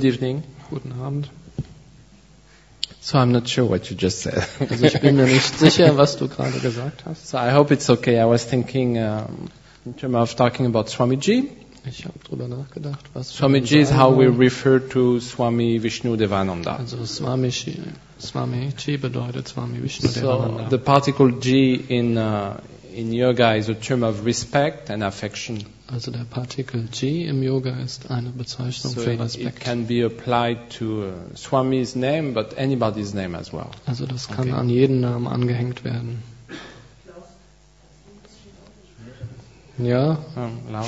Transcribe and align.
Good 0.00 0.14
evening. 0.14 0.42
Guten 0.70 0.92
Abend. 0.92 1.28
So 3.02 3.18
I'm 3.18 3.32
not 3.32 3.46
sure 3.46 3.66
what 3.66 3.90
you 3.90 3.96
just 3.96 4.22
said. 4.22 4.46
Also 4.58 4.86
ich 4.86 4.98
bin 4.98 5.16
mir 5.16 5.26
nicht 5.26 5.58
sicher, 5.58 5.94
was 5.98 6.16
du 6.16 6.26
gerade 6.26 6.58
gesagt 6.58 7.04
hast. 7.04 7.26
so 7.28 7.36
I 7.36 7.50
hope 7.50 7.70
it's 7.70 7.90
okay. 7.90 8.18
I 8.18 8.24
was 8.24 8.46
thinking 8.46 8.96
um, 8.96 9.50
in 9.84 9.92
terms 9.92 10.16
of 10.16 10.36
talking 10.36 10.64
about 10.64 10.88
Swamiji. 10.88 11.50
Ich 11.84 12.06
habe 12.06 12.18
drüber 12.26 12.48
nachgedacht, 12.48 13.10
was 13.12 13.30
Swamiji 13.30 13.80
is 13.80 13.90
how 13.90 14.10
we 14.16 14.26
refer 14.26 14.78
to 14.78 15.20
Swami 15.20 15.82
Vishnu 15.82 16.16
Devananda. 16.16 16.78
Also 16.78 17.04
Swamiji, 17.04 17.82
Swamiji 18.18 18.96
bedeutet 18.96 19.48
Swami 19.48 19.82
Vishnu 19.82 20.08
So 20.08 20.66
the 20.70 20.78
particle 20.78 21.30
G 21.30 21.74
in 21.74 22.16
uh, 22.16 22.58
in 22.94 23.12
yoga 23.12 23.54
is 23.56 23.68
a 23.68 23.74
term 23.74 24.02
of 24.02 24.24
respect 24.24 24.90
and 24.90 25.02
affection. 25.02 25.64
Also 25.92 26.10
der 26.12 26.24
Partikel 26.24 26.86
G 26.92 27.26
im 27.26 27.42
Yoga 27.42 27.70
ist 27.84 28.10
eine 28.12 28.30
Bezeichnung 28.30 28.94
So 28.94 29.00
für 29.00 29.10
it, 29.12 29.14
it 29.18 29.20
Respekt. 29.20 29.60
can 29.60 29.86
be 29.86 30.04
applied 30.04 30.70
to 30.78 31.02
uh, 31.02 31.12
Swami's 31.36 31.96
name, 31.96 32.32
but 32.32 32.56
anybody's 32.56 33.12
name 33.12 33.34
as 33.36 33.52
well. 33.52 33.70
Also 33.86 34.06
das 34.06 34.28
kann 34.28 34.48
Okay. 34.48 34.52
an 34.52 34.68
jeden 34.68 35.00
Namen 35.00 35.26
angehängt 35.26 35.82
werden. 35.84 36.22
Ja, 39.78 40.18
Oh, 40.36 40.72
loud. 40.72 40.86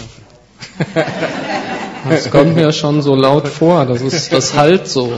das 2.08 2.30
kommt 2.30 2.54
mir 2.54 2.72
schon 2.72 3.02
so 3.02 3.14
laut 3.14 3.48
vor. 3.48 3.86
Das 3.86 4.02
ist 4.02 4.32
das 4.32 4.54
halt 4.54 4.86
so. 4.86 5.12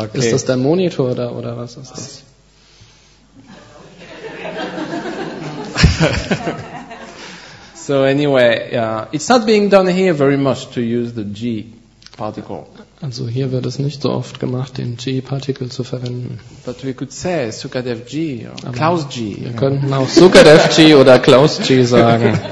Okay. 0.00 0.18
Ist 0.18 0.32
das 0.32 0.44
der 0.44 0.56
Monitor 0.56 1.14
da 1.14 1.30
oder 1.30 1.56
was 1.56 1.76
ist 1.76 1.90
das? 1.92 2.22
So 7.76 8.04
anyway, 8.04 8.74
uh, 8.74 9.04
it's 9.12 9.28
not 9.28 9.44
being 9.44 9.68
done 9.68 9.86
here 9.86 10.14
very 10.14 10.38
much 10.38 10.70
to 10.70 10.80
use 10.80 11.12
the 11.12 11.24
G 11.24 11.66
particle, 12.16 12.66
Also 13.02 13.26
hier 13.28 13.52
wird 13.52 13.66
es 13.66 13.78
nicht 13.78 14.00
so 14.00 14.10
oft 14.10 14.40
gemacht, 14.40 14.78
den 14.78 14.96
G-Partikel 14.96 15.68
zu 15.70 15.84
verwenden. 15.84 16.38
but 16.64 16.82
we 16.82 16.94
could 16.94 17.12
say 17.12 17.50
Sukadev 17.50 18.06
G 18.06 18.46
or 18.46 18.52
Aber 18.66 18.72
Klaus 18.72 19.08
G. 19.10 19.36
Wir 19.40 19.52
könnten 19.52 19.92
auch 19.92 20.08
Sukadev 20.08 20.74
G 20.74 20.94
oder 20.94 21.18
Klaus 21.18 21.60
G 21.60 21.82
sagen. 21.84 22.38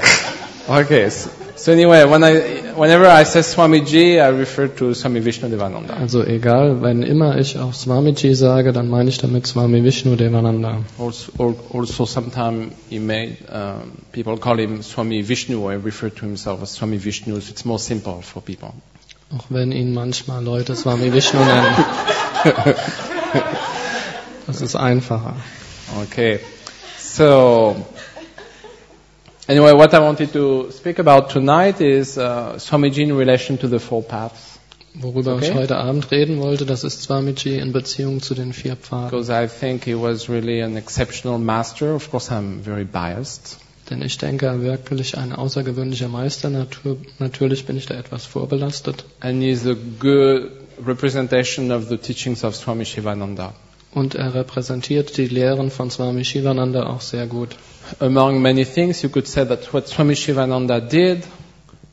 Okay, 0.65 1.09
so, 1.09 1.29
so 1.63 1.71
anyway, 1.71 2.03
when 2.03 2.25
I, 2.25 2.73
whenever 2.75 3.05
I 3.05 3.23
say 3.23 3.41
Swami 3.41 3.79
I 4.19 4.27
refer 4.27 4.67
to 4.67 4.93
Swami 4.93 5.21
Vishnu 5.21 5.47
Devananda. 5.47 5.97
Also 5.97 6.21
egal, 6.25 6.81
wenn 6.81 7.03
immer 7.03 7.37
ich 7.37 7.57
auch 7.57 7.73
Swamiji 7.73 8.35
sage, 8.35 8.73
dann 8.73 8.89
meine 8.89 9.09
ich 9.09 9.17
damit 9.17 9.47
Swami 9.47 9.81
Vishnu 9.81 10.17
Devananda. 10.17 10.83
Also, 10.99 11.55
also 11.73 12.05
sometimes 12.05 12.73
he 12.89 12.99
may, 12.99 13.37
um, 13.49 13.93
people 14.11 14.37
call 14.37 14.59
him 14.59 14.83
Swami 14.83 15.25
Vishnu 15.25 15.61
or 15.63 15.77
refer 15.77 16.09
to 16.09 16.25
himself 16.25 16.61
as 16.61 16.73
Swami 16.73 16.97
Vishnu, 16.97 17.39
so 17.39 17.49
it's 17.49 17.63
more 17.63 17.79
simple 17.79 18.21
for 18.21 18.41
people. 18.41 18.73
Auch 19.33 19.45
wenn 19.47 19.71
ihn 19.71 19.93
manchmal 19.93 20.43
Leute 20.43 20.75
Swami 20.75 21.13
Vishnu 21.13 21.39
nennen. 21.39 21.65
Das 24.47 24.59
ist 24.59 24.75
einfacher. 24.75 25.37
Okay, 26.03 26.41
so 26.99 27.77
anyway, 29.47 29.73
what 29.73 29.93
I 29.93 29.99
wanted 29.99 30.31
to 30.33 30.71
speak 30.71 30.99
about 30.99 31.29
tonight 31.29 31.81
is 31.81 32.17
uh, 32.17 32.55
Swamiji 32.57 33.03
in 33.03 33.15
relation 33.17 33.57
to 33.59 33.67
the 33.67 33.79
four 33.79 34.03
paths, 34.03 34.59
Worüber 34.95 35.35
Okay. 35.37 35.49
ich 35.49 35.53
heute 35.55 35.77
Abend 35.77 36.11
reden 36.11 36.39
wollte, 36.39 36.65
das 36.67 36.83
ist 36.83 37.01
Swamiji 37.01 37.57
in 37.57 37.71
Beziehung 37.73 38.21
zu 38.21 38.35
den 38.35 38.53
vier 38.53 38.75
Pfaden. 38.75 39.09
because 39.09 39.31
I 39.31 39.47
think 39.47 39.85
he 39.85 39.95
was 39.95 40.29
really 40.29 40.61
an 40.61 40.77
exceptional 40.77 41.39
master. 41.39 41.95
Of 41.95 42.11
course, 42.11 42.31
I'm 42.31 42.61
very 42.61 42.85
biased. 42.85 43.57
Denn 43.89 44.01
ich 44.03 44.17
denke, 44.17 44.45
er 44.45 44.61
wirklich 44.61 45.17
ein 45.17 45.33
außergewöhnlicher 45.33 46.07
Meister. 46.09 46.49
Natur, 46.49 46.97
natürlich 47.19 47.65
bin 47.65 47.75
ich 47.75 47.87
da 47.87 47.95
etwas 47.95 48.25
vorbelastet. 48.25 49.03
And 49.19 49.41
he's 49.41 49.65
a 49.65 49.75
good 49.99 50.51
representation 50.85 51.71
of 51.71 51.89
the 51.89 51.97
teachings 51.97 52.43
of 52.43 52.55
Swami 52.55 52.85
Shivananda. 52.85 53.53
Und 53.93 54.15
er 54.15 54.33
repräsentiert 54.35 55.17
die 55.17 55.27
Lehren 55.27 55.69
von 55.71 55.89
Swami 55.91 56.23
Shivananda 56.23 56.85
auch 56.87 57.01
sehr 57.01 57.25
gut. 57.27 57.55
Among 57.99 58.41
many 58.41 58.65
things, 58.65 59.03
you 59.03 59.09
could 59.09 59.27
say 59.27 59.43
that 59.43 59.73
what 59.73 59.87
Swami 59.87 60.15
Shivananda 60.15 60.81
did 60.81 61.25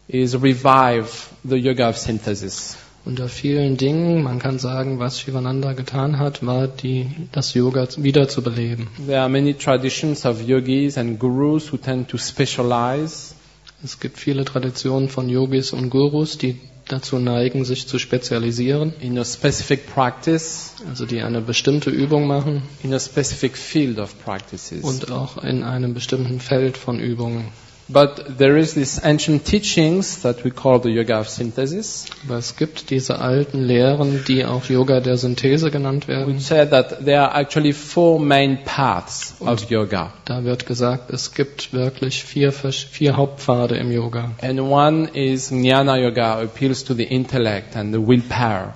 is 0.09 0.37
revive 0.37 1.33
the 1.45 1.59
yoga 1.59 1.89
of 1.89 1.97
synthesis. 1.97 2.77
Unter 3.07 3.29
vielen 3.29 3.77
Dingen, 3.77 4.23
man 4.23 4.39
kann 4.39 4.59
sagen, 4.59 4.99
was 4.99 5.19
Shivananda 5.21 5.73
getan 5.73 6.19
hat, 6.19 6.45
war 6.47 6.69
die, 6.69 7.09
das 7.33 7.55
Yoga 7.55 7.89
wiederzubeleben. 7.97 8.89
There 9.07 9.21
are 9.21 9.29
many 9.29 9.55
traditions 9.55 10.27
of 10.27 10.43
yogis 10.43 10.99
and 10.99 11.19
gurus 11.19 11.73
who 11.73 11.79
tend 11.79 12.09
to 12.09 12.19
specialize 12.19 13.35
Es 13.83 13.99
gibt 13.99 14.19
viele 14.19 14.45
Traditionen 14.45 15.09
von 15.09 15.31
Yogis 15.31 15.73
und 15.73 15.89
Gurus, 15.89 16.37
die 16.37 16.61
dazu 16.93 17.19
neigen, 17.19 17.65
sich 17.65 17.87
zu 17.87 17.99
spezialisieren, 17.99 18.93
in 19.01 19.19
a 19.19 19.25
specific 19.25 19.87
practice, 19.87 20.75
also 20.89 21.07
die 21.07 21.23
eine 21.23 21.41
bestimmte 21.41 21.91
Übung 21.91 22.27
machen 22.27 22.63
in 22.83 22.93
a 22.95 22.99
specific 22.99 23.57
field 23.57 23.99
of 23.99 24.19
practices. 24.25 24.83
und 24.85 25.11
auch 25.11 25.43
in 25.43 25.63
einem 25.63 25.95
bestimmten 25.95 26.41
Feld 26.41 26.77
von 26.77 26.99
Übungen. 27.01 27.49
But 27.93 28.39
there 28.39 28.57
is 28.57 28.75
this 28.75 29.01
ancient 29.05 29.45
teachings 29.45 30.23
that 30.23 30.45
we 30.45 30.51
call 30.51 30.79
the 30.79 30.91
yoga 30.91 31.19
of 31.19 31.29
synthesis, 31.29 32.07
Aber 32.27 32.39
es 32.39 32.55
gibt 32.57 32.91
diese 32.91 33.19
alten 33.19 33.63
Lehren, 33.65 34.23
die 34.29 34.45
auch 34.45 34.65
Yoga 34.71 35.01
der 35.01 35.17
Synthese 35.17 35.71
genannt 35.71 36.07
werden. 36.07 36.35
which 36.35 36.43
say 36.47 36.65
that 36.69 37.05
there 37.05 37.21
are 37.23 37.35
actually 37.35 37.73
four 37.73 38.21
main 38.21 38.59
paths 38.65 39.35
of 39.41 39.69
yoga. 39.71 40.13
Da 40.25 40.45
wird 40.45 40.67
gesagt, 40.67 41.11
es 41.11 41.35
gibt 41.35 41.73
wirklich 41.73 42.23
vier, 42.23 42.53
vier 42.53 43.17
Hauptpfade 43.17 43.77
im 43.77 43.91
Yoga. 43.91 44.31
And 44.41 44.61
one 44.61 45.09
is 45.13 45.51
jnana 45.51 45.97
yoga, 45.97 46.41
appeals 46.43 46.85
to 46.85 46.95
the 46.95 47.05
intellect 47.05 47.77
and 47.77 47.93
the 47.93 48.01
willpower, 48.07 48.75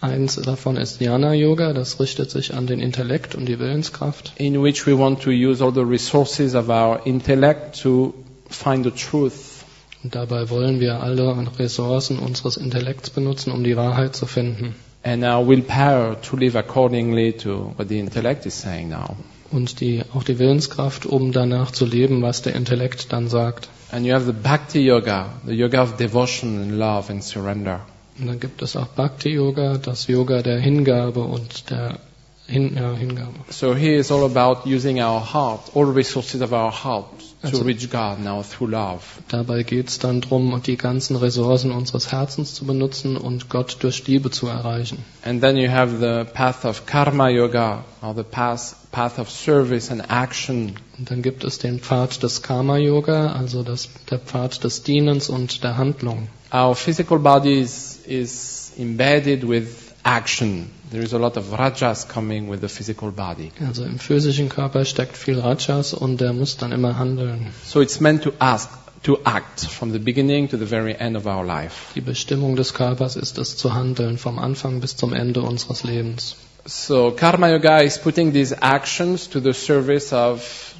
Eins 0.00 0.34
davon 0.34 0.76
ist 0.76 1.00
Jnana 1.00 1.32
Yoga, 1.32 1.72
das 1.72 2.00
richtet 2.00 2.28
sich 2.28 2.54
an 2.54 2.66
den 2.66 2.80
Intellekt 2.80 3.36
und 3.36 3.46
die 3.46 3.58
Willenskraft. 3.60 4.32
in 4.36 4.60
which 4.62 4.84
we 4.84 4.98
want 4.98 5.22
to 5.22 5.30
use 5.30 5.62
all 5.62 5.72
the 5.72 5.80
resources 5.80 6.56
of 6.56 6.68
our 6.68 7.00
intellect 7.06 7.80
to 7.82 8.12
find 8.54 8.84
the 8.84 8.90
truth. 8.90 9.64
Und 10.02 10.14
dabei 10.14 10.50
wollen 10.50 10.80
wir 10.80 11.00
alle 11.00 11.46
Ressourcen 11.58 12.18
unseres 12.18 12.56
Intellekts 12.56 13.10
benutzen, 13.10 13.52
um 13.52 13.62
die 13.62 13.76
Wahrheit 13.76 14.16
zu 14.16 14.26
finden. 14.26 14.74
And 15.04 15.24
our 15.24 15.46
willpower 15.46 16.20
to 16.22 16.36
live 16.36 16.56
accordingly 16.56 17.32
to 17.32 17.72
what 17.76 17.88
the 17.88 17.98
intellect 17.98 18.46
is 18.46 18.60
saying 18.60 18.88
now. 18.88 19.16
Und 19.50 19.80
die, 19.80 20.02
auch 20.14 20.22
die 20.22 20.38
Willenskraft, 20.38 21.06
um 21.06 21.32
danach 21.32 21.72
zu 21.72 21.84
leben, 21.84 22.22
was 22.22 22.42
der 22.42 22.54
Intellekt 22.54 23.12
dann 23.12 23.28
sagt. 23.28 23.68
And 23.90 24.06
you 24.06 24.14
have 24.14 24.24
the 24.24 24.32
bhakti 24.32 24.80
yoga, 24.80 25.30
the 25.46 25.52
yoga 25.52 25.82
of 25.82 25.96
devotion 25.96 26.62
and 26.62 26.72
love 26.72 27.12
and 27.12 27.22
surrender. 27.22 27.80
Und 28.18 28.26
dann 28.26 28.40
gibt 28.40 28.62
es 28.62 28.76
auch 28.76 28.88
Bhakti 28.88 29.30
Yoga, 29.30 29.78
das 29.78 30.06
Yoga 30.06 30.42
der 30.42 30.60
Hingabe 30.60 31.20
und 31.22 31.70
der 31.70 31.98
Hin, 32.46 32.72
uh, 32.74 32.80
ja, 32.80 32.92
Hingabe. 32.94 33.32
So 33.50 33.74
here 33.74 33.96
is 33.96 34.10
all 34.10 34.24
about 34.24 34.66
using 34.66 35.00
our 35.00 35.20
heart, 35.20 35.60
all 35.74 35.84
resources 35.86 36.40
of 36.42 36.52
our 36.52 36.72
heart 36.72 37.06
to 37.42 37.48
Also- 37.48 37.64
reach 37.64 37.88
God 37.90 38.18
now 38.22 38.42
through 38.42 38.70
love. 38.70 39.00
Dabei 39.28 39.62
geht 39.62 39.88
es 39.88 39.98
dann 39.98 40.20
darum, 40.20 40.60
die 40.64 40.76
ganzen 40.76 41.16
Ressourcen 41.16 41.70
unseres 41.70 42.12
Herzens 42.12 42.54
zu 42.54 42.64
benutzen 42.66 43.16
und 43.16 43.48
Gott 43.48 43.76
durch 43.80 44.06
Liebe 44.06 44.30
zu 44.30 44.48
erreichen. 44.48 44.98
And 45.24 45.40
then 45.40 45.56
you 45.56 45.70
have 45.70 45.98
the 45.98 46.24
path 46.32 46.64
of 46.64 46.84
karma 46.86 47.28
yoga, 47.28 47.84
or 48.02 48.14
the 48.14 48.22
path, 48.24 48.74
path 48.90 49.18
of 49.18 49.30
service 49.30 49.90
and 49.90 50.02
action. 50.10 50.74
Und 50.98 51.10
dann 51.10 51.22
gibt 51.22 51.44
es 51.44 51.58
den 51.58 51.80
Pfad 51.80 52.22
des 52.22 52.42
Karma 52.42 52.76
Yoga, 52.76 53.32
also 53.32 53.62
das, 53.62 53.88
der 54.10 54.18
Pfad 54.18 54.62
des 54.62 54.82
Dienens 54.82 55.28
und 55.28 55.64
der 55.64 55.76
Handlung. 55.78 56.28
Our 56.52 56.74
physical 56.76 57.18
body 57.18 57.60
is, 57.60 57.98
is 58.06 58.72
embedded 58.78 59.48
with 59.48 59.68
action. 60.04 60.70
There 60.92 61.02
is 61.02 61.14
a 61.14 61.18
lot 61.18 61.38
of 61.38 61.54
rajas 61.58 62.06
coming 62.06 62.50
with 62.50 62.60
the 62.60 62.68
physical 62.68 63.10
body. 63.12 63.50
Also 63.66 63.82
im 63.84 63.98
physischen 63.98 64.50
Körper 64.50 64.84
steckt 64.84 65.16
viel 65.16 65.40
Rajas 65.40 65.94
und 65.94 66.20
der 66.20 66.34
muss 66.34 66.58
dann 66.58 66.70
immer 66.70 66.98
handeln. 66.98 67.46
So 67.64 67.80
it's 67.80 67.98
meant 67.98 68.24
to 68.24 68.32
ask, 68.38 68.68
to 69.04 69.18
act 69.24 69.60
from 69.64 69.92
the 69.92 69.98
beginning 69.98 70.50
to 70.50 70.58
the 70.58 70.66
very 70.66 70.94
end 70.94 71.16
of 71.16 71.24
our 71.24 71.46
life. 71.46 71.94
Die 71.94 72.02
Bestimmung 72.02 72.56
des 72.56 72.74
Körpers 72.74 73.16
ist 73.16 73.38
es 73.38 73.56
zu 73.56 73.72
handeln, 73.72 74.18
vom 74.18 74.38
Anfang 74.38 74.80
bis 74.80 74.94
zum 74.94 75.14
Ende 75.14 75.40
unseres 75.40 75.82
Lebens. 75.82 76.36
So 76.66 77.10
karma 77.10 77.48
yoga 77.48 77.78
is 77.78 77.96
putting 77.96 78.34
these 78.34 78.54
actions 78.60 79.30
to 79.30 79.40
the 79.40 79.54
service 79.54 80.12
of 80.12 80.74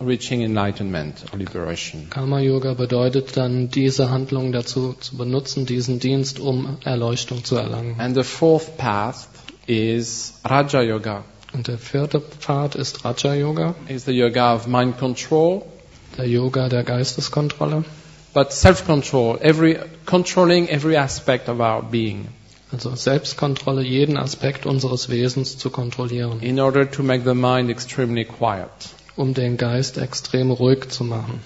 reaching 0.00 0.42
enlightenment 0.42 1.24
or 1.32 1.38
liberation. 1.38 2.08
Karma 2.10 2.40
Yoga 2.40 2.74
bedeutet 2.74 3.36
dann, 3.36 3.70
diese 3.70 4.10
Handlung 4.10 4.50
dazu 4.50 4.94
zu 4.98 5.16
benutzen, 5.16 5.66
diesen 5.66 6.00
Dienst, 6.00 6.40
um 6.40 6.78
Erleuchtung 6.84 7.44
zu 7.44 7.54
erlangen. 7.54 8.00
And 8.00 8.16
the 8.16 8.24
fourth 8.24 8.76
path 8.76 9.28
is 9.66 10.34
raja 10.44 10.82
yoga. 10.82 11.24
Und 11.52 11.68
der 11.68 11.78
vierte 11.78 12.20
Pfad 12.20 12.74
ist 12.74 13.04
Raja 13.04 13.32
Yoga, 13.34 13.76
Is 13.88 14.04
the 14.06 14.10
yoga 14.12 14.54
of 14.56 14.66
mind 14.66 14.98
control, 14.98 15.62
der 16.18 16.26
Yoga 16.26 16.68
der 16.68 16.82
Geisteskontrolle. 16.82 17.84
but 18.32 18.52
self-control, 18.52 19.38
every 19.40 19.78
controlling 20.06 20.66
every 20.68 20.96
aspect 20.96 21.48
of 21.48 21.60
our 21.60 21.80
being 21.82 22.26
Also 22.72 22.96
Selbstkontrolle, 22.96 23.82
jeden 23.82 24.16
Aspekt 24.16 24.66
unseres 24.66 25.08
Wesens 25.08 25.56
zu 25.56 25.70
kontrollieren, 25.70 26.40
in 26.42 26.58
order 26.58 26.90
to 26.90 27.04
make 27.04 27.22
the 27.24 27.34
mind 27.34 27.70
extremely 27.70 28.24
quiet. 28.24 28.68
um 29.14 29.32
den 29.32 29.56
Geist 29.56 29.96
extrem 29.96 30.50
ruhig 30.50 30.88
zu 30.88 31.04
machen. 31.04 31.38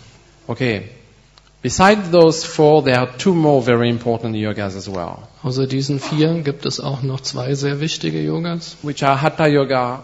Okay. 0.47 0.89
Besides 1.61 2.11
those 2.11 2.45
four, 2.45 2.83
there 2.85 2.99
are 3.01 3.09
two 3.19 3.35
more 3.35 3.61
very 3.63 3.89
important 3.91 4.37
yogas 4.37 4.77
as 4.77 4.89
well, 4.89 5.29
Außer 5.43 5.67
diesen 5.67 5.99
vier 5.99 6.43
gibt 6.43 6.67
es 6.67 6.79
auch 6.81 7.03
noch 7.03 7.21
zwei 7.21 7.55
sehr 7.55 7.81
wichtige 7.81 8.21
Yogas. 8.23 8.77
which 8.83 9.03
are 9.05 9.21
Hatha 9.21 9.47
Yoga 9.47 10.03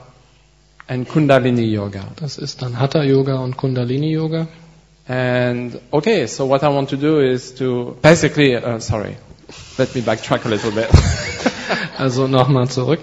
and 0.88 1.08
Kundalini 1.08 1.62
Yoga. 1.72 2.04
Das 2.16 2.38
ist 2.38 2.60
dann 2.62 2.78
Hatha 2.80 3.02
Yoga 3.04 3.36
und 3.36 3.56
Kundalini 3.56 4.10
Yoga. 4.12 4.48
And 5.06 5.78
okay, 5.92 6.26
so 6.26 6.48
what 6.48 6.62
I 6.62 6.68
want 6.68 6.88
to 6.90 6.96
do 6.96 7.20
is 7.20 7.54
to 7.56 7.96
basically, 8.02 8.56
uh, 8.56 8.80
sorry, 8.80 9.16
let 9.78 9.94
me 9.94 10.00
backtrack 10.02 10.44
a 10.46 10.48
little 10.48 10.70
bit. 10.72 10.88
Also 11.98 12.26
nochmal 12.26 12.68
zurück. 12.68 12.98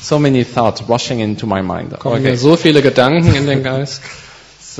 so 0.00 0.18
many 0.18 0.44
thoughts 0.44 0.82
rushing 0.88 1.18
into 1.20 1.46
my 1.46 1.60
mind. 1.62 1.92
Kommen 1.98 2.20
Okay, 2.20 2.36
so 2.36 2.56
viele 2.56 2.80
Gedanken 2.82 3.34
in 3.34 3.46
den 3.46 3.62
Geist, 3.64 4.00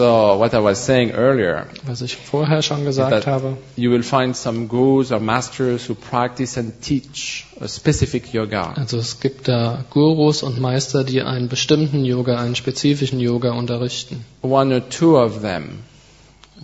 so 0.01 0.39
what 0.39 0.55
I 0.55 0.61
was 0.61 0.79
saying 0.79 1.11
earlier, 1.13 1.67
was 1.85 2.01
ich 2.01 2.17
vorher 2.17 2.63
schon 2.63 2.85
gesagt 2.85 3.27
habe. 3.27 3.59
you 3.77 3.91
will 3.91 4.03
find 4.03 4.35
some 4.35 4.67
gurus 4.67 5.13
or 5.13 5.21
masters 5.21 5.89
who 5.89 5.95
practice 5.95 6.57
and 6.57 6.73
teach 6.81 7.47
a 7.61 7.69
specific 7.69 8.33
yoga. 8.33 8.73
Also 8.77 8.97
es 8.97 9.21
gibt 9.21 9.47
da 9.49 9.85
Gurus 9.91 10.43
und 10.43 10.59
Meister, 10.59 11.05
die 11.05 11.21
einen 11.23 11.49
bestimmten 11.49 12.05
Yoga, 12.05 12.39
einen 12.39 12.55
spezifischen 12.55 13.21
Yoga 13.21 13.53
unterrichten. 13.53 14.25
One 14.41 14.75
or 14.75 14.89
two 14.89 15.19
of 15.19 15.43
them, 15.43 15.81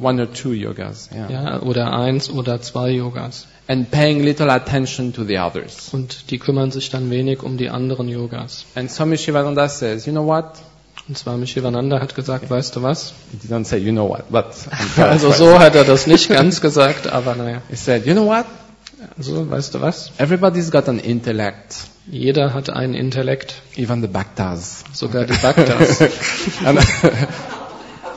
one 0.01 0.19
or 0.21 0.33
two 0.33 0.53
yogas, 0.53 1.11
yeah. 1.13 1.31
Ja, 1.31 1.63
oder 1.63 1.93
eins 1.93 2.31
oder 2.31 2.63
zwei 2.63 2.91
Yogas. 2.91 3.47
and 3.69 3.91
paying 3.91 4.23
little 4.23 4.51
attention 4.51 5.13
to 5.13 5.25
the 5.25 5.39
others. 5.39 5.91
Und 5.93 6.31
die 6.31 6.39
kümmern 6.39 6.71
sich 6.71 6.89
dann 6.89 7.11
wenig 7.11 7.43
um 7.43 7.59
die 7.59 7.69
anderen 7.69 8.09
Yogas. 8.09 8.65
And 8.75 8.91
Swami 8.91 9.19
Shivananda 9.19 9.69
says, 9.69 10.07
you 10.07 10.13
know 10.13 10.27
what? 10.27 10.53
Und 11.09 11.17
Swami 11.17 11.47
Shivananda 11.47 12.01
hat 12.01 12.15
gesagt, 12.17 12.51
weißt 12.51 12.75
du 12.77 12.83
was? 12.83 13.13
He 13.31 13.47
didn't 13.47 13.65
say, 13.67 13.79
you 13.79 13.93
know 13.93 14.09
what, 14.09 14.29
but 14.31 14.47
Also 14.97 15.31
so 15.31 15.59
hat 15.61 15.75
er 15.77 15.85
das 15.85 16.07
nicht 16.09 16.29
ganz 16.29 16.61
gesagt, 16.61 17.07
aber 17.07 17.37
naja. 17.37 17.63
he 17.69 17.77
said, 17.77 18.07
you 18.07 18.13
know 18.13 18.27
what? 18.27 18.45
Also, 19.17 19.49
weißt 19.49 19.75
du 19.75 19.81
was? 19.81 20.11
Everybody's 20.19 20.71
got 20.71 20.89
an 20.89 20.99
intellect, 20.99 21.77
Jeder 22.11 22.55
hat 22.55 22.71
einen 22.71 22.95
Intellekt, 22.95 23.55
even 23.77 24.01
the 24.01 24.09
Bhaktas. 24.09 24.83
sogar 24.93 25.25
die 25.27 25.35
Bhaktas. 25.35 26.01
And 26.65 26.79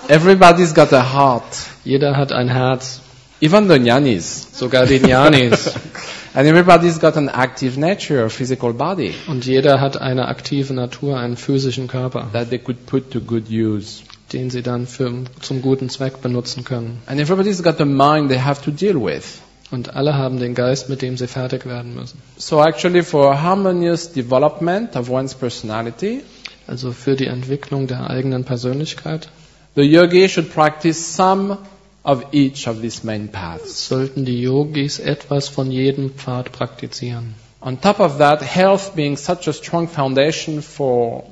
everybody's 0.08 0.74
got 0.74 0.92
a 0.94 1.14
heart, 1.14 1.44
Jeder 1.84 2.16
hat 2.18 2.32
ein 2.32 2.50
Herz, 2.50 3.02
even 3.42 3.68
the 3.68 3.76
jnanis. 3.76 4.48
sogar 4.54 4.86
die 4.86 4.98
Jnanis. 5.00 5.72
And 6.34 6.48
everybody's 6.48 7.00
got 7.00 7.18
an 7.18 7.30
active 7.30 7.78
nature, 7.78 8.24
a 8.26 8.30
physical 8.30 8.74
body 8.74 9.14
Und 9.28 9.46
jeder 9.46 9.82
hat 9.82 10.00
eine 10.00 10.28
aktive 10.28 10.74
Natur, 10.74 11.18
einen 11.18 11.38
physischen 11.38 11.88
Körper, 11.88 12.28
that 12.34 12.50
they 12.50 12.60
could 12.60 12.86
put 12.86 13.12
to 13.12 13.20
good 13.20 13.50
use. 13.50 14.04
den 14.32 14.50
sie 14.52 14.62
dann 14.62 14.86
für, 14.86 15.12
zum 15.42 15.62
guten 15.62 15.90
Zweck 15.90 16.22
benutzen 16.22 16.64
können. 16.64 17.02
And 17.08 17.20
everybody's 17.20 17.64
got 17.64 17.82
a 17.82 17.86
mind 17.86 18.30
they 18.30 18.40
have 18.40 18.62
to 18.64 18.72
deal 18.72 18.96
with. 19.04 19.40
Und 19.72 19.96
alle 19.96 20.16
haben 20.16 20.40
den 20.40 20.56
Geist, 20.56 20.90
mit 20.90 21.02
dem 21.02 21.18
sie 21.18 21.28
fertig 21.28 21.66
werden 21.66 21.96
müssen. 21.96 22.20
So 22.38 22.62
actually 22.64 23.04
for 23.04 23.42
harmonious 23.42 24.12
development 24.12 24.96
of 24.96 25.10
one's 25.10 25.34
personality, 25.34 26.22
Also 26.68 26.92
für 26.92 27.16
die 27.16 27.26
Entwicklung 27.26 27.88
der 27.88 28.10
eigenen 28.10 28.44
Persönlichkeit 28.44 29.30
the 29.76 29.82
yogi 29.82 30.28
should 30.30 30.54
practice 30.54 31.16
some 31.16 31.58
of 32.04 32.26
each 32.34 32.68
of 32.68 32.82
these 32.82 33.04
main 33.06 33.28
paths. 33.30 33.88
sollten 33.88 34.26
die 34.26 34.42
Yogis 34.42 35.00
etwas 35.00 35.50
von 35.50 35.72
jedem 35.72 36.12
Pfad 36.12 36.52
praktizieren. 36.52 37.36
On 37.62 37.80
top 37.82 38.00
of 38.00 38.18
that, 38.20 38.42
health 38.42 38.96
being 38.96 39.18
such 39.18 39.48
a 39.48 39.54
strong 39.54 39.88
foundation 39.90 40.62
for 40.62 41.24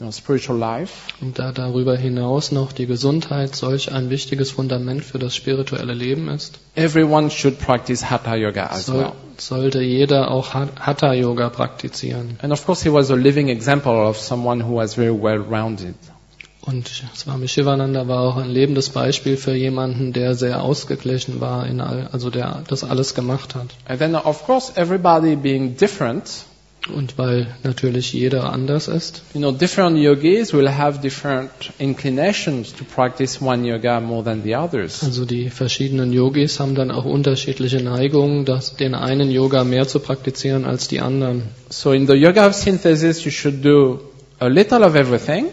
you 0.00 0.06
know, 0.06 0.10
spiritual 0.10 0.56
life, 0.58 1.12
Und 1.20 1.38
da 1.38 1.52
darüber 1.52 1.96
hinaus 1.96 2.50
noch 2.52 2.72
die 2.72 2.86
Gesundheit 2.86 3.54
solch 3.54 3.92
ein 3.92 4.10
wichtiges 4.10 4.50
Fundament 4.52 5.04
für 5.04 5.18
das 5.20 5.34
spirituelle 5.36 5.94
Leben 5.94 6.28
ist, 6.28 6.58
everyone 6.74 7.30
should 7.30 7.58
practice 7.60 8.10
Hatha 8.10 8.34
Yoga 8.34 8.66
as 8.66 8.86
soll, 8.86 8.98
well. 9.00 9.12
sollte 9.38 9.80
jeder 9.80 10.30
auch 10.32 10.52
Hatha 10.54 11.12
Yoga 11.14 11.48
praktizieren. 11.48 12.38
And 12.42 12.52
of 12.52 12.64
course, 12.66 12.82
he 12.82 12.92
was 12.92 13.10
a 13.10 13.14
living 13.16 13.48
example 13.48 13.92
of 14.08 14.18
someone 14.18 14.64
who 14.64 14.74
was 14.76 14.94
very 14.94 15.10
well 15.12 15.38
rounded. 15.48 15.94
Und 16.62 16.90
Swami 17.16 17.48
Shivananda 17.48 18.08
war 18.08 18.20
auch 18.20 18.36
ein 18.36 18.50
lebendes 18.50 18.90
Beispiel 18.90 19.36
für 19.36 19.54
jemanden, 19.54 20.12
der 20.12 20.34
sehr 20.34 20.62
ausgeglichen 20.62 21.40
war, 21.40 21.66
in 21.66 21.80
all, 21.80 22.08
also 22.12 22.30
der 22.30 22.62
das 22.68 22.84
alles 22.84 23.14
gemacht 23.14 23.54
hat. 23.54 23.68
And 23.86 24.00
then, 24.00 24.14
of 24.14 24.44
course, 24.44 24.72
everybody 24.76 25.36
being 25.36 25.76
different, 25.76 26.44
Und 26.94 27.18
weil 27.18 27.48
natürlich 27.64 28.12
jeder 28.12 28.52
anders 28.52 28.88
ist, 28.88 29.22
you 29.34 29.40
know, 29.40 29.52
different 29.52 29.98
yogis 29.98 30.54
will 30.54 30.70
have 30.70 31.00
different 31.00 31.50
inclinations 31.78 32.72
to 32.72 32.84
practice 32.84 33.42
one 33.42 33.66
yoga 33.66 34.00
more 34.00 34.24
than 34.24 34.42
the 34.42 34.56
others. 34.56 35.02
also 35.02 35.24
die 35.24 35.50
verschiedenen 35.50 36.12
Yogis 36.12 36.60
haben 36.60 36.74
dann 36.74 36.90
auch 36.90 37.04
unterschiedliche 37.04 37.82
Neigungen, 37.82 38.44
das, 38.44 38.76
den 38.76 38.94
einen 38.94 39.30
Yoga 39.30 39.64
mehr 39.64 39.86
zu 39.86 40.00
praktizieren 40.00 40.64
als 40.64 40.88
die 40.88 41.00
anderen. 41.00 41.42
So 41.68 41.92
in 41.92 42.06
the 42.06 42.14
yoga 42.14 42.46
of 42.46 42.54
synthesis, 42.54 43.24
you 43.24 43.30
should 43.30 43.62
do 43.62 44.00
a 44.38 44.46
little 44.46 44.84
of 44.84 44.94
everything 44.94 45.46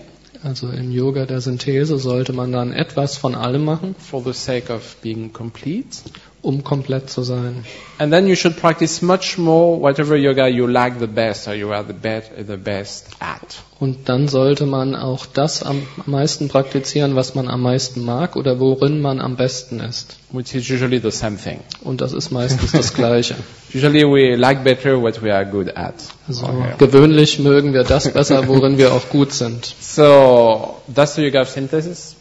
Also 0.45 0.69
im 0.69 0.91
Yoga 0.91 1.25
der 1.25 1.41
Synthese 1.41 1.97
sollte 1.97 2.31
man 2.31 2.51
dann 2.51 2.71
etwas 2.71 3.17
von 3.17 3.33
allem 3.33 3.65
machen, 3.65 3.95
for 3.97 4.23
the 4.23 4.31
sake 4.31 4.71
of 4.71 4.97
being 5.01 5.33
complete. 5.33 6.03
Um 6.45 6.63
komplett 6.63 7.09
zu 7.09 7.23
sein. 7.23 7.65
And 7.97 8.11
then 8.11 8.27
you 8.27 8.35
should 8.35 8.57
practice 8.57 9.01
much 9.01 9.37
more 9.37 9.81
whatever 9.81 10.15
yoga 10.15 10.47
you 10.47 10.67
like 10.67 10.99
the 10.99 11.07
best 11.07 11.47
or 11.47 11.55
you 11.55 11.71
are 11.71 11.83
the, 11.83 11.93
bet, 11.93 12.31
the 12.47 12.57
best 12.57 13.07
at. 13.19 13.63
Und 13.79 14.07
dann 14.07 14.27
sollte 14.27 14.65
man 14.65 14.95
auch 14.95 15.25
das 15.25 15.63
am 15.63 15.81
meisten 16.05 16.47
praktizieren, 16.47 17.15
was 17.15 17.35
man 17.35 17.47
am 17.49 17.61
meisten 17.61 18.03
mag 18.05 18.35
oder 18.35 18.59
worin 18.59 19.01
man 19.01 19.19
am 19.19 19.35
besten 19.35 19.79
ist. 19.79 20.17
Which 20.31 20.53
is 20.53 20.69
usually 20.69 20.99
the 20.99 21.11
same 21.11 21.37
thing. 21.37 21.59
Und 21.81 22.01
das 22.01 22.13
ist 22.13 22.31
meistens 22.31 22.71
das 22.71 22.93
Gleiche. 22.99 23.35
Usually 23.73 24.03
we 24.03 24.35
like 24.35 24.63
better 24.63 25.01
what 25.01 25.21
we 25.23 25.33
are 25.33 25.45
good 25.45 25.75
at. 25.75 25.95
Also 26.27 26.45
Okay. 26.45 26.75
gewöhnlich 26.77 27.39
mögen 27.39 27.73
wir 27.73 27.83
das 27.83 28.11
besser, 28.13 28.47
worin 28.47 28.77
wir 28.77 28.93
auch 28.93 29.09
gut 29.09 29.33
sind. 29.33 29.73
So 29.81 30.75
that's 30.93 31.15
the 31.15 31.23
yoga 31.23 31.41
of 31.41 31.49
synthesis. 31.49 32.15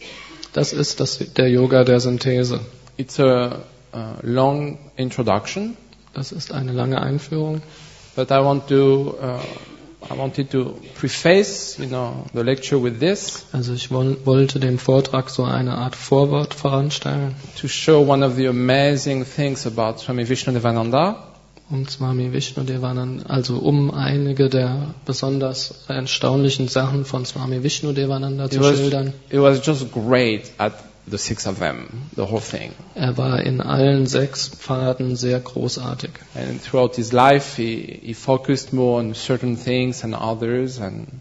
Das 0.53 0.73
ist 0.73 1.01
das, 1.01 1.19
der 1.37 1.49
Yoga 1.49 1.83
der 1.85 1.99
Synthese. 2.01 2.61
It's 2.97 3.19
a, 3.19 3.59
a 3.95 4.17
long 4.23 4.79
introduction, 4.97 5.77
Das 6.13 6.33
ist 6.33 6.53
eine 6.53 6.73
lange 6.73 7.01
Einführung. 7.01 7.63
but 8.17 8.31
I 8.31 8.39
want 8.45 8.69
to 8.69 9.17
uh, 9.21 9.39
I 10.13 10.19
wanted 10.19 10.51
to 10.51 10.77
preface, 10.99 11.79
you 11.79 11.87
know, 11.87 12.27
the 12.35 12.43
lecture 12.43 12.77
with 12.83 13.01
this 13.01 13.47
Also 13.53 13.73
ich 13.73 13.91
woll, 13.91 14.17
wollte 14.25 14.61
dem 14.61 14.79
Vortrag 14.79 15.31
so 15.31 15.45
eine 15.45 15.79
Art 15.79 15.97
Vorwort 15.97 16.53
voranstellen. 16.55 17.35
to 17.61 17.69
show 17.69 18.01
one 18.07 18.23
of 18.25 18.37
the 18.37 18.47
amazing 18.47 19.25
things 19.25 19.67
about 19.67 19.99
Swami 20.01 20.29
Vishnudevananda. 20.29 21.17
Um 21.71 21.89
Swami 21.89 22.31
Vishnudevananda, 22.31 23.25
also 23.31 23.57
um 23.57 23.91
einige 23.91 24.51
der 24.51 24.95
besonders 25.07 25.87
erstaunlichen 25.89 26.69
Sachen 26.69 27.07
von 27.07 27.25
Swami 27.25 27.63
Vishnudevananda 27.63 28.45
It 28.45 28.53
zu 28.53 28.61
was, 28.61 28.77
schildern. 28.77 29.15
it 29.31 29.41
was 29.41 29.67
just 29.67 29.91
great 29.91 30.53
at 30.59 30.75
the 31.07 31.19
six 31.19 31.47
of 31.47 31.59
them, 31.59 32.11
the 32.15 32.27
whole 32.27 32.41
thing. 32.41 32.75
Er 32.97 33.17
war 33.17 33.39
in 33.39 33.61
allen 33.61 34.07
sechs 34.07 34.49
Pfaden 34.49 35.17
sehr 35.17 35.41
großartig. 35.41 36.11
And 36.35 36.61
throughout 36.61 36.97
his 36.97 37.13
life, 37.13 37.57
he, 37.57 38.01
he 38.03 38.15
focused 38.15 38.73
more 38.73 39.01
on 39.01 39.15
certain 39.15 39.57
things 39.57 40.03
and 40.05 40.15
others, 40.15 40.79
and 40.79 41.21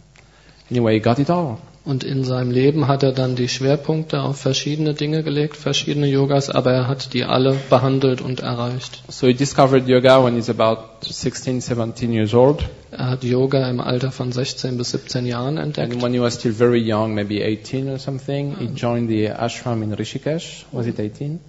anyway, 0.72 0.94
he 0.96 1.00
got 1.00 1.20
it 1.20 1.30
all. 1.30 1.60
Und 1.86 2.06
in 2.06 2.24
seinem 2.24 2.52
Leben 2.52 2.88
hat 2.88 3.04
er 3.04 3.12
dann 3.12 3.36
die 3.36 3.50
Schwerpunkte 3.50 4.22
auf 4.22 4.38
verschiedene 4.38 4.94
Dinge 4.94 5.22
gelegt, 5.22 5.58
verschiedene 5.58 6.08
Yogas, 6.08 6.50
aber 6.50 6.72
er 6.72 6.88
hat 6.88 7.14
die 7.14 7.26
alle 7.26 7.58
behandelt 7.70 8.22
und 8.22 8.40
erreicht. 8.40 9.04
So 9.10 9.28
he 9.28 9.34
discovered 9.34 9.86
yoga 9.88 10.24
when 10.24 10.36
he's 10.36 10.50
about 10.50 11.02
16, 11.02 11.60
17 11.60 12.14
years 12.14 12.34
old. 12.34 12.64
Er 12.92 13.10
hat 13.10 13.24
Yoga 13.24 13.70
im 13.70 13.82
Alter 13.82 14.12
von 14.12 14.32
16 14.32 14.78
bis 14.78 14.92
17 14.92 15.26
Jahren 15.26 15.58
entdeckt. 15.58 15.94
And 15.94 16.02
when 16.02 16.14
he 16.14 16.22
was 16.22 16.36
still 16.36 16.54
very 16.54 16.80
young, 16.80 17.16
maybe 17.16 17.44
18 17.44 17.90
or 17.90 18.00
something, 18.00 18.56
he 18.58 18.68
joined 18.68 19.10
the 19.10 19.30
ashram 19.30 19.84
in 19.84 19.94
Rishikesh. 19.94 20.66
Was 20.72 20.88
it 20.88 21.00
18? 21.00 21.40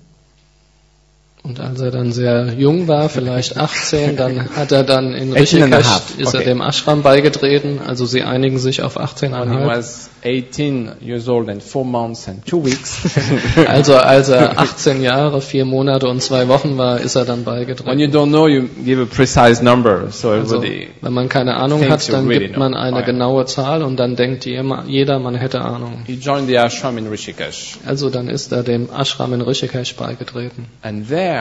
Und 1.46 1.60
als 1.60 1.78
er 1.78 1.90
dann 1.90 2.10
sehr 2.10 2.54
jung 2.56 2.88
war, 2.88 3.10
vielleicht 3.10 3.56
18, 3.58 4.16
dann 4.16 4.48
hat 4.56 4.72
er 4.72 4.82
dann 4.82 5.12
in 5.12 5.30
18 5.36 5.62
Rishikesh, 5.64 5.86
ist 6.16 6.32
er 6.32 6.40
okay. 6.40 6.44
dem 6.48 6.62
Ashram 6.62 7.02
beigetreten. 7.02 7.80
Also 7.86 8.06
sie 8.06 8.22
einigen 8.22 8.58
sich 8.58 8.82
auf 8.82 8.96
When 8.96 9.04
he 9.06 9.26
18,5. 9.26 9.66
was 9.66 10.10
18 10.24 10.92
years 11.02 11.28
old 11.28 11.50
and 11.50 11.62
4 11.62 11.84
months 11.84 12.26
and 12.28 12.46
2 12.48 12.64
weeks. 12.64 12.96
Also 13.68 13.94
als 13.96 14.30
er 14.30 14.58
18 14.58 15.02
Jahre, 15.02 15.42
4 15.42 15.66
Monate 15.66 16.08
und 16.08 16.22
2 16.22 16.48
Wochen 16.48 16.78
war, 16.78 17.00
ist 17.00 17.14
er 17.14 17.26
dann 17.26 17.44
when 17.44 17.56
beigetreten. 17.56 17.98
you 17.98 18.06
don't 18.08 18.28
know, 18.30 18.48
you 18.48 18.62
give 18.82 19.02
a 19.02 19.04
precise 19.04 19.62
number. 19.62 20.10
So 20.10 20.30
Also, 20.30 20.56
everybody, 20.56 20.88
wenn 21.02 21.12
man 21.12 21.28
keine 21.28 21.56
Ahnung 21.56 21.86
hat, 21.90 22.06
you 22.08 22.14
dann 22.14 22.26
really 22.26 22.46
gibt 22.46 22.56
man 22.58 22.72
know. 22.72 22.80
eine 22.80 23.00
ja. 23.00 23.04
genaue 23.04 23.44
Zahl 23.44 23.82
und 23.82 23.98
dann 23.98 24.16
denkt 24.16 24.46
jeder, 24.46 25.18
man 25.18 25.34
hätte 25.34 25.60
Ahnung. 25.60 26.04
he 26.06 26.14
joined 26.14 26.48
the 26.48 26.56
ashram 26.56 26.96
in 26.96 27.06
Rishikesh. 27.06 27.76
Also 27.84 28.08
dann 28.08 28.28
ist 28.28 28.50
er 28.50 28.62
dem 28.62 28.88
Ashram 28.90 29.34
in 29.34 29.42
Rishikesh 29.42 29.94
beigetreten. 29.96 30.64
And 30.80 31.06
there, 31.08 31.33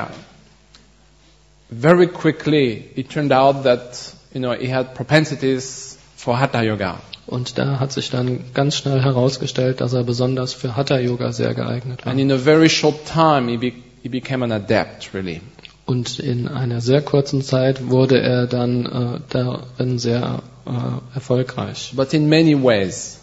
very 1.73 2.07
quickly, 2.07 2.89
it 2.95 3.09
turned 3.09 3.31
out 3.31 3.63
that, 3.63 4.13
you 4.33 4.39
know, 4.39 4.53
he 4.53 4.67
had 4.67 4.95
propensities 4.95 5.97
for 6.15 6.37
Hatha 6.37 6.61
Yoga. 6.61 6.99
Und 7.25 7.57
da 7.57 7.79
hat 7.79 7.91
sich 7.93 8.09
dann 8.09 8.43
ganz 8.53 8.75
schnell 8.75 9.01
herausgestellt, 9.01 9.79
dass 9.79 9.93
er 9.93 10.03
besonders 10.03 10.53
für 10.53 10.75
Hatha 10.75 10.99
Yoga 10.99 11.31
sehr 11.31 11.53
geeignet 11.53 12.05
war. 12.05 12.11
And 12.11 12.19
in 12.19 12.31
a 12.31 12.37
very 12.37 12.69
short 12.69 13.05
time, 13.05 13.49
he, 13.49 13.57
be, 13.57 13.73
he 14.01 14.09
became 14.09 14.43
an 14.43 14.51
adept, 14.51 15.13
really. 15.13 15.41
Und 15.85 16.19
in 16.19 16.47
einer 16.47 16.81
sehr 16.81 17.01
kurzen 17.01 17.41
Zeit 17.41 17.89
wurde 17.89 18.21
er 18.21 18.47
dann 18.47 18.85
äh, 18.85 19.19
darin 19.29 19.99
sehr 19.99 20.41
äh, 20.65 21.15
erfolgreich. 21.15 21.93
But 21.95 22.13
in 22.13 22.29
many 22.29 22.61
ways. 22.61 23.19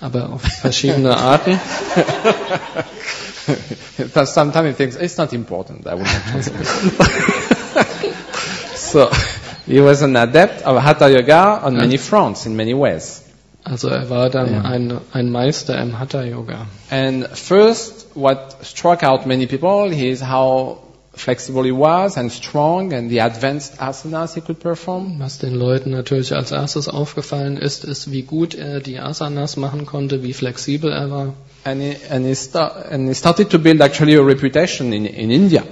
Aber 0.00 0.30
auf 0.30 0.42
verschiedene 0.42 1.16
Arten. 1.16 1.58
But 4.14 4.26
Sometimes 4.26 4.68
he 4.68 4.72
thinks 4.74 4.96
it's 4.96 5.18
not 5.18 5.32
important. 5.32 5.86
I 5.86 5.94
will 5.94 6.04
not 6.04 6.22
translate. 6.30 6.66
so 8.74 9.10
he 9.66 9.80
was 9.80 10.02
an 10.02 10.16
adept 10.16 10.62
of 10.62 10.80
Hatha 10.82 11.10
Yoga 11.10 11.60
on 11.64 11.76
many 11.76 11.96
fronts, 11.96 12.46
in 12.46 12.56
many 12.56 12.74
ways. 12.74 13.22
Also 13.64 13.88
er 13.88 14.10
war 14.10 14.28
dann 14.28 14.52
Ja. 14.52 14.60
ein, 14.62 15.00
ein 15.12 15.30
Meister 15.30 15.80
im 15.80 15.98
Hatha 15.98 16.22
Yoga. 16.22 16.66
And 16.90 17.26
first, 17.28 18.08
what 18.14 18.56
struck 18.62 19.02
out 19.02 19.26
many 19.26 19.46
people 19.46 19.90
is 19.90 20.20
how 20.20 20.80
flexible 21.16 21.64
he 21.64 21.72
was 21.72 22.16
and 22.16 22.30
strong 22.32 22.92
and 22.92 23.10
the 23.10 23.20
advanced 23.20 23.80
asanas 23.80 24.34
he 24.34 24.40
could 24.40 24.60
perform. 24.60 25.18
Was 25.20 25.38
den 25.38 25.54
Leuten 25.54 25.90
natürlich 25.90 26.34
als 26.34 26.50
erstes 26.52 26.88
aufgefallen 26.88 27.56
ist, 27.56 27.84
ist, 27.84 28.10
wie 28.10 28.22
gut 28.22 28.54
er 28.54 28.80
die 28.80 28.98
Asanas 28.98 29.56
machen 29.56 29.86
konnte, 29.86 30.22
wie 30.22 30.32
flexibel 30.32 30.92
er 30.92 31.10
war. 31.10 31.34
And 31.64 31.80
he, 31.80 31.96
and 32.10 32.26
he, 32.26 32.34
sta- 32.34 32.84
and 32.90 33.08
he 33.08 33.14
started 33.14 33.48
to 33.50 33.58
build 33.58 33.80
actually 33.80 34.16
a 34.16 34.22
reputation 34.22 34.92
in, 34.92 35.06
in 35.06 35.30
India. 35.30 35.62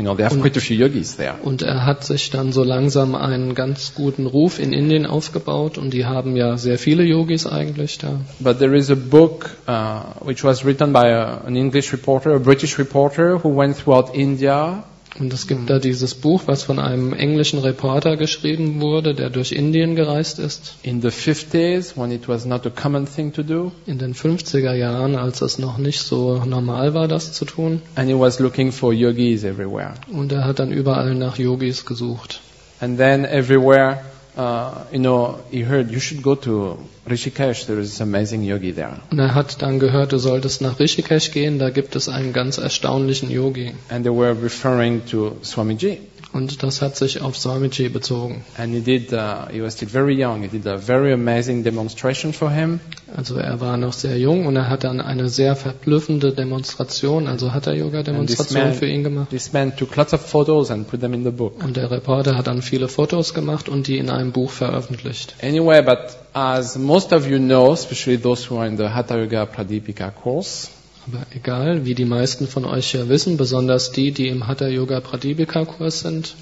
You 0.00 0.16
know, 0.16 0.16
few 0.16 0.76
yogis 0.76 1.16
there. 1.16 1.34
Und 1.42 1.60
er 1.60 1.84
hat 1.84 2.04
sich 2.04 2.30
dann 2.30 2.52
so 2.52 2.64
langsam 2.64 3.14
einen 3.14 3.54
ganz 3.54 3.92
guten 3.94 4.26
Ruf 4.26 4.58
in 4.58 4.72
Indien 4.72 5.04
aufgebaut 5.04 5.76
und 5.76 5.92
die 5.92 6.06
haben 6.06 6.36
ja 6.36 6.56
sehr 6.56 6.78
viele 6.78 7.04
Yogis 7.04 7.46
eigentlich 7.46 7.98
da. 7.98 8.20
But 8.38 8.58
there 8.58 8.74
is 8.74 8.90
a 8.90 8.94
book 8.94 9.50
uh, 9.68 10.24
which 10.24 10.42
was 10.42 10.64
written 10.64 10.94
by 10.94 11.12
a, 11.12 11.42
an 11.44 11.54
English 11.54 11.92
reporter, 11.92 12.34
a 12.34 12.38
British 12.38 12.78
reporter, 12.78 13.42
who 13.42 13.54
went 13.54 13.76
throughout 13.76 14.14
India 14.14 14.84
Und 15.18 15.32
es 15.32 15.46
gibt 15.46 15.68
da 15.68 15.78
dieses 15.78 16.14
Buch, 16.14 16.42
was 16.46 16.62
von 16.62 16.78
einem 16.78 17.12
englischen 17.12 17.58
Reporter 17.58 18.16
geschrieben 18.16 18.80
wurde, 18.80 19.14
der 19.14 19.28
durch 19.28 19.52
Indien 19.52 19.96
gereist 19.96 20.38
ist. 20.38 20.76
in 20.82 21.02
the 21.02 21.08
50s 21.08 21.96
when 21.96 22.12
it 22.12 22.28
was 22.28 22.44
not 22.44 22.64
a 22.66 22.70
common 22.70 23.06
thing 23.06 23.32
to 23.32 23.42
do. 23.42 23.72
In 23.86 23.98
den 23.98 24.14
50er 24.14 24.72
Jahren, 24.72 25.16
als 25.16 25.40
es 25.42 25.58
noch 25.58 25.78
nicht 25.78 26.00
so 26.00 26.42
normal 26.44 26.94
war, 26.94 27.08
das 27.08 27.32
zu 27.32 27.44
tun. 27.44 27.82
And 27.96 28.08
he 28.08 28.18
was 28.18 28.38
looking 28.38 28.72
for 28.72 28.92
yogis 28.92 29.44
everywhere. 29.44 29.94
Und 30.12 30.32
er 30.32 30.44
hat 30.44 30.58
dann 30.58 30.72
überall 30.72 31.14
nach 31.14 31.38
Yogis 31.38 31.84
gesucht. 31.84 32.40
And 32.80 32.96
then 32.96 33.24
everywhere, 33.24 33.98
uh, 34.36 34.84
you 34.92 34.98
know, 34.98 35.38
he 35.50 35.62
heard, 35.62 35.90
you 35.90 36.00
should 36.00 36.22
go 36.22 36.34
to 36.34 36.78
Rishikesh, 37.06 37.66
there 37.66 37.78
is 37.78 37.90
this 37.90 38.00
amazing 38.00 38.42
yogi 38.42 38.72
there. 38.72 39.00
Und 39.10 39.18
er 39.18 39.34
hat 39.34 39.62
dann 39.62 39.78
gehört, 39.78 40.12
du 40.12 40.18
solltest 40.18 40.60
nach 40.60 40.78
Rishikesh 40.78 41.32
gehen, 41.32 41.58
da 41.58 41.70
gibt 41.70 41.96
es 41.96 42.08
einen 42.08 42.32
ganz 42.32 42.58
erstaunlichen 42.58 43.30
Yogi. 43.30 43.72
And 43.88 44.04
they 44.04 44.12
were 44.12 44.34
referring 44.34 45.04
to 45.06 45.36
Swamiji. 45.42 45.98
Und 46.32 46.62
das 46.62 46.80
hat 46.80 46.96
sich 46.96 47.22
auf 47.22 47.36
Swamiji 47.36 47.88
bezogen. 47.88 48.44
And 48.56 48.72
he 48.72 48.80
did, 48.80 49.12
uh, 49.12 49.48
he 49.50 49.60
was 49.60 49.74
still 49.74 49.88
very 49.88 50.14
young, 50.14 50.42
he 50.42 50.48
did 50.48 50.66
a 50.66 50.78
very 50.78 51.12
amazing 51.12 51.64
demonstration 51.64 52.32
for 52.32 52.50
him. 52.50 52.78
Also 53.16 53.36
er 53.36 53.60
war 53.60 53.76
noch 53.76 53.92
sehr 53.92 54.16
jung 54.16 54.46
und 54.46 54.54
er 54.54 54.68
hat 54.68 54.84
dann 54.84 55.00
eine 55.00 55.28
sehr 55.28 55.56
verblüffende 55.56 56.32
Demonstration, 56.32 57.26
also 57.26 57.52
hat 57.52 57.66
er 57.66 57.74
Yoga-Demonstration 57.74 58.62
And 58.62 58.70
this 58.70 58.78
für 58.78 58.86
ihn 58.86 59.02
man, 59.02 59.12
gemacht. 59.12 59.30
this 59.30 59.52
man 59.52 59.74
took 59.76 59.96
lots 59.96 60.14
of 60.14 60.20
photos 60.20 60.70
and 60.70 60.88
put 60.88 61.00
them 61.00 61.14
in 61.14 61.24
the 61.24 61.30
book. 61.30 61.62
Und 61.64 61.76
der 61.76 61.90
Reporter 61.90 62.36
hat 62.36 62.46
dann 62.46 62.62
viele 62.62 62.86
Fotos 62.86 63.34
gemacht 63.34 63.68
und 63.68 63.88
die 63.88 63.98
in 63.98 64.10
einem 64.10 64.30
Buch 64.30 64.50
veröffentlicht. 64.50 65.34
Anyway, 65.42 65.82
but 65.82 65.98
as 66.32 66.78
most 66.78 67.12
of 67.12 67.28
you 67.28 67.38
know, 67.38 67.72
especially 67.72 68.18
those 68.18 68.48
who 68.48 68.58
are 68.58 68.68
in 68.68 68.76
the 68.76 68.90
Hatha 68.90 69.18
Yoga 69.18 69.46
Pradipika 69.46 70.10
course, 70.10 70.68
Aber 71.06 71.26
egal, 71.34 71.84
wie 71.86 71.94
die 71.94 72.04
meisten 72.04 72.46
von 72.46 72.64
euch 72.64 72.92
ja 72.92 73.08
wissen, 73.08 73.36
besonders 73.36 73.92
die, 73.92 74.12
die 74.12 74.28
im 74.28 74.46
Hatha 74.46 74.66
Yoga 74.66 75.00
Pradipika 75.00 75.64
Kurs 75.64 76.00
sind, 76.00 76.34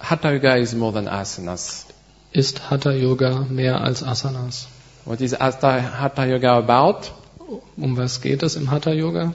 Hatha 0.00 0.32
Yoga 0.32 0.56
is 0.56 0.74
more 0.74 0.92
than 0.92 1.08
asanas. 1.08 1.86
ist 2.32 2.70
Hatha 2.70 2.92
Yoga 2.92 3.46
mehr 3.48 3.80
als 3.80 4.02
Asanas. 4.02 4.66
What 5.04 5.20
is 5.20 5.32
Hatha, 5.38 6.26
Yoga 6.26 6.58
about? 6.58 7.10
Um 7.76 7.96
was 7.96 8.20
geht 8.20 8.42
es 8.42 8.56
im 8.56 8.70
Hatha 8.70 8.92
Yoga? 8.92 9.34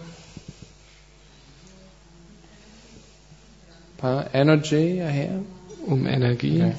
Energy, 4.34 5.02
I 5.02 5.12
hear. 5.12 5.42
Um 5.88 6.06
Energie. 6.06 6.62
Okay. 6.62 6.76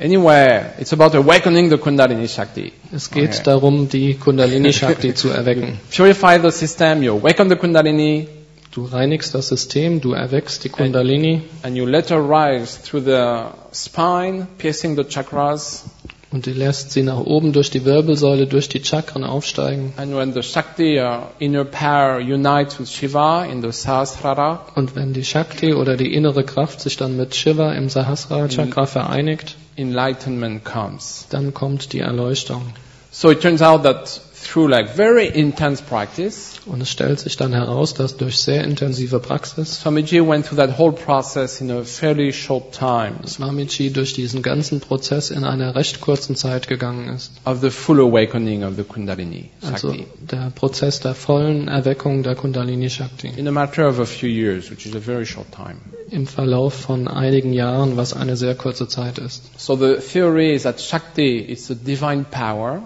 Anyway, 0.00 0.64
it's 0.78 0.92
about 0.94 1.14
awakening 1.14 1.68
the 1.68 1.76
Kundalini 1.76 2.26
Shakti. 2.26 2.72
Es 2.94 3.10
geht 3.10 3.32
Okay. 3.34 3.42
darum, 3.44 3.88
die 3.90 4.14
Kundalini 4.14 4.72
Shakti 4.72 5.14
zu 5.22 5.28
erwecken. 5.28 5.78
Purify 5.94 6.38
the 6.40 6.50
system, 6.50 7.02
you 7.02 7.12
awaken 7.12 7.50
the 7.50 7.56
Kundalini, 7.56 8.26
Du 8.72 8.84
reinigst 8.84 9.34
das 9.34 9.48
System, 9.48 10.00
du 10.00 10.12
erweckst 10.12 10.62
die 10.62 10.68
Kundalini 10.68 11.42
and 11.64 11.76
you 11.76 11.84
let 11.86 12.08
her 12.08 12.20
rise 12.22 12.78
through 12.80 13.02
the 13.04 13.46
spine, 13.74 14.46
piercing 14.58 14.94
the 14.96 15.02
chakras. 15.02 15.82
und 16.30 16.46
du 16.46 16.52
lässt 16.52 16.92
sie 16.92 17.02
nach 17.02 17.18
oben 17.18 17.52
durch 17.52 17.70
die 17.70 17.84
Wirbelsäule, 17.84 18.46
durch 18.46 18.68
die 18.68 18.80
Chakren 18.84 19.24
aufsteigen. 19.24 19.92
And 19.96 20.14
when 20.14 20.32
the 20.32 20.44
Shakti, 20.44 21.00
uh, 21.00 21.22
inner 21.40 21.64
power, 21.64 22.18
unites 22.20 22.78
with 22.78 22.92
Shiva 22.92 23.44
in 23.44 23.60
the 23.60 23.72
Sahasrara, 23.72 24.64
Und 24.76 24.94
wenn 24.94 25.12
die 25.14 25.24
Shakti 25.24 25.74
oder 25.74 25.96
die 25.96 26.14
innere 26.14 26.44
Kraft 26.44 26.80
sich 26.80 26.96
dann 26.96 27.16
mit 27.16 27.34
Shiva 27.34 27.72
im 27.72 27.88
Sahasrara 27.88 28.46
Chakra 28.46 28.86
vereinigt, 28.86 29.56
enlightenment 29.80 30.64
comes. 30.64 31.26
dann 31.30 31.54
kommt 31.54 31.92
die 31.92 32.00
Erleuchtung. 32.00 32.62
So 33.10 33.30
it 33.30 33.40
turns 33.40 33.62
out 33.62 33.82
that 33.82 34.20
through 34.50 34.68
like 34.68 34.96
very 34.96 35.26
intense 35.28 35.82
practice, 35.82 36.60
Und 36.66 36.80
es 36.80 36.90
stellt 36.90 37.20
sich 37.20 37.36
dann 37.36 37.52
heraus, 37.52 37.94
dass 37.94 38.16
durch 38.16 38.38
sehr 38.38 38.64
intensive 38.64 39.18
Praxis 39.20 39.80
Swamiji 39.80 40.20
went 40.26 40.46
through 40.46 40.56
that 40.58 40.78
whole 40.78 40.92
process 40.92 41.60
in 41.60 41.70
a 41.70 41.82
fairly 41.84 42.32
short 42.32 42.72
time 42.72 43.26
Swamiji 43.26 43.90
durch 43.92 44.12
diesen 44.12 44.42
ganzen 44.42 44.80
Prozess 44.80 45.30
in 45.30 45.44
einer 45.44 45.74
recht 45.74 46.00
kurzen 46.00 46.36
Zeit 46.36 46.68
gegangen 46.68 47.08
ist. 47.14 47.32
of 47.44 47.60
the 47.60 47.70
full 47.70 48.00
awakening 48.00 48.64
of 48.64 48.76
the 48.76 48.82
Kundalini 48.84 49.50
Also 49.62 49.94
der 50.20 50.50
Prozess 50.54 51.00
der 51.00 51.14
vollen 51.14 51.68
Erweckung 51.68 52.22
der 52.22 52.34
Kundalini 52.34 52.90
Shakti. 52.90 53.28
In 53.36 53.46
a 53.46 53.52
matter 53.52 53.88
of 53.88 53.98
a 53.98 54.06
few 54.06 54.28
years, 54.28 54.70
which 54.70 54.86
is 54.86 54.94
a 54.94 55.00
very 55.00 55.26
short 55.26 55.52
time. 55.52 55.76
Im 56.10 56.26
Verlauf 56.26 56.74
von 56.74 57.06
einigen 57.08 57.52
Jahren, 57.52 57.96
was 57.96 58.14
eine 58.14 58.36
sehr 58.36 58.54
kurze 58.56 58.88
Zeit 58.88 59.18
ist. 59.18 59.42
So 59.56 59.76
the 59.76 59.96
theory 59.96 60.54
is 60.54 60.64
that 60.64 60.80
Shakti 60.80 61.38
is 61.38 61.70
a 61.70 61.74
divine 61.74 62.24
power, 62.24 62.82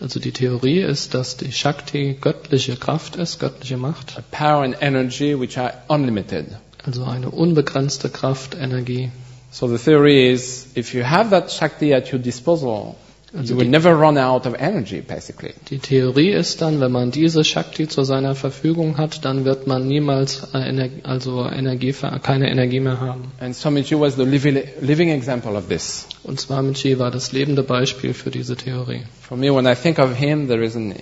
Also 0.00 0.20
die 0.20 0.32
Theorie 0.32 0.80
ist, 0.80 1.14
dass 1.14 1.36
die 1.38 1.52
Shakti 1.52 2.18
göttliche 2.20 2.76
Kraft 2.76 3.16
ist, 3.16 3.40
göttliche 3.40 3.78
Macht. 3.78 4.18
a 4.18 4.22
power 4.30 4.62
and 4.62 4.76
energy 4.80 5.38
which 5.38 5.58
are 5.58 5.72
unlimited. 5.88 6.46
Also 6.84 7.04
eine 7.04 7.30
unbegrenzte 7.30 8.10
Kraft, 8.10 8.54
Energie. 8.54 9.10
So 9.50 9.68
the 9.68 9.78
theory 9.78 10.30
is 10.30 10.68
if 10.74 10.92
you 10.92 11.02
have 11.02 11.30
that 11.30 11.50
Shakti 11.50 11.94
at 11.94 12.12
your 12.12 12.18
disposal, 12.18 12.96
Also 13.36 13.52
you 13.52 13.60
will 13.60 13.68
never 13.68 13.94
run 13.94 14.16
out 14.16 14.46
of 14.46 14.54
energy, 14.58 15.02
basically. 15.02 15.52
die 15.68 15.78
Theorie 15.78 16.30
ist 16.30 16.62
dann, 16.62 16.80
wenn 16.80 16.90
man 16.90 17.10
diese 17.10 17.44
Shakti 17.44 17.86
zu 17.86 18.02
seiner 18.02 18.34
Verfügung 18.34 18.96
hat, 18.96 19.24
dann 19.24 19.44
wird 19.44 19.66
man 19.66 19.86
niemals 19.86 20.48
äh, 20.54 20.58
Energie, 20.58 21.02
also 21.04 21.46
Energie, 21.46 21.94
keine 22.22 22.50
Energie 22.50 22.80
mehr 22.80 22.98
haben. 22.98 23.32
And 23.38 23.54
Swamiji 23.54 23.98
was 24.00 24.16
the 24.16 24.24
living, 24.24 25.10
example 25.10 25.54
of 25.56 25.68
this. 25.68 26.06
Und 26.22 26.40
Swamiji 26.40 26.98
war 26.98 27.10
das 27.10 27.32
lebende 27.32 27.62
Beispiel 27.62 28.14
für 28.14 28.30
diese 28.30 28.56
Theorie. 28.56 29.02
For 29.20 29.36
me, 29.36 29.54
when 29.54 29.66
I 29.66 29.74
think 29.74 29.98
of 29.98 30.16
him, 30.16 30.48
there 30.48 30.64
is 30.64 30.74
an, 30.74 30.94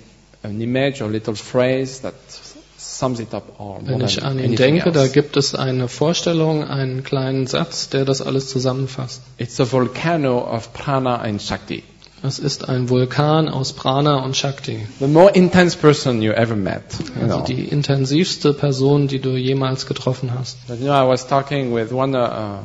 an 0.43 0.59
image 0.59 1.01
or 1.01 1.09
little 1.09 1.35
phrase 1.35 2.01
that 2.01 2.15
sums 2.77 3.19
it 3.19 3.33
up 3.33 3.59
all. 3.59 3.81
more 3.81 3.99
Wenn 3.99 4.01
ich 4.01 4.23
an 4.23 4.39
ihn 4.39 4.55
denke, 4.55 4.91
da 4.91 5.07
gibt 5.07 5.37
es 5.37 5.55
eine 5.55 5.87
Vorstellung, 5.87 6.63
einen 6.65 7.03
kleinen 7.03 7.47
Satz, 7.47 7.89
der 7.89 8.03
das 8.03 8.21
alles 8.21 8.49
zusammenfasst. 8.49 9.21
It's 9.37 9.59
a 9.59 9.71
volcano 9.71 10.39
of 10.39 10.73
prana 10.73 11.17
and 11.17 11.41
shakti. 11.41 11.83
Es 12.23 12.39
ist 12.39 12.67
ein 12.69 12.89
Vulkan 12.89 13.49
aus 13.49 13.73
Prana 13.73 14.23
und 14.23 14.35
Shakti. 14.35 14.87
The 14.99 15.07
more 15.07 15.29
intense 15.31 15.77
person 15.77 16.21
you 16.21 16.31
ever 16.31 16.55
met. 16.55 16.81
You 17.15 17.23
Also 17.23 17.37
know. 17.37 17.45
die 17.45 17.65
intensivste 17.65 18.53
Person, 18.53 19.07
die 19.07 19.19
du 19.19 19.35
jemals 19.37 19.85
getroffen 19.85 20.31
hast. 20.37 20.57
But 20.67 20.79
you 20.79 20.85
know, 20.85 20.93
I 20.93 21.07
was 21.07 21.27
talking 21.27 21.73
with 21.75 21.91
one 21.91 22.15
uh, 22.15 22.19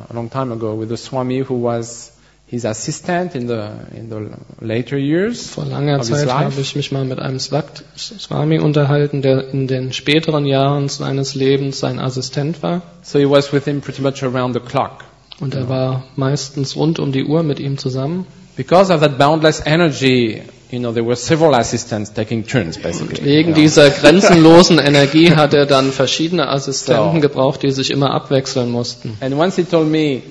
a 0.09 0.13
long 0.13 0.29
time 0.31 0.51
ago 0.51 0.73
with 0.79 0.91
a 0.91 0.97
Swami 0.97 1.43
who 1.47 1.61
was 1.63 2.13
his 2.47 2.65
assistant 2.65 3.35
in 3.35 3.47
the 3.47 3.69
in 3.95 4.09
the 4.09 4.29
later 4.59 4.97
years. 4.97 5.51
Vor 5.51 5.65
langer 5.65 6.01
Zeit 6.01 6.29
habe 6.31 6.59
ich 6.59 6.75
mich 6.75 6.91
mal 6.91 7.05
mit 7.05 7.19
einem 7.19 7.39
Swami 7.39 8.59
unterhalten, 8.59 9.21
der 9.21 9.49
in 9.53 9.67
den 9.67 9.93
späteren 9.93 10.45
Jahren 10.45 10.89
seines 10.89 11.35
Lebens 11.35 11.79
sein 11.79 11.99
Assistent 11.99 12.61
war. 12.63 12.81
So 13.03 13.19
he 13.19 13.29
was 13.29 13.53
with 13.53 13.65
him 13.65 13.81
pretty 13.81 14.01
much 14.01 14.23
around 14.23 14.53
the 14.53 14.59
clock. 14.59 15.05
Und 15.39 15.55
er 15.55 15.69
war 15.69 16.03
meistens 16.15 16.75
rund 16.75 16.99
um 16.99 17.11
die 17.11 17.25
Uhr 17.25 17.43
mit 17.43 17.59
ihm 17.59 17.77
zusammen. 17.77 18.25
Because 18.55 18.89
of 18.93 19.01
that 19.01 19.17
boundless 19.17 19.61
energy, 19.65 20.43
you 20.71 20.79
know, 20.79 20.91
there 20.91 21.03
were 21.03 21.15
several 21.15 21.53
assistants 21.55 22.09
taking 22.11 22.43
turns, 22.43 22.77
basically. 22.77 23.23
Wegen 23.23 23.53
dieser 23.53 23.89
grenzenlosen 24.01 24.77
Energie 24.79 25.31
hat 25.35 25.53
er 25.53 25.65
dann 25.65 25.91
verschiedene 25.91 26.47
Assistenten 26.47 27.15
So. 27.15 27.27
gebraucht, 27.27 27.63
die 27.63 27.71
sich 27.71 27.91
immer 27.91 28.11
abwechseln 28.11 28.71
mussten. 28.71 29.17
And 29.21 29.35
once 29.35 29.55
he 29.55 29.63
told 29.63 29.87
me, 29.89 30.21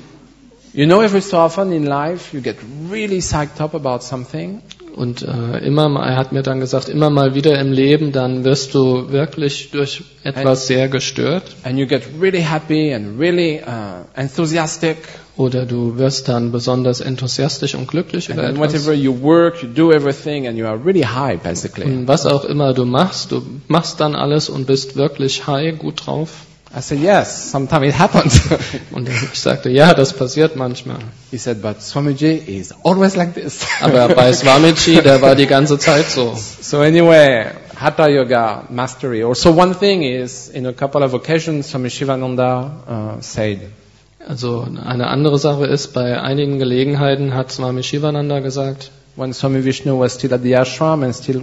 you 0.72 0.86
know, 0.86 1.02
every 1.02 1.20
so 1.20 1.38
often 1.38 1.72
in 1.72 1.84
life 1.84 2.32
you 2.34 2.40
get 2.42 2.56
really 2.90 3.20
psyched 3.20 3.60
up 3.60 3.74
about 3.74 4.02
something, 4.04 4.62
Und 4.94 5.22
äh, 5.22 5.58
immer 5.64 5.88
mal, 5.88 6.08
er 6.08 6.16
hat 6.16 6.32
mir 6.32 6.42
dann 6.42 6.60
gesagt, 6.60 6.88
immer 6.88 7.10
mal 7.10 7.34
wieder 7.34 7.58
im 7.58 7.72
Leben, 7.72 8.12
dann 8.12 8.44
wirst 8.44 8.74
du 8.74 9.10
wirklich 9.10 9.70
durch 9.70 10.02
etwas 10.22 10.66
sehr 10.66 10.88
gestört 10.88 11.44
and 11.62 11.78
you 11.78 11.86
get 11.86 12.02
really 12.20 12.42
happy 12.42 12.92
and 12.92 13.18
really 13.18 13.60
uh, 13.66 14.04
enthusiastic. 14.14 14.96
oder 15.36 15.64
du 15.64 15.96
wirst 15.96 16.28
dann 16.28 16.52
besonders 16.52 17.00
enthusiastisch 17.00 17.74
und 17.74 17.88
glücklich 17.88 18.28
And 18.28 18.38
über 18.38 18.48
etwas. 18.48 18.58
whatever 18.58 18.92
you 18.92 19.22
work, 19.22 19.62
you 19.62 19.68
do 19.68 19.90
everything, 19.90 20.46
and 20.46 20.58
you 20.58 20.66
are 20.66 20.78
really 20.84 21.02
high, 21.02 21.40
basically. 21.40 21.86
Und 21.86 22.08
was 22.08 22.26
auch 22.26 22.44
immer 22.44 22.74
du 22.74 22.84
machst, 22.84 23.32
du 23.32 23.42
machst 23.68 24.00
dann 24.00 24.14
alles 24.14 24.50
und 24.50 24.66
bist 24.66 24.96
wirklich 24.96 25.46
high, 25.46 25.78
gut 25.78 26.06
drauf. 26.06 26.30
I 26.72 26.80
said, 26.80 27.00
yes, 27.00 27.50
sometimes 27.50 27.88
it 27.88 27.94
happens. 27.94 28.40
Und 28.92 29.08
ich 29.08 29.38
sagte, 29.38 29.70
ja, 29.70 29.92
das 29.92 30.12
passiert 30.12 30.54
manchmal. 30.54 30.98
he 31.32 31.36
said, 31.36 31.60
but 31.60 31.78
Swamiji 31.80 32.46
is 32.46 32.72
always 32.84 33.16
like 33.16 33.34
this. 33.34 33.66
Aber 33.80 34.08
bei 34.14 34.32
Swamiji, 34.32 35.02
der 35.02 35.20
war 35.20 35.34
die 35.34 35.46
ganze 35.46 35.78
Zeit 35.78 36.06
so. 36.06 36.36
so 36.36 36.80
anyway, 36.80 37.50
Hatha 37.74 38.08
Yoga 38.08 38.66
mastery. 38.70 39.24
Also 39.24 39.50
one 39.50 39.74
thing 39.74 40.02
is, 40.02 40.48
in 40.48 40.64
a 40.66 40.72
couple 40.72 41.02
of 41.02 41.12
occasions, 41.12 41.66
Swami 41.70 41.90
Shivananda 41.90 42.70
uh, 42.86 43.20
said, 43.20 43.60
Also 44.28 44.62
eine 44.62 45.08
andere 45.08 45.38
Sache 45.38 45.66
ist, 45.66 45.92
bei 45.92 46.20
einigen 46.20 46.60
Gelegenheiten 46.60 47.34
hat 47.34 47.50
Swami 47.50 47.82
Shivananda 47.82 48.38
gesagt, 48.38 48.92
when 49.16 49.32
Swami 49.32 49.64
Vishnu 49.64 49.98
was 49.98 50.14
still 50.14 50.32
at 50.34 50.42
the 50.42 50.54
ashram 50.54 51.02
and 51.02 51.14
still 51.16 51.42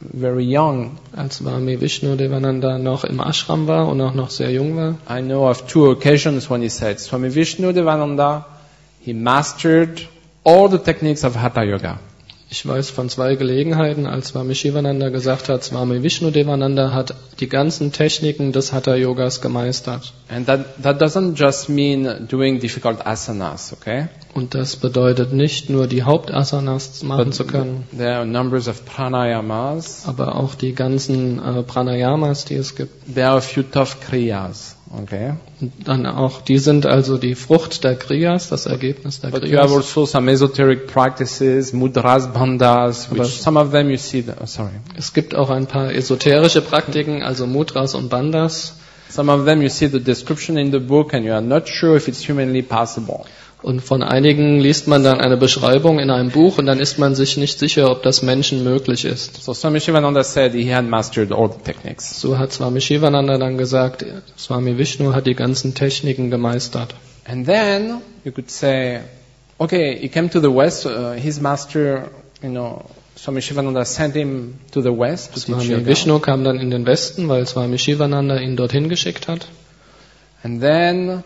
very 0.00 0.44
young, 0.44 0.98
als 1.14 1.36
Swami 1.36 1.80
Vishnu 1.80 2.16
Devananda 2.16 2.78
noch 2.78 3.04
im 3.04 3.20
Ashram 3.20 3.66
war 3.66 3.88
und 3.88 4.00
auch 4.00 4.14
noch 4.14 4.30
sehr 4.30 4.50
jung 4.50 4.76
war, 4.76 4.94
I 5.08 5.22
know 5.22 5.48
of 5.48 5.66
two 5.66 5.90
occasions 5.90 6.50
when 6.50 6.62
he 6.62 6.68
said, 6.68 7.00
Swami 7.00 7.34
Vishnu 7.34 7.72
Devananda, 7.72 8.44
he 9.00 9.12
mastered 9.12 10.06
all 10.44 10.68
the 10.68 10.78
techniques 10.78 11.24
of 11.24 11.36
Hatha 11.36 11.62
Yoga. 11.62 11.98
Ich 12.48 12.64
weiß 12.64 12.90
von 12.90 13.08
zwei 13.08 13.34
Gelegenheiten, 13.34 14.06
als 14.06 14.28
Swami 14.28 14.54
Shivananda 14.54 15.08
gesagt 15.08 15.48
hat, 15.48 15.64
Swami 15.64 16.02
Vishnu 16.04 16.30
Devananda 16.30 16.92
hat 16.92 17.14
die 17.40 17.48
ganzen 17.48 17.90
Techniken 17.90 18.52
des 18.52 18.72
Hatha 18.72 18.94
Yogas 18.94 19.40
gemeistert. 19.40 20.12
And 20.28 20.46
that, 20.46 20.80
that 20.82 21.02
doesn't 21.02 21.34
just 21.36 21.68
mean 21.68 22.28
doing 22.28 22.60
difficult 22.60 23.04
asanas, 23.04 23.72
okay? 23.72 24.06
Und 24.32 24.54
das 24.54 24.76
bedeutet 24.76 25.32
nicht 25.32 25.70
nur 25.70 25.88
die 25.88 26.04
Hauptasanas 26.04 27.02
machen 27.02 27.32
zu 27.32 27.44
können, 27.46 27.84
There 27.96 28.14
are 28.16 28.26
numbers 28.26 28.68
of 28.68 28.84
pranayamas. 28.84 30.04
aber 30.06 30.36
auch 30.36 30.54
die 30.54 30.72
ganzen 30.72 31.38
äh, 31.42 31.62
Pranayamas, 31.64 32.44
die 32.44 32.54
es 32.54 32.76
gibt. 32.76 33.12
There 33.12 33.26
are 33.28 33.38
a 33.38 33.40
few 33.40 33.64
tough 33.64 34.00
kriyas, 34.00 34.75
okay? 34.90 35.34
Und 35.60 35.72
dann 35.84 36.06
auch, 36.06 36.42
die 36.42 36.58
sind 36.58 36.86
also 36.86 37.18
die 37.18 37.34
Frucht 37.34 37.82
der 37.84 37.94
Kriyas, 37.96 38.48
das 38.48 38.66
Ergebnis 38.66 39.20
der 39.20 39.30
But 39.30 39.44
you 39.44 39.56
have 39.58 39.68
Kriyas. 39.68 39.86
also 39.86 40.06
some 40.06 40.30
esoteric 40.30 40.86
practices, 40.86 41.72
mudras, 41.72 42.32
bandhas, 42.32 43.10
which 43.10 43.20
Aber- 43.20 43.28
some 43.28 43.58
of 43.60 43.70
them 43.72 43.90
you 43.90 43.96
see, 43.96 44.20
the, 44.22 44.32
oh, 44.40 44.46
sorry. 44.46 44.70
Es 44.96 45.12
gibt 45.12 45.34
auch 45.34 45.50
ein 45.50 45.66
paar 45.66 45.92
esoterische 45.92 46.60
Praktiken, 46.62 47.22
also 47.22 47.46
Mudras 47.46 47.94
und 47.94 48.08
Bandhas. 48.08 48.76
Some 49.08 49.32
of 49.32 49.44
them 49.44 49.62
you 49.62 49.68
see 49.68 49.86
the 49.88 50.00
description 50.00 50.56
in 50.58 50.72
the 50.72 50.80
book 50.80 51.14
and 51.14 51.24
you 51.24 51.32
are 51.32 51.40
not 51.40 51.68
sure 51.68 51.96
if 51.96 52.08
it's 52.08 52.28
humanly 52.28 52.60
possible. 52.62 53.24
Und 53.62 53.80
von 53.80 54.02
einigen 54.02 54.60
liest 54.60 54.86
man 54.86 55.02
dann 55.02 55.20
eine 55.20 55.36
Beschreibung 55.36 55.98
in 55.98 56.10
einem 56.10 56.30
Buch 56.30 56.58
und 56.58 56.66
dann 56.66 56.78
ist 56.78 56.98
man 56.98 57.14
sich 57.14 57.36
nicht 57.36 57.58
sicher, 57.58 57.90
ob 57.90 58.02
das 58.02 58.22
Menschen 58.22 58.62
möglich 58.62 59.04
ist. 59.04 59.42
So 59.42 59.54
Swami 59.54 59.80
Shivananda 59.80 60.22
said 60.22 60.52
he 60.52 60.72
had 60.72 60.84
mastered 60.84 61.32
all 61.32 61.50
the 61.50 61.58
techniques. 61.64 62.20
So 62.20 62.38
hat 62.38 62.52
Swami 62.52 62.80
Shivananda 62.80 63.38
dann 63.38 63.56
gesagt, 63.56 64.04
Swami 64.38 64.76
Vishnu 64.76 65.14
hat 65.14 65.26
die 65.26 65.34
ganzen 65.34 65.74
Techniken 65.74 66.30
gemeistert. 66.30 66.94
And 67.24 67.46
then 67.46 68.02
you 68.24 68.30
could 68.30 68.50
say, 68.50 69.00
okay, 69.58 69.96
he 69.98 70.08
came 70.08 70.28
to 70.30 70.40
the 70.40 70.54
West, 70.54 70.86
uh, 70.86 71.12
his 71.12 71.40
master, 71.40 72.10
you 72.42 72.50
know, 72.50 72.84
Swami 73.16 73.40
Shivananda 73.40 73.84
sent 73.86 74.14
him 74.14 74.58
to 74.72 74.82
the 74.82 74.92
West 74.92 75.32
to 75.32 75.40
Swami. 75.40 75.84
Vishnu 75.86 76.18
kam 76.20 76.44
dann 76.44 76.60
in 76.60 76.70
den 76.70 76.84
Westen, 76.84 77.28
weil 77.28 77.46
Swami 77.46 77.78
Shivananda 77.78 78.38
ihn 78.38 78.56
dorthin 78.56 78.90
geschickt 78.90 79.26
hat. 79.26 79.48
And 80.42 80.60
then, 80.60 81.24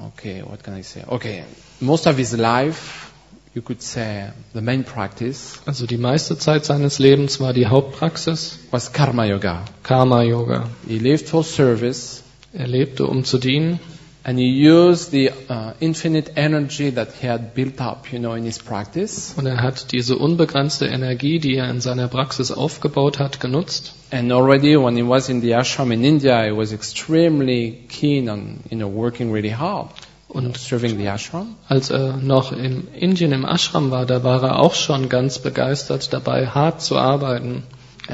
okay, 0.00 0.42
what 0.42 0.62
can 0.62 0.74
I 0.74 0.82
say? 0.82 1.04
Okay, 1.06 1.44
most 1.80 2.06
of 2.06 2.16
his 2.16 2.36
life, 2.36 3.12
you 3.54 3.62
could 3.62 3.82
say, 3.82 4.30
the 4.52 4.60
main 4.60 4.84
practice 4.84 5.58
Also 5.66 5.86
die 5.86 5.96
meiste 5.96 6.38
Zeit 6.38 6.64
seines 6.64 6.98
Lebens 6.98 7.40
war 7.40 7.52
die 7.52 7.66
Hauptpraxis 7.66 8.58
was 8.70 8.92
Karma 8.92 9.24
Yoga. 9.24 9.64
Karma 9.82 10.22
Yoga. 10.22 10.68
He 10.86 10.98
lived 10.98 11.28
for 11.28 11.42
service 11.42 12.22
Er 12.58 12.66
lebte, 12.66 13.06
um 13.06 13.24
zu 13.24 13.36
dienen 13.38 13.80
and 14.28 14.40
he 14.40 14.46
used 14.48 15.12
the 15.12 15.30
uh, 15.48 15.74
infinite 15.78 16.32
energy 16.34 16.90
that 16.90 17.08
he 17.20 17.28
had 17.28 17.54
built 17.54 17.80
up, 17.80 18.12
you 18.12 18.18
know, 18.18 18.34
in 18.34 18.42
his 18.44 18.58
practice. 18.58 19.34
und 19.36 19.46
er 19.46 19.62
hat 19.62 19.92
diese 19.92 20.16
unbegrenzte 20.16 20.86
Energie, 20.86 21.38
die 21.38 21.54
er 21.54 21.70
in 21.70 21.80
seiner 21.80 22.08
Praxis 22.08 22.50
aufgebaut 22.50 23.20
hat, 23.20 23.38
genutzt. 23.38 23.92
And 24.10 24.32
already 24.32 24.76
when 24.76 24.96
he 24.96 25.04
was 25.08 25.28
in 25.28 25.42
the 25.42 25.54
ashram 25.54 25.92
in 25.92 26.02
India, 26.02 26.42
he 26.44 26.50
was 26.56 26.72
extremely 26.72 27.84
keen 27.88 28.28
on, 28.28 28.60
you 28.68 28.76
know, 28.76 28.88
working 28.92 29.32
really 29.32 29.54
hard 29.54 29.90
Und 30.28 30.56
serving 30.58 30.98
the 30.98 31.08
ashram. 31.08 31.54
als 31.68 31.90
er 31.90 32.16
noch 32.16 32.50
in 32.50 32.88
Indien 32.98 33.30
im 33.30 33.44
Ashram 33.44 33.92
war, 33.92 34.06
da 34.06 34.24
war 34.24 34.42
er 34.42 34.58
auch 34.58 34.74
schon 34.74 35.08
ganz 35.08 35.38
begeistert 35.38 36.12
dabei, 36.12 36.48
hart 36.48 36.82
zu 36.82 36.96
arbeiten, 36.96 37.62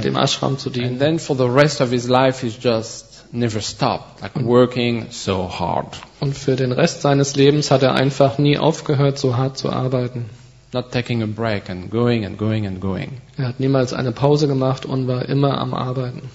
dem 0.04 0.16
Ashram 0.16 0.58
zu 0.58 0.68
And 0.68 0.76
dienen. 0.76 0.98
then 0.98 1.18
for 1.18 1.36
the 1.36 1.44
rest 1.48 1.80
of 1.80 1.90
his 1.90 2.06
life, 2.08 2.44
he's 2.46 2.58
just 2.62 3.11
never 3.32 3.60
stopped, 3.60 4.22
like 4.22 4.36
working 4.36 5.06
so 5.10 5.48
hard. 5.48 5.98
Und 6.20 6.36
für 6.36 6.56
den 6.56 6.72
Rest 6.72 7.02
seines 7.02 7.34
Lebens 7.34 7.70
hat 7.70 7.82
er 7.82 7.94
einfach 7.94 8.38
nie 8.38 8.58
aufgehört, 8.58 9.18
so 9.18 9.36
hart 9.36 9.58
zu 9.58 9.70
arbeiten. 9.70 10.26
Not 10.72 10.90
taking 10.90 11.22
a 11.22 11.26
break 11.26 11.68
and 11.68 11.90
going 11.90 12.24
and 12.24 12.38
going 12.38 12.66
and 12.66 12.80
going. 12.80 13.20
Er 13.36 13.48
hat 13.48 13.60
niemals 13.60 13.92
eine 13.92 14.12
Pause 14.12 14.48
gemacht 14.48 14.86
und 14.86 15.06
war 15.06 15.28
immer 15.28 15.58
am 15.58 15.74
Arbeiten. 15.74 16.30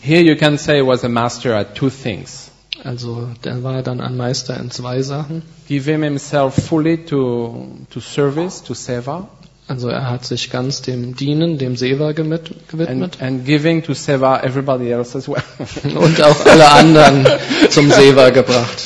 Here 0.00 0.22
you 0.22 0.36
can 0.36 0.58
say 0.58 0.80
was 0.80 1.04
a 1.04 1.08
master 1.08 1.56
at 1.56 1.74
two 1.74 1.90
things. 1.90 2.50
Also 2.84 3.28
der 3.44 3.62
war 3.62 3.82
dann 3.82 4.00
ein 4.00 4.16
Meister 4.16 4.58
in 4.58 4.70
zwei 4.70 5.02
Sachen. 5.02 5.42
Giving 5.68 6.02
himself 6.02 6.54
fully 6.54 7.04
to, 7.04 7.68
to 7.90 8.00
service, 8.00 8.62
to 8.62 8.74
seva, 8.74 9.28
Also 9.70 9.88
er 9.88 10.10
hat 10.10 10.24
sich 10.24 10.50
ganz 10.50 10.82
dem 10.82 11.14
Dienen, 11.14 11.56
dem 11.56 11.76
Seva 11.76 12.10
gemit- 12.10 12.50
and, 12.50 12.68
gewidmet 12.68 13.22
and 13.22 13.44
giving 13.46 13.84
to 13.84 13.94
seva 13.94 14.42
everybody 14.42 14.90
else 14.90 15.16
as 15.16 15.28
well. 15.28 15.44
und 15.94 16.20
auch 16.20 16.44
alle 16.44 16.68
anderen 16.72 17.24
zum 17.70 17.88
Seva 17.92 18.30
gebracht. 18.30 18.80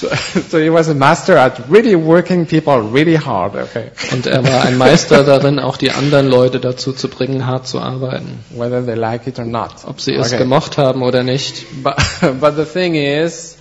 so 0.51 0.59
he 0.59 0.71
was 0.71 0.91
a 0.91 0.95
master 0.95 1.39
at 1.39 1.71
really 1.71 1.95
working 1.97 2.45
people 2.45 2.83
really 2.93 3.17
hard, 3.17 3.55
okay? 3.57 3.93
Und 4.13 4.27
er 4.27 4.45
war 4.45 4.63
ein 4.67 4.77
Meister 4.77 5.25
darin, 5.25 5.59
auch 5.59 5.79
die 5.79 5.91
anderen 5.91 6.29
Leute 6.29 6.61
dazu 6.61 6.93
zu 6.93 7.09
bringen, 7.09 7.47
hart 7.47 7.67
zu 7.67 7.81
arbeiten. 7.81 8.41
Whether 8.51 8.85
they 8.85 8.95
like 8.95 9.27
it 9.27 9.39
or 9.39 9.47
not. 9.47 9.71
Ob 9.87 10.03
sie 10.03 10.13
es 10.13 10.29
Okay. 10.35 10.43
gemocht 10.43 10.77
haben 10.77 11.03
oder 11.03 11.23
nicht. 11.23 11.65
But, 11.83 11.97
but 12.41 12.57
the 12.57 12.67
thing 12.67 12.95
is, 12.95 13.57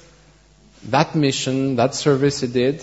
that 0.91 1.15
mission, 1.15 1.77
that 1.77 1.95
service 1.95 2.41
he 2.41 2.47
did, 2.47 2.81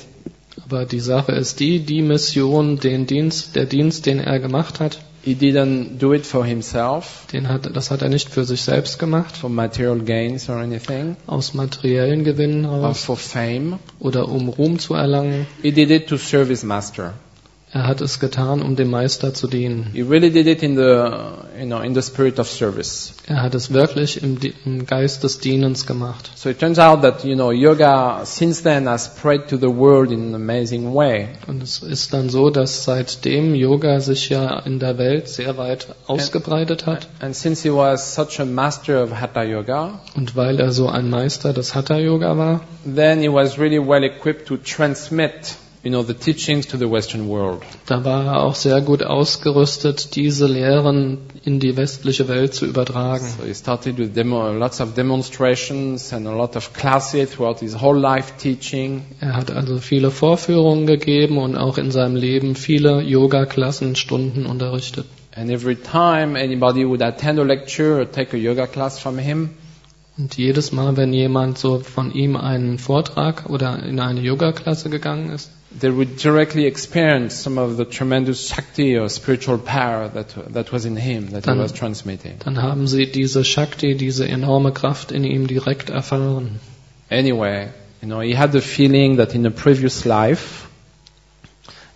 Aber 0.64 0.84
die 0.84 1.00
Sache 1.00 1.32
ist 1.32 1.60
die, 1.60 1.80
die 1.80 2.02
Mission, 2.02 2.78
den 2.78 3.06
Dienst, 3.06 3.56
der 3.56 3.66
Dienst, 3.66 4.06
den 4.06 4.20
er 4.20 4.38
gemacht 4.38 4.80
hat, 4.80 5.00
he 5.22 5.34
didn't 5.34 5.98
do 5.98 6.14
it 6.14 6.24
for 6.24 6.44
himself, 6.44 7.26
den 7.32 7.48
hat, 7.48 7.74
das 7.74 7.90
hat 7.90 8.02
er 8.02 8.08
nicht 8.08 8.30
für 8.30 8.44
sich 8.44 8.62
selbst 8.62 8.98
gemacht, 8.98 9.36
for 9.36 9.50
material 9.50 9.98
gains 10.00 10.48
or 10.48 10.56
anything, 10.56 11.16
aus 11.26 11.54
materiellen 11.54 12.24
Gewinnen 12.24 12.64
or 12.64 12.76
heraus 12.76 13.04
for 13.04 13.16
fame. 13.16 13.78
oder 13.98 14.28
um 14.28 14.48
Ruhm 14.48 14.78
zu 14.78 14.94
erlangen. 14.94 15.46
He 15.62 15.72
did 15.72 15.90
it 15.90 16.08
to 16.08 16.16
serve 16.16 16.48
his 16.48 16.62
master. 16.62 17.14
Er 17.72 17.86
hat 17.86 18.00
es 18.00 18.18
getan, 18.18 18.62
um 18.62 18.74
dem 18.74 18.90
Meister 18.90 19.32
zu 19.32 19.46
dienen. 19.46 19.90
He 19.92 20.02
really 20.02 20.30
did 20.30 20.48
it 20.48 20.60
in 20.62 20.74
the, 20.74 21.12
you 21.60 21.66
know, 21.66 21.78
in 21.80 21.94
the 21.94 22.02
spirit 22.02 22.40
of 22.40 22.48
service. 22.50 23.12
Er 23.28 23.42
hat 23.42 23.54
es 23.54 23.72
wirklich 23.72 24.20
im, 24.24 24.38
im 24.64 24.86
Geist 24.86 25.22
des 25.22 25.38
Dienens 25.38 25.86
gemacht. 25.86 26.32
So 26.34 26.48
it 26.48 26.58
turns 26.58 26.80
out 26.80 27.02
that, 27.02 27.24
you 27.24 27.36
know, 27.36 27.52
yoga 27.52 28.24
since 28.24 28.64
then 28.64 28.88
has 28.88 29.04
spread 29.04 29.48
to 29.50 29.56
the 29.56 29.68
world 29.68 30.10
in 30.10 30.28
an 30.28 30.34
amazing 30.34 30.92
way. 30.92 31.28
Und 31.46 31.62
es 31.62 31.78
ist 31.78 32.12
dann 32.12 32.28
so, 32.28 32.50
dass 32.50 32.82
seitdem 32.84 33.54
Yoga 33.54 34.00
sich 34.00 34.30
ja 34.30 34.58
in 34.60 34.80
der 34.80 34.98
Welt 34.98 35.28
sehr 35.28 35.56
weit 35.56 35.86
ausgebreitet 36.08 36.86
hat. 36.86 37.06
And 37.20 37.36
since 37.36 37.62
he 37.62 37.72
was 37.72 38.16
such 38.16 38.40
a 38.40 38.44
master 38.44 39.04
of 39.04 39.20
Hatha 39.20 39.44
Yoga, 39.44 40.00
Und 40.16 40.34
weil 40.34 40.58
er 40.58 40.72
so 40.72 40.88
ein 40.88 41.08
Meister 41.08 41.52
des 41.52 41.76
Hatha 41.76 41.98
Yoga 41.98 42.36
war, 42.36 42.62
then 42.84 43.20
he 43.20 43.28
was 43.32 43.60
really 43.60 43.78
well 43.78 44.02
equipped 44.02 44.48
to 44.48 44.56
transmit, 44.56 45.54
you 45.82 45.90
know, 45.90 46.02
the 46.02 46.14
teachings 46.14 46.66
to 46.66 46.76
the 46.76 46.90
Western 46.90 47.28
world. 47.28 47.62
da 47.86 48.04
war 48.04 48.24
er 48.26 48.42
auch 48.42 48.54
sehr 48.54 48.80
gut 48.82 49.02
ausgerüstet, 49.02 50.14
diese 50.14 50.46
Lehren 50.46 51.18
in 51.44 51.58
die 51.58 51.76
westliche 51.76 52.28
Welt 52.28 52.52
zu 52.52 52.66
übertragen. 52.66 53.26
So 53.38 53.46
he 53.46 53.54
started 53.54 53.98
with 53.98 54.12
demo, 54.12 54.52
lots 54.52 54.80
of 54.80 54.94
demonstrations 54.94 56.12
and 56.12 56.26
a 56.26 56.34
lot 56.34 56.56
of 56.56 56.72
classes 56.74 57.30
throughout 57.30 57.60
his 57.60 57.80
whole 57.80 57.98
life 57.98 58.34
teaching. 58.38 59.02
Er 59.20 59.36
hat 59.36 59.50
also 59.50 59.78
viele 59.78 60.10
Vorführungen 60.10 60.86
gegeben 60.86 61.38
und 61.38 61.56
auch 61.56 61.78
in 61.78 61.90
seinem 61.90 62.16
Leben 62.16 62.56
viele 62.56 63.00
Yoga-Klassen, 63.00 63.96
Stunden 63.96 64.44
unterrichtet. 64.44 65.06
And 65.34 65.50
every 65.50 65.76
time 65.76 66.38
anybody 66.38 66.86
would 66.86 67.02
attend 67.02 67.38
a 67.38 67.42
lecture 67.42 68.00
or 68.00 68.10
take 68.10 68.36
a 68.36 68.38
yoga 68.38 68.66
class 68.66 68.98
from 68.98 69.16
him, 69.16 69.50
Und 70.18 70.36
jedes 70.36 70.72
Mal, 70.72 70.98
wenn 70.98 71.14
jemand 71.14 71.56
so 71.56 71.78
von 71.78 72.12
ihm 72.12 72.36
einen 72.36 72.78
Vortrag 72.78 73.48
oder 73.48 73.82
in 73.82 73.98
eine 74.00 74.20
Yoga-Klasse 74.20 74.90
gegangen 74.90 75.30
ist, 75.30 75.50
they 75.78 75.90
would 75.90 76.16
directly 76.16 76.66
experience 76.66 77.34
some 77.34 77.58
of 77.58 77.76
the 77.76 77.84
tremendous 77.84 78.48
Shakti 78.48 78.96
or 78.96 79.08
spiritual 79.08 79.58
power 79.58 80.08
that, 80.08 80.34
that 80.52 80.72
was 80.72 80.84
in 80.84 80.96
him, 80.96 81.28
that 81.30 81.44
he 81.46 81.52
was 81.52 81.72
transmitting. 81.72 82.38
dann 82.44 82.60
haben 82.60 82.86
sie 82.86 83.06
diese 83.06 83.44
Shakti, 83.44 83.94
diese 83.94 84.26
enorme 84.26 84.72
Kraft 84.72 85.12
in 85.12 85.24
ihm 85.24 85.46
direkt 85.46 85.90
erfahren. 85.90 86.58
Anyway, 87.10 87.68
you 88.02 88.08
know, 88.08 88.20
he 88.20 88.34
had 88.34 88.52
the 88.52 88.60
feeling 88.60 89.16
that 89.16 89.34
in 89.34 89.46
a 89.46 89.50
previous 89.50 90.04
life, 90.04 90.66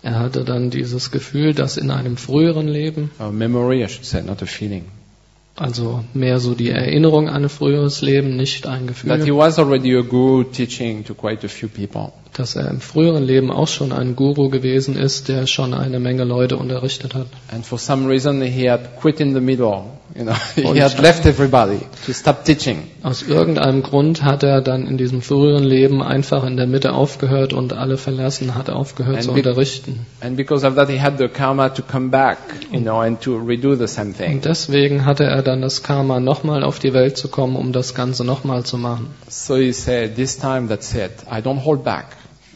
Er 0.03 0.19
hatte 0.19 0.45
dann 0.45 0.69
dieses 0.69 1.09
Gefühl, 1.09 1.55
dass 1.55 1.77
in 1.77 1.89
einem 1.89 2.15
früheren 2.15 2.67
Leben, 2.67 3.09
a 3.17 3.31
memory, 3.31 3.83
I 3.83 3.87
should 3.87 4.05
say, 4.05 4.21
not 4.21 4.43
a 4.43 4.45
feeling, 4.45 4.85
also 5.55 6.03
mehr 6.13 6.39
so 6.39 6.53
die 6.53 6.69
Erinnerung 6.69 7.29
an 7.29 7.43
ein 7.43 7.49
früheres 7.49 8.01
Leben, 8.01 8.35
nicht 8.35 8.67
ein 8.67 8.87
that 8.87 8.97
he 8.97 9.05
Gefühl, 9.05 9.37
was 9.37 9.57
already 9.57 9.95
a 9.95 10.01
guru 10.01 10.43
teaching 10.43 11.03
to 11.05 11.13
quite 11.13 11.45
a 11.45 11.49
few 11.49 11.69
people. 11.69 12.11
dass 12.33 12.55
er 12.55 12.69
im 12.69 12.81
früheren 12.81 13.23
Leben 13.23 13.51
auch 13.51 13.67
schon 13.67 13.93
ein 13.93 14.15
Guru 14.15 14.49
gewesen 14.49 14.97
ist, 14.97 15.29
der 15.29 15.47
schon 15.47 15.73
eine 15.73 15.99
Menge 15.99 16.25
Leute 16.25 16.57
unterrichtet 16.57 17.15
hat. 17.15 17.27
And 17.53 17.65
for 17.65 17.79
some 17.79 18.09
reason, 18.09 18.41
he 18.41 18.69
had 18.69 18.99
quit 18.99 19.19
in 19.19 19.33
the 19.33 19.39
middle. 19.39 19.85
You 20.17 20.23
know, 20.23 20.33
Und- 20.55 20.75
he 20.75 20.81
had 20.81 20.97
left 21.01 21.25
everybody 21.25 21.79
to 22.05 22.13
stop 22.13 22.45
teaching. 22.45 22.83
Aus 23.03 23.21
irgendeinem 23.21 23.83
Grund 23.83 24.23
hat 24.23 24.43
er 24.43 24.61
dann 24.61 24.87
in 24.87 24.97
diesem 24.97 25.21
früheren 25.21 25.63
Leben 25.65 26.01
einfach 26.01 26.45
in 26.45 26.55
der 26.55 26.67
Mitte 26.67 26.93
aufgehört 26.93 27.51
und 27.51 27.73
alle 27.73 27.97
verlassen, 27.97 28.55
hat 28.55 28.69
aufgehört 28.69 29.17
Ein 29.17 29.23
zu 29.23 29.31
unterrichten. 29.33 30.05
And 30.21 30.37
because 30.37 30.65
of 30.65 30.75
that, 30.75 30.89
he 30.89 31.01
had 31.01 31.17
the 31.17 31.27
karma 31.27 31.67
to 31.67 31.83
come 31.83 32.09
back, 32.09 32.37
you 32.71 32.79
know, 32.79 33.01
and 33.01 33.19
to 33.21 33.35
redo 33.37 33.75
the 33.75 33.87
same 33.87 34.13
thing. 34.13 34.35
Und 34.35 34.45
deswegen 34.45 35.03
hatte 35.05 35.25
er 35.25 35.41
dann 35.41 35.61
das 35.61 35.83
Karma, 35.83 36.21
nochmal 36.21 36.63
auf 36.63 36.79
die 36.79 36.93
Welt 36.93 37.17
zu 37.17 37.27
kommen, 37.27 37.57
um 37.57 37.73
das 37.73 37.93
Ganze 37.93 38.23
nochmal 38.23 38.63
zu 38.63 38.77
machen. 38.77 39.07
So 39.27 39.57
he 39.57 39.73
said, 39.73 40.15
this 40.15 40.37
time 40.37 40.69
that's 40.69 40.93
it. 40.93 41.11
I 41.29 41.41
don't 41.41 41.65
hold 41.65 41.83
back, 41.83 42.05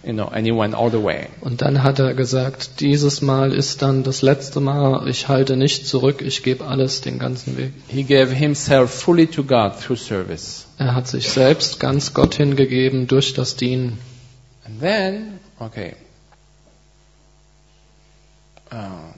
you 0.04 0.14
know, 0.14 0.30
went 0.32 0.76
all 0.76 0.90
the 0.90 1.04
way. 1.04 1.28
Und 1.42 1.62
dann 1.62 1.84
hat 1.84 2.00
er 2.00 2.14
gesagt, 2.14 2.80
dieses 2.80 3.22
Mal 3.22 3.54
ist 3.54 3.82
dann 3.82 4.04
das 4.04 4.22
letzte 4.22 4.60
Mal, 4.60 5.08
ich 5.08 5.28
halte 5.28 5.58
nicht 5.58 5.88
zurück, 5.88 6.22
ich 6.22 6.44
gebe 6.44 6.66
alles 6.66 7.02
den 7.02 7.20
ganzen 7.20 7.58
Weg. 7.58 7.74
He 7.88 8.04
gave 8.04 8.34
himself 8.34 8.92
fully 8.92 9.28
to 9.28 9.44
God 9.44 9.80
through 9.80 10.00
service. 10.00 10.66
Er 10.78 10.96
hat 10.96 11.08
sich 11.08 11.30
selbst 11.30 11.80
ganz 11.80 12.14
Gott 12.14 12.36
hingegeben 12.36 13.08
durch 13.08 13.34
das 13.34 13.56
Dienen. 13.56 13.98
And 14.66 14.80
then, 14.82 15.40
okay. 15.60 15.96
Uh, 18.72 18.76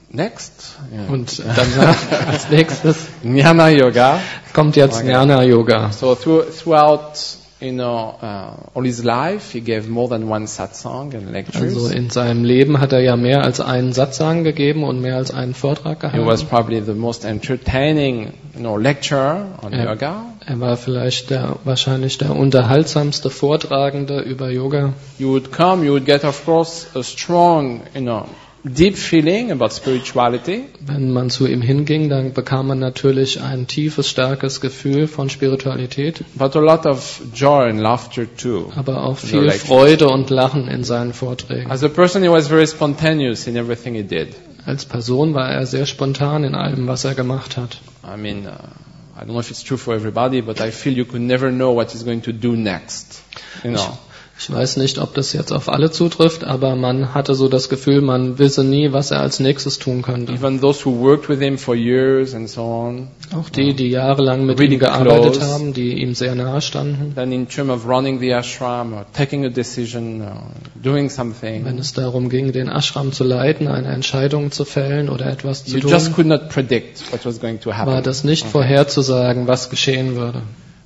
next, 0.10 0.78
yeah. 0.94 1.12
Und 1.12 1.40
danach, 1.40 1.98
als 2.28 2.50
nächstes, 2.50 2.96
Jnana 3.22 3.70
Yoga. 3.70 4.22
kommt 4.54 4.78
jetzt 4.78 5.00
Okay. 5.00 5.10
Jnana 5.10 5.44
Yoga. 5.44 5.92
So 5.92 6.16
through, 6.16 6.46
throughout, 6.58 7.12
you 7.62 7.72
know, 7.72 8.18
uh, 8.22 8.56
all 8.74 8.84
his 8.84 9.04
life, 9.04 9.52
he 9.54 9.62
gave 9.62 9.88
more 9.88 10.08
than 10.10 10.28
one 10.28 10.48
satsang 10.48 11.14
and 11.14 11.32
lectures. 11.32 11.76
Also 11.76 11.88
in 11.96 12.10
seinem 12.10 12.44
Leben 12.44 12.80
hat 12.80 12.92
er 12.92 13.00
ja 13.02 13.16
mehr 13.16 13.44
als 13.44 13.60
einen 13.60 13.94
Satzang 13.94 14.44
gegeben 14.44 14.84
und 14.84 15.00
mehr 15.00 15.16
als 15.18 15.32
einen 15.32 15.54
Vortrag 15.54 16.02
he 16.12 16.20
was 16.26 16.42
gehalten. 16.42 16.48
probably 16.50 16.82
the 16.82 16.94
most 16.94 17.24
entertaining, 17.26 18.34
you 18.56 18.62
know, 18.62 18.78
lecturer 18.78 19.46
on 19.62 19.72
Yeah. 19.74 19.92
yoga. 19.92 20.26
Er 20.46 20.60
war 20.60 20.76
vielleicht 20.76 21.30
der, 21.30 21.58
wahrscheinlich 21.64 22.18
der 22.18 22.36
unterhaltsamste 22.36 23.30
Vortragende 23.30 24.22
über 24.22 24.50
Yoga. 24.50 24.94
You 25.20 25.30
would 25.30 25.52
come, 25.52 25.86
you 25.86 25.92
would 25.92 26.06
get, 26.06 26.24
of 26.26 26.44
course, 26.46 26.88
a 26.96 27.04
strong, 27.04 27.82
you 27.94 28.02
know, 28.02 28.26
deep 28.64 28.96
feeling 28.96 29.52
about 29.52 29.70
spirituality. 29.74 30.66
Wenn 30.80 31.12
man 31.12 31.30
zu 31.30 31.48
ihm 31.48 31.62
hinging, 31.62 32.10
dann 32.10 32.34
bekam 32.34 32.68
man 32.68 32.80
natürlich 32.80 33.42
ein 33.42 33.68
tiefes, 33.68 34.10
starkes 34.10 34.62
Gefühl 34.62 35.08
von 35.08 35.30
Spiritualität, 35.30 36.24
But 36.36 36.56
a 36.56 36.60
lot 36.60 36.86
of 36.86 37.22
joy 37.34 37.70
and 37.70 37.80
laughter 37.80 38.26
too. 38.38 38.72
aber 38.76 39.04
auch 39.04 39.18
viel. 39.18 39.50
Freude 39.52 40.08
und 40.10 40.30
Lachen 40.30 40.68
in 40.68 40.84
seinen 40.84 41.14
Vorträgen. 41.14 41.70
As 41.72 41.84
a 41.84 41.90
person, 41.90 42.24
he 42.24 42.30
was 42.30 42.48
very 42.48 42.68
spontaneous 42.68 43.48
in 43.48 43.56
everything 43.56 43.96
he 43.96 44.04
did. 44.04 44.30
Als 44.66 44.86
Person 44.86 45.34
war 45.34 45.50
er 45.50 45.66
sehr 45.66 45.86
spontan 45.86 46.44
in 46.44 46.54
allem, 46.54 46.88
was 46.88 47.04
er 47.04 47.16
gemacht 47.16 47.58
hat. 47.58 47.80
I 48.04 48.16
mean, 48.18 48.46
uh, 48.46 48.52
I 49.20 49.22
don't 49.26 49.30
know 49.32 49.40
if 49.40 49.50
it's 49.50 49.64
true 49.64 49.78
for 49.78 49.96
everybody, 49.96 50.42
but 50.42 50.62
I 50.62 50.72
feel 50.72 50.94
you 50.96 51.06
could 51.06 51.22
never 51.22 51.50
know 51.52 51.76
what 51.76 51.92
he's 51.92 52.06
going 52.06 52.22
to 52.24 52.32
do 52.32 52.56
next. 52.56 53.22
You 53.64 53.72
know, 53.72 53.80
Ich 53.80 54.11
weiß 54.50 54.78
nicht, 54.78 54.98
ob 54.98 55.14
das 55.14 55.34
jetzt 55.34 55.52
auf 55.52 55.68
alle 55.68 55.92
zutrifft, 55.92 56.44
aber 56.44 56.76
man 56.76 57.14
hatte 57.14 57.36
so 57.36 57.48
das 57.50 57.70
Gefühl, 57.70 58.02
man 58.02 58.40
wisse 58.40 58.64
nie, 58.64 58.94
was 58.94 59.12
er 59.12 59.20
als 59.20 59.40
nächstes 59.40 59.78
tun 59.78 60.02
könnte. 60.02 60.32
even 60.34 60.62
those 60.62 60.86
who 60.86 61.00
worked 61.00 61.28
with 61.28 61.40
him 61.40 61.58
for 61.58 61.76
years 61.76 62.34
and 62.34 62.50
so 62.50 62.62
on. 62.62 63.08
Auch 63.36 63.50
die, 63.50 63.74
die 63.74 63.90
jahrelang 63.90 64.46
mit 64.46 64.60
Really 64.60 64.76
ihm 64.76 64.80
gearbeitet 64.80 65.34
close. 65.34 65.48
haben, 65.48 65.74
die 65.74 66.02
ihm 66.02 66.16
sehr 66.16 66.36
nahe 66.36 66.62
standen. 66.62 67.14
Then 67.16 67.32
in 67.32 67.48
terms 67.48 67.72
of 67.72 67.88
running 67.88 68.20
the 68.20 68.34
ashram 68.34 68.94
or 68.94 69.06
taking 69.14 69.46
a 69.46 69.50
decision 69.50 70.22
or 70.22 70.44
doing 70.82 71.10
Wenn 71.10 71.78
es 71.78 71.94
darum 71.94 72.30
ging, 72.30 72.52
den 72.52 72.70
Ashram 72.70 73.12
zu 73.12 73.24
leiten, 73.24 73.68
eine 73.68 73.90
Entscheidung 73.90 74.52
zu 74.52 74.66
fällen 74.66 75.10
oder 75.10 75.26
etwas 75.28 75.66
zu 75.66 75.78
you 75.78 75.88
just 75.88 76.08
tun, 76.08 76.16
could 76.16 76.28
not 76.28 76.50
predict 76.50 77.12
what 77.12 77.26
was 77.26 77.40
going 77.40 77.60
to 77.60 77.74
happen. 77.74 77.94
war 77.94 78.02
das 78.02 78.24
nicht 78.24 78.46
vorherzusagen, 78.46 79.48
was 79.48 79.70
geschehen 79.70 80.16
würde. 80.16 80.42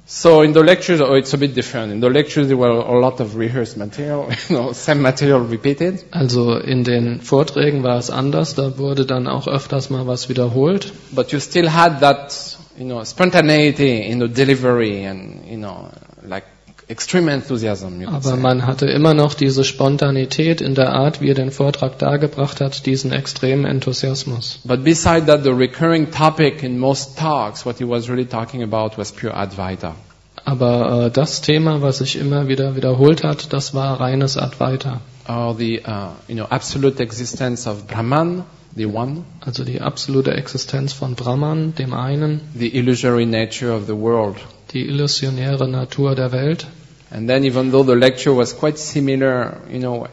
So 0.07 0.43
in 0.43 0.53
the 0.53 0.61
lectures, 0.63 1.01
oh, 1.01 1.15
it's 1.15 1.33
a 1.33 1.37
bit 1.37 1.55
different. 1.55 1.91
In 1.91 1.99
the 1.99 2.09
lectures, 2.09 2.47
there 2.47 2.57
were 2.57 2.69
a 2.69 2.99
lot 2.99 3.19
of 3.19 3.35
rehearsed 3.35 3.75
material, 3.75 4.29
you 4.49 4.55
know, 4.55 4.71
same 4.71 5.01
material 5.01 5.39
repeated. 5.39 6.03
Also 6.11 6.57
in 6.57 6.83
den 6.83 7.21
Vorträgen 7.21 7.81
war 7.83 7.97
es 7.97 8.11
anders, 8.11 8.53
da 8.53 8.77
wurde 8.77 9.05
dann 9.07 9.27
auch 9.27 9.47
öfters 9.47 9.89
mal 9.89 10.05
was 10.05 10.29
wiederholt, 10.29 10.93
But 11.11 11.31
you 11.31 11.39
still 11.39 11.69
had 11.69 12.01
that, 12.01 12.57
you 12.77 12.85
know, 12.85 13.03
spontaneity 13.03 13.97
in 14.05 14.19
the 14.19 14.27
delivery 14.27 15.05
and, 15.05 15.43
you 15.47 15.57
know, 15.57 15.89
like 16.21 16.43
extreme 16.87 17.31
enthusiasm, 17.31 18.03
aber 18.05 18.35
man 18.35 18.67
hatte 18.67 18.85
immer 18.85 19.13
noch 19.13 19.33
diese 19.33 19.63
Spontanität 19.63 20.61
in 20.61 20.75
der 20.75 20.93
Art, 20.93 21.21
wie 21.21 21.29
er 21.29 21.35
den 21.35 21.51
Vortrag 21.51 21.97
dargebracht 21.97 22.61
hat, 22.61 22.85
diesen 22.85 23.11
extremen 23.11 23.65
Enthusiasmus. 23.65 24.59
But 24.63 24.83
beside 24.83 25.25
that, 25.25 25.43
the 25.43 25.51
recurring 25.51 26.11
topic 26.11 26.63
in 26.63 26.77
most 26.77 27.17
talks, 27.17 27.65
what 27.65 27.79
he 27.79 27.87
was 27.87 28.07
really 28.09 28.25
talking 28.25 28.61
about 28.61 28.97
was 28.97 29.11
pure 29.11 29.33
Advaita. 29.33 29.95
Aber 30.43 31.05
äh, 31.05 31.11
das 31.11 31.41
Thema, 31.41 31.81
was 31.81 31.97
sich 31.99 32.17
immer 32.17 32.47
wieder 32.47 32.75
wiederholt 32.75 33.23
hat, 33.23 33.51
das 33.51 33.73
war 33.73 33.99
reines 33.99 34.37
Advaita. 34.37 35.01
Or 35.27 35.55
the, 35.57 35.79
uh, 35.79 36.09
you 36.27 36.35
know, 36.35 36.45
absolute 36.45 37.01
existence 37.01 37.67
of 37.67 37.87
Brahman, 37.87 38.43
the 38.75 38.85
one, 38.85 39.23
Also 39.41 39.63
die 39.63 39.81
absolute 39.81 40.33
Existenz 40.33 40.93
von 40.93 41.15
Brahman, 41.15 41.73
dem 41.75 41.93
einen, 41.93 42.41
the 42.53 42.67
illusory 42.67 43.25
nature 43.25 43.73
of 43.73 43.87
the 43.87 43.95
world. 43.95 44.37
Die 44.75 44.85
illusionäre 44.85 45.67
Natur 45.67 46.13
der 46.13 46.31
Welt. 46.31 46.67
And 47.11 47.27
then 47.27 47.43
even 47.43 47.71
though 47.71 47.83
the 47.83 47.97
lecture 47.97 48.35
was 48.35 48.55
quite 48.55 48.77
similar, 48.77 49.61
you 49.71 49.79
know, 49.79 50.07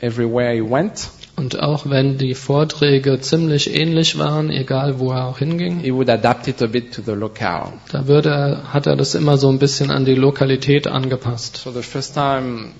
everywhere 0.00 0.54
he 0.54 0.62
went, 0.62 1.10
Und 1.36 1.60
auch 1.60 1.84
wenn 1.90 2.16
die 2.16 2.34
Vorträge 2.34 3.20
ziemlich 3.20 3.74
ähnlich 3.78 4.16
waren, 4.18 4.48
egal 4.48 4.98
wo 4.98 5.12
er 5.12 5.26
auch 5.26 5.38
hinging, 5.38 5.80
he 5.80 5.92
would 5.92 6.08
adapt 6.08 6.48
it 6.48 6.62
a 6.62 6.66
bit 6.66 6.94
to 6.94 7.02
the 7.04 7.12
locale. 7.12 7.74
da 7.92 8.08
würde 8.08 8.30
er, 8.30 8.72
hat 8.72 8.86
er 8.86 8.96
das 8.96 9.14
immer 9.14 9.36
so 9.36 9.50
ein 9.50 9.58
bisschen 9.58 9.90
an 9.90 10.06
die 10.06 10.14
Lokalität 10.14 10.86
angepasst. 10.86 11.58
So 11.58 11.70
the 11.70 11.82
first 11.82 12.14
time 12.14 12.72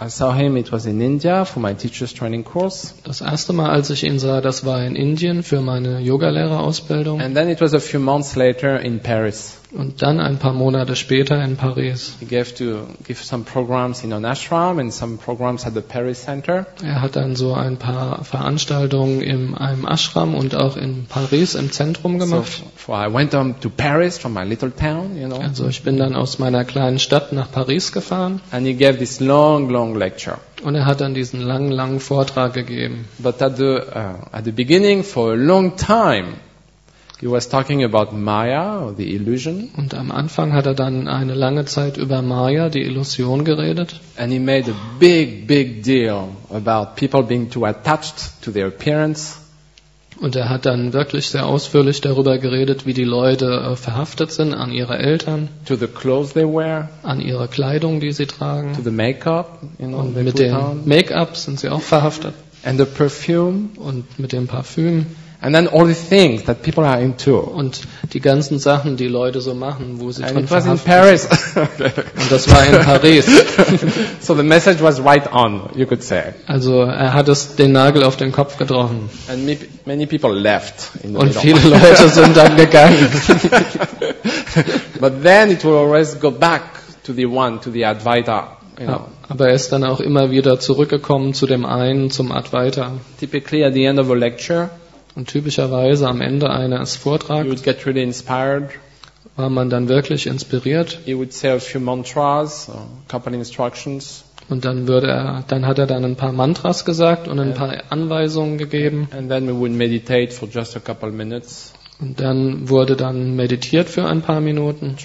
I 0.00 0.08
saw 0.08 0.32
him, 0.32 0.56
it 0.56 0.70
was 0.72 0.86
in 0.86 1.00
India 1.00 1.44
for 1.44 1.60
my 1.60 1.74
teacher's 1.74 2.14
training 2.14 2.44
course. 2.44 2.94
Das 3.04 3.20
erste 3.20 3.52
Mal, 3.52 3.70
als 3.70 3.90
ich 3.90 4.04
ihn 4.04 4.18
sah, 4.20 4.40
das 4.40 4.64
war 4.64 4.84
in 4.84 4.94
Indien 4.96 5.42
für 5.42 5.60
meine 5.60 6.00
Yogalehrerausbildung 6.00 7.20
And 7.20 7.34
then 7.34 7.48
it 7.48 7.60
was 7.60 7.74
a 7.74 7.80
few 7.80 8.00
months 8.00 8.36
later 8.36 8.80
in 8.80 9.00
Paris. 9.00 9.56
Und 9.74 10.02
dann 10.02 10.20
ein 10.20 10.38
paar 10.38 10.52
Monate 10.52 10.96
später 10.96 11.42
in 11.44 11.56
Paris. 11.56 12.16
He 12.20 12.26
gave 12.26 12.54
to 12.54 12.86
give 13.06 13.22
some 13.22 13.44
programs 13.44 14.04
in 14.04 14.12
an 14.12 14.24
ashram 14.24 14.78
and 14.78 14.92
some 14.92 15.16
programs 15.16 15.66
at 15.66 15.74
the 15.74 15.80
Paris 15.80 16.24
Center. 16.24 16.66
Er 16.82 17.00
hat 17.02 17.16
dann 17.16 17.36
so 17.36 17.54
ein 17.54 17.76
paar 17.76 18.24
Veranstaltungen 18.24 19.20
in 19.20 19.54
einem 19.54 19.86
Ashram 19.86 20.34
und 20.34 20.54
auch 20.54 20.76
in 20.76 21.06
Paris 21.06 21.54
im 21.54 21.72
Zentrum 21.72 22.18
gemacht. 22.18 22.62
so 22.86 22.92
I 22.92 23.12
went 23.12 23.32
to 23.32 23.70
Paris 23.70 24.18
from 24.18 24.34
my 24.34 24.44
little 24.44 24.70
town, 24.74 25.16
you 25.20 25.26
know, 25.26 25.38
Also 25.40 25.66
ich 25.68 25.82
bin 25.82 25.96
dann 25.96 26.14
aus 26.14 26.38
meiner 26.38 26.64
kleinen 26.64 26.98
Stadt 26.98 27.32
nach 27.32 27.50
Paris 27.50 27.92
gefahren 27.92 28.40
and 28.50 28.66
he 28.66 28.74
gave 28.74 28.98
this 28.98 29.20
long, 29.20 29.68
long 29.68 29.96
lecture. 29.96 30.38
und 30.62 30.74
er 30.74 30.86
hat 30.86 31.00
dann 31.00 31.14
diesen 31.14 31.40
langen, 31.40 31.70
langen 31.70 32.00
Vortrag 32.00 32.54
gegeben. 32.54 33.06
But 33.18 33.42
at 33.42 33.56
the 33.56 33.64
uh, 33.64 34.14
at 34.32 34.44
the 34.44 34.52
beginning, 34.52 35.02
for 35.04 35.32
a 35.32 35.36
long 35.36 35.76
time, 35.76 36.34
he 37.20 37.26
was 37.30 37.48
talking 37.48 37.84
about 37.84 38.12
Maya 38.14 38.92
the 38.96 39.14
illusion, 39.14 39.70
Und 39.76 39.94
am 39.94 40.10
Anfang 40.10 40.52
hat 40.52 40.66
er 40.66 40.74
dann 40.74 41.08
eine 41.08 41.34
lange 41.34 41.64
Zeit 41.64 41.96
über 41.96 42.22
Maya, 42.22 42.68
die 42.68 42.82
Illusion, 42.82 43.44
geredet. 43.44 44.00
and 44.16 44.32
he 44.32 44.38
made 44.38 44.70
a 44.70 44.74
big, 44.98 45.46
big 45.46 45.82
deal 45.82 46.28
about 46.50 46.96
people 46.96 47.22
being 47.22 47.50
too 47.50 47.64
attached 47.64 48.42
to 48.42 48.50
their 48.50 48.66
appearance, 48.68 49.36
Und 50.20 50.36
er 50.36 50.48
hat 50.48 50.64
dann 50.64 50.92
wirklich 50.92 51.26
sehr 51.28 51.44
ausführlich 51.44 52.00
darüber 52.00 52.38
geredet, 52.38 52.86
wie 52.86 52.94
die 52.94 53.02
Leute 53.04 53.46
äh, 53.46 53.74
verhaftet 53.76 54.30
sind 54.30 54.54
an 54.54 54.70
ihre 54.70 54.96
Eltern, 54.98 55.48
to 55.66 55.74
the 55.74 55.88
clothes 55.88 56.34
they 56.34 56.44
wear, 56.44 56.88
an 57.02 57.20
ihre 57.20 57.48
Kleidung, 57.48 57.98
die 57.98 58.12
sie 58.12 58.26
to 58.26 58.36
tragen. 58.36 58.74
the 58.84 58.90
makeup, 58.92 59.58
you 59.80 59.88
know, 59.88 59.98
Und 59.98 60.14
mit 60.16 60.38
dem 60.38 60.56
Make-up 60.84 61.36
sind 61.36 61.58
sie 61.58 61.68
auch 61.68 61.80
verhaftet. 61.82 62.34
and 62.62 62.78
the 62.78 62.84
perfume. 62.86 63.70
Und 63.76 64.18
mit 64.18 64.32
dem 64.32 64.46
Parfüm. 64.46 65.06
And 65.44 65.54
then 65.54 65.68
all 65.68 65.84
the 65.84 65.92
things 65.92 66.44
that 66.44 66.62
people 66.62 66.84
are 66.86 66.98
into. 66.98 67.38
Und 67.38 67.82
die 68.14 68.20
ganzen 68.20 68.58
Sachen, 68.58 68.96
die 68.96 69.08
Leute 69.08 69.42
so 69.42 69.54
machen, 69.54 69.96
wo 70.00 70.10
sie 70.10 70.24
And 70.24 70.36
drin 70.36 70.44
it 70.44 70.50
was 70.50 70.64
in 70.64 70.78
Paris. 70.78 71.28
Und 71.54 72.30
das 72.30 72.50
war 72.50 72.66
in 72.66 72.82
Paris. 72.82 73.26
so 74.20 74.34
the 74.34 74.42
message 74.42 74.80
was 74.80 75.04
right 75.04 75.30
on, 75.30 75.68
you 75.74 75.84
could 75.84 76.02
say. 76.02 76.32
Also 76.46 76.84
er 76.84 77.12
hat 77.12 77.28
es 77.28 77.56
den 77.56 77.72
Nagel 77.72 78.04
auf 78.04 78.16
den 78.16 78.32
Kopf 78.32 78.56
getroffen. 78.56 79.10
And 79.28 79.46
many 79.84 80.06
people 80.06 80.32
left 80.32 80.92
Und 81.02 81.34
viele 81.34 81.60
Leute 81.60 82.08
sind 82.08 82.34
dann 82.34 82.56
gegangen. 82.56 83.06
but 84.98 85.22
then 85.22 85.50
it 85.50 85.62
will 85.62 85.76
always 85.76 86.18
go 86.18 86.30
back 86.30 86.62
to 87.04 87.12
the 87.12 87.26
one, 87.26 87.60
to 87.60 87.70
the 87.70 87.84
Advaita. 87.84 88.56
You 88.80 88.86
know. 88.86 89.00
Aber 89.28 89.48
er 89.48 89.54
ist 89.54 89.72
dann 89.72 89.84
auch 89.84 90.00
immer 90.00 90.30
wieder 90.30 90.58
zurückgekommen 90.58 91.34
zu 91.34 91.46
dem 91.46 91.66
einen, 91.66 92.10
zum 92.10 92.32
Advaita. 92.32 92.92
Typically 93.20 93.62
at 93.62 93.74
the 93.74 93.84
end 93.84 93.98
of 93.98 94.10
a 94.10 94.14
lecture, 94.14 94.70
Und 95.16 95.28
typischerweise 95.28 96.08
am 96.08 96.20
Ende 96.20 96.50
eines 96.50 96.96
Vortrags 96.96 97.64
really 97.86 98.12
war 99.36 99.50
man 99.50 99.70
dann 99.70 99.88
wirklich 99.88 100.26
inspiriert. 100.26 101.00
Mantras, 101.80 102.70
und 104.48 104.64
dann 104.64 104.86
würde 104.88 105.06
er, 105.06 105.44
dann 105.48 105.66
hat 105.66 105.78
er 105.78 105.86
dann 105.86 106.04
ein 106.04 106.16
paar 106.16 106.32
Mantras 106.32 106.84
gesagt 106.84 107.28
und 107.28 107.40
ein 107.40 107.54
paar 107.54 107.74
Anweisungen 107.90 108.58
gegeben. 108.58 109.08
and 109.10 109.28
then 109.28 109.46
we 109.46 109.54
would 109.54 109.72
meditate 109.72 110.32
for 110.32 110.48
just 110.48 110.76
a 110.76 110.80
couple 110.80 111.10
minutes, 111.10 111.72
und 112.00 112.20
dann 112.20 112.68
wurde 112.68 112.96
dann 112.96 113.36
meditiert 113.36 113.88
für 113.88 114.06
ein 114.06 114.20
paar 114.20 114.40
Minuten, 114.40 114.96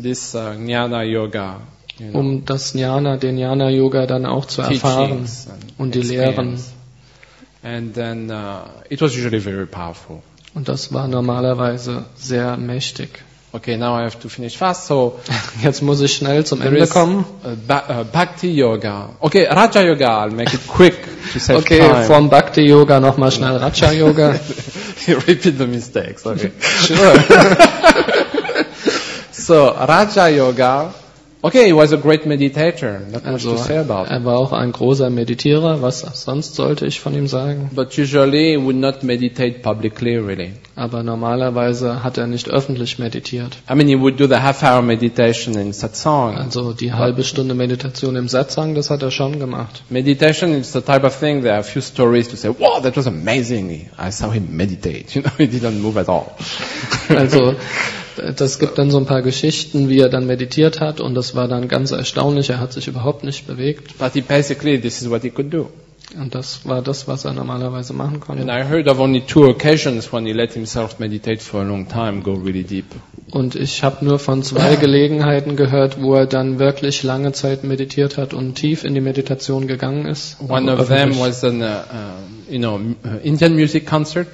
this 0.00 0.34
uh, 0.34 0.52
jnana 0.52 1.02
yoga, 1.02 1.60
you 1.98 2.10
know, 2.10 2.20
um 2.20 2.44
das 2.44 2.74
Jnana, 2.74 3.16
den 3.16 3.36
Jnana 3.36 3.70
Yoga 3.70 4.06
dann 4.06 4.26
auch 4.26 4.44
zu 4.46 4.62
erfahren 4.62 5.26
und 5.78 5.94
die 5.94 6.02
Lehren. 6.02 6.58
And 7.76 7.92
then 7.94 8.30
uh, 8.30 8.64
it 8.88 9.00
was 9.02 9.14
usually 9.16 9.40
very 9.40 9.66
powerful. 9.66 10.22
Und 10.54 10.68
das 10.68 10.90
war 10.92 11.06
normalerweise 11.08 12.04
sehr 12.16 12.56
mächtig. 12.56 13.10
Okay, 13.52 13.76
now 13.76 13.94
I 13.98 14.02
have 14.04 14.18
to 14.20 14.28
finish 14.28 14.56
fast. 14.56 14.86
So 14.86 15.18
Jetzt 15.62 15.82
muss 15.82 16.00
ich 16.00 16.14
schnell 16.16 16.44
zum 16.44 16.60
Ende 16.62 16.86
kommen. 16.86 17.24
uh, 17.44 17.56
ba- 17.66 17.84
uh, 18.00 18.04
Bhakti 18.04 18.50
Yoga. 18.54 19.16
Okay, 19.20 19.46
Raja 19.50 19.82
Yoga. 19.82 20.24
I'll 20.24 20.30
make 20.34 20.52
it 20.54 20.66
quick 20.68 20.94
to 21.32 21.38
save 21.40 21.58
Okay, 21.58 21.78
time. 21.80 22.04
vom 22.06 22.28
Bhakti 22.30 22.62
Yoga 22.62 23.00
nochmal 23.00 23.30
schnell 23.30 23.56
Raja 23.64 23.92
Yoga. 23.92 24.38
you 25.06 25.16
Repeat 25.26 25.58
the 25.58 25.66
mistakes. 25.66 26.24
Okay. 26.26 26.52
Sure. 26.60 27.14
so 29.32 29.74
Raja 29.74 30.28
Yoga. 30.28 30.92
Okay, 31.40 31.66
he 31.66 31.72
was 31.72 31.92
a 31.92 31.96
great 31.96 32.24
meditator. 32.26 32.98
Not 33.12 33.24
much 33.24 33.32
Also 33.32 33.52
to 33.52 33.58
say 33.58 33.76
about. 33.78 34.08
er 34.10 34.24
war 34.24 34.38
auch 34.38 34.52
ein 34.52 34.72
großer 34.72 35.08
Meditierer. 35.08 35.80
Was 35.82 36.00
sonst 36.00 36.56
sollte 36.56 36.84
ich 36.84 36.98
von 36.98 37.14
ihm 37.14 37.28
sagen? 37.28 37.70
But 37.72 37.96
usually 37.96 38.56
he 38.56 38.64
would 38.64 38.74
not 38.74 39.04
meditate 39.04 39.60
publicly, 39.60 40.16
really. 40.16 40.54
Aber 40.74 41.04
normalerweise 41.04 42.02
hat 42.02 42.18
er 42.18 42.26
nicht 42.26 42.48
öffentlich 42.50 42.98
meditiert. 42.98 43.56
I 43.70 43.76
mean, 43.76 43.86
he 43.86 43.94
would 44.00 44.18
do 44.18 44.26
the 44.26 44.40
half-hour 44.42 44.82
meditation 44.82 45.54
in 45.54 45.72
satsang. 45.72 46.36
Also 46.36 46.72
die 46.72 46.92
halbe 46.92 47.22
Stunde 47.22 47.54
Meditation 47.54 48.16
im 48.16 48.26
Satsang, 48.28 48.74
das 48.74 48.90
hat 48.90 49.02
er 49.02 49.12
schon 49.12 49.38
gemacht. 49.38 49.82
Meditation 49.90 50.52
is 50.54 50.72
the 50.72 50.80
type 50.80 51.06
of 51.06 51.16
thing. 51.16 51.42
There 51.42 51.52
are 51.52 51.60
a 51.60 51.62
few 51.62 51.82
stories 51.82 52.28
to 52.30 52.36
say, 52.36 52.48
"Wow, 52.48 52.82
that 52.82 52.96
was 52.96 53.06
amazing! 53.06 53.88
I 53.96 54.10
saw 54.10 54.30
him 54.32 54.56
meditate. 54.56 55.14
You 55.14 55.22
know, 55.22 55.30
he 55.38 55.46
didn't 55.46 55.80
move 55.80 55.96
at 55.98 56.08
all." 56.08 56.36
Also 57.16 57.54
das 58.36 58.58
gibt 58.58 58.78
dann 58.78 58.90
so 58.90 58.98
ein 58.98 59.06
paar 59.06 59.22
Geschichten, 59.22 59.88
wie 59.88 59.98
er 60.00 60.08
dann 60.08 60.26
meditiert 60.26 60.80
hat 60.80 61.00
und 61.00 61.14
das 61.14 61.34
war 61.34 61.48
dann 61.48 61.68
ganz 61.68 61.90
erstaunlich. 61.90 62.50
Er 62.50 62.60
hat 62.60 62.72
sich 62.72 62.88
überhaupt 62.88 63.24
nicht 63.24 63.46
bewegt 63.46 63.98
But 63.98 64.12
he 64.12 64.20
basically, 64.20 64.80
this 64.80 65.00
is 65.02 65.10
what 65.10 65.22
he 65.22 65.30
could 65.30 65.52
do. 65.52 65.68
und 66.18 66.34
das 66.34 66.64
war 66.64 66.80
das, 66.80 67.06
was 67.06 67.24
er 67.26 67.32
normalerweise 67.34 67.92
machen 67.92 68.14
And 68.14 68.24
konnte. 68.24 68.42
I 68.44 68.64
heard 68.64 68.88
of 68.88 68.98
only 68.98 69.20
two 69.20 69.44
occasions 69.46 70.10
when 70.12 70.24
he 70.24 70.32
let 70.32 70.52
himself 70.52 70.98
meditate 70.98 71.40
for 71.42 71.60
a 71.60 71.64
long 71.64 71.86
time, 71.88 72.22
go 72.22 72.32
really 72.32 72.64
deep. 72.64 72.86
Und 73.30 73.54
ich 73.54 73.82
habe 73.82 74.02
nur 74.04 74.18
von 74.18 74.42
zwei 74.42 74.76
Gelegenheiten 74.76 75.54
gehört, 75.56 76.00
wo 76.00 76.14
er 76.14 76.24
dann 76.24 76.58
wirklich 76.58 77.02
lange 77.02 77.32
Zeit 77.32 77.62
meditiert 77.62 78.16
hat 78.16 78.32
und 78.32 78.54
tief 78.54 78.84
in 78.84 78.94
die 78.94 79.02
Meditation 79.02 79.66
gegangen 79.66 80.06
ist. 80.06 80.38
One 80.48 80.72
of 80.72 80.88
them 80.88 81.18
was 81.18 81.44
an, 81.44 81.60
uh, 81.60 81.66
you 82.50 82.58
know, 82.58 82.76
uh, 82.76 83.18
Indian 83.22 83.54
music 83.54 83.86
concert. 83.86 84.28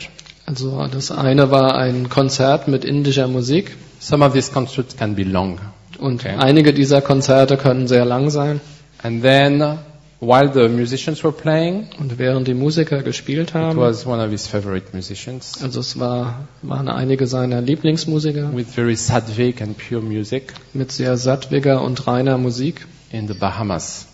Also 0.47 0.87
das 0.91 1.11
eine 1.11 1.51
war 1.51 1.77
ein 1.77 2.09
Konzert 2.11 2.69
mit 2.69 2.85
indischer 2.85 3.29
Musik 3.29 3.77
Some 4.01 4.25
of 4.25 4.35
these 4.35 4.53
concerts 4.53 4.97
can 4.97 5.15
be 5.15 5.23
long. 5.23 5.59
und 5.99 6.21
Okay. 6.21 6.35
einige 6.39 6.75
dieser 6.75 7.01
Konzerte 7.01 7.57
können 7.57 7.87
sehr 7.89 8.05
lang 8.05 8.29
sein. 8.31 8.61
And 9.03 9.23
then, 9.23 9.79
while 10.21 10.51
the 10.53 10.69
musicians 10.69 11.23
were 11.25 11.33
playing, 11.33 11.87
Und 11.99 12.19
während 12.19 12.47
die 12.49 12.55
Musiker 12.55 13.03
gespielt 13.03 13.51
it 13.51 13.55
haben, 13.55 13.79
was 13.79 14.07
one 14.07 14.23
of 14.23 14.31
his 14.31 14.47
favorite 14.47 14.89
musicians 14.93 15.63
also 15.63 15.81
es 15.81 15.99
war, 15.99 16.47
waren 16.63 16.89
einige 16.89 17.27
seiner 17.27 17.63
Lieblingsmusiker 17.63 18.55
with 18.55 18.67
very 18.75 18.97
sattvic 18.97 19.63
and 19.63 19.77
pure 19.79 20.03
music 20.03 20.53
mit 20.75 20.93
sehr 20.93 21.17
sattwiger 21.17 21.81
und 21.83 22.07
reiner 22.07 22.37
Musik. 22.37 22.87
in 23.11 23.29
the 23.29 23.35
Bahamas. 23.35 24.07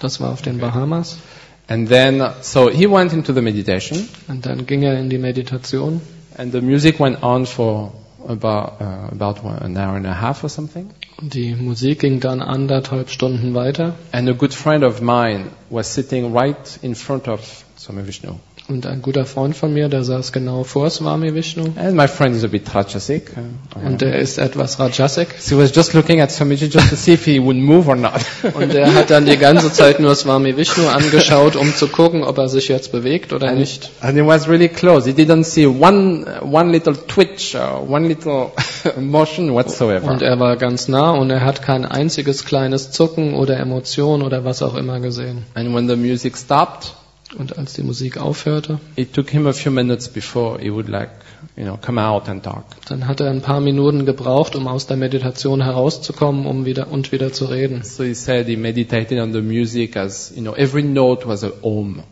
Das 0.00 0.18
war 0.20 0.32
auf 0.32 0.40
den 0.40 0.58
Bahamas. 0.58 1.18
And 1.66 1.88
then, 1.88 2.22
so 2.42 2.68
he 2.68 2.86
went 2.86 3.12
into 3.12 3.32
the 3.32 3.40
meditation, 3.40 4.08
Und 4.28 4.44
dann 4.44 4.66
ging 4.66 4.82
er 4.82 4.98
in 4.98 5.08
die 5.08 5.18
Meditation 5.18 6.00
and 6.36 6.52
the 6.52 6.60
music 6.60 6.98
went 7.00 7.22
on 7.22 7.46
for 7.46 7.92
about 8.28 8.80
uh, 8.80 9.08
about 9.12 9.42
one, 9.44 9.58
an 9.58 9.76
hour 9.76 9.96
and 9.96 10.06
a 10.06 10.14
half 10.14 10.42
or 10.44 10.48
something. 10.48 10.90
die 11.20 11.54
Musik 11.54 12.00
ging 12.00 12.20
dann 12.20 12.42
anderthalb 12.42 13.08
Stunden 13.08 13.54
weiter. 13.54 13.94
And 14.12 14.28
a 14.28 14.32
good 14.34 14.52
friend 14.52 14.84
of 14.84 15.00
mine 15.00 15.50
was 15.70 15.92
sitting 15.92 16.34
right 16.34 16.78
in 16.82 16.94
front 16.94 17.28
of 17.28 17.64
Swami 17.76 18.02
Vishnu. 18.02 18.34
Und 18.66 18.86
ein 18.86 19.02
guter 19.02 19.26
Freund 19.26 19.54
von 19.54 19.74
mir, 19.74 19.90
der 19.90 20.04
saß 20.04 20.32
genau 20.32 20.64
vor 20.64 20.88
Swami 20.88 21.34
Vishnu. 21.34 21.64
And 21.76 21.94
my 21.94 22.08
friend 22.08 22.34
is 22.34 22.44
a 22.44 22.46
bit 22.46 22.74
Rajasic. 22.74 23.32
uh, 23.36 23.86
Und 23.86 24.00
der 24.00 24.18
ist 24.18 24.38
etwas 24.38 24.78
Rajasic. 24.80 25.34
So 25.38 25.56
he 25.56 25.62
was 25.62 25.76
just 25.76 25.92
looking 25.92 26.22
at 26.22 26.30
Swamiji 26.30 26.70
just 26.70 26.88
to 26.88 26.96
see 26.96 27.12
if 27.12 27.26
he 27.26 27.38
would 27.38 27.58
move 27.58 27.86
or 27.88 27.96
not. 27.96 28.22
Und 28.54 28.74
er 28.74 28.94
hat 28.94 29.10
dann 29.10 29.26
die 29.26 29.36
ganze 29.36 29.70
Zeit 29.70 30.00
nur 30.00 30.14
Swami 30.14 30.56
Vishnu 30.56 30.88
angeschaut, 30.88 31.56
um 31.56 31.74
zu 31.74 31.88
gucken, 31.88 32.24
ob 32.24 32.38
er 32.38 32.48
sich 32.48 32.68
jetzt 32.68 32.90
bewegt 32.90 33.34
oder 33.34 33.52
nicht. 33.52 33.90
And 34.00 34.16
it 34.16 34.24
was 34.24 34.48
really 34.48 34.70
close. 34.70 35.06
He 35.06 35.14
didn't 35.14 35.44
see 35.44 35.66
one, 35.66 36.24
one 36.40 36.70
little 36.72 36.94
twitch, 36.94 37.54
or 37.54 37.86
one 37.86 38.08
little 38.08 38.52
motion 38.98 39.52
whatsoever. 39.52 40.10
Und 40.10 40.22
er 40.22 40.40
war 40.40 40.56
ganz 40.56 40.88
nah 40.88 41.10
und 41.10 41.28
er 41.28 41.44
hat 41.44 41.60
kein 41.60 41.84
einziges 41.84 42.46
kleines 42.46 42.90
Zucken 42.92 43.34
oder 43.34 43.58
Emotion 43.58 44.22
oder 44.22 44.46
was 44.46 44.62
auch 44.62 44.74
immer 44.74 45.00
gesehen. 45.00 45.44
And 45.52 45.74
when 45.74 45.86
the 45.86 45.96
music 45.96 46.38
stopped, 46.38 46.94
Und 47.36 47.58
als 47.58 47.74
die 47.74 47.82
Musik 47.82 48.18
aufhörte, 48.18 48.78
it 48.96 49.12
took 49.12 49.30
him 49.30 49.46
a 49.46 49.52
few 49.52 49.72
minutes 49.72 50.08
before 50.08 50.60
he 50.60 50.70
would 50.70 50.88
like, 50.88 51.10
you 51.56 51.64
know, 51.64 51.76
come 51.76 52.00
out 52.00 52.28
and 52.28 52.42
talk. 52.42 52.64
dann 52.88 53.06
hat 53.06 53.20
er 53.20 53.30
ein 53.30 53.40
paar 53.40 53.60
Minuten 53.60 54.06
gebraucht, 54.06 54.56
um 54.56 54.68
aus 54.68 54.86
der 54.86 54.96
Meditation 54.96 55.62
herauszukommen 55.62 56.46
um 56.46 56.64
wieder, 56.64 56.90
und 56.90 57.12
wieder 57.12 57.32
zu 57.32 57.46
reden. 57.46 57.82
So 57.82 58.04
he 58.04 58.14
said 58.14 58.46
he 58.46 58.56
meditated 58.56 59.18
on 59.18 59.32
the 59.32 59.42
music 59.42 59.96
as, 59.96 60.32
you 60.34 60.42
know, 60.42 60.54
every 60.54 60.82
note 60.82 61.26
was 61.26 61.44
a 61.44 61.52
om. 61.62 62.02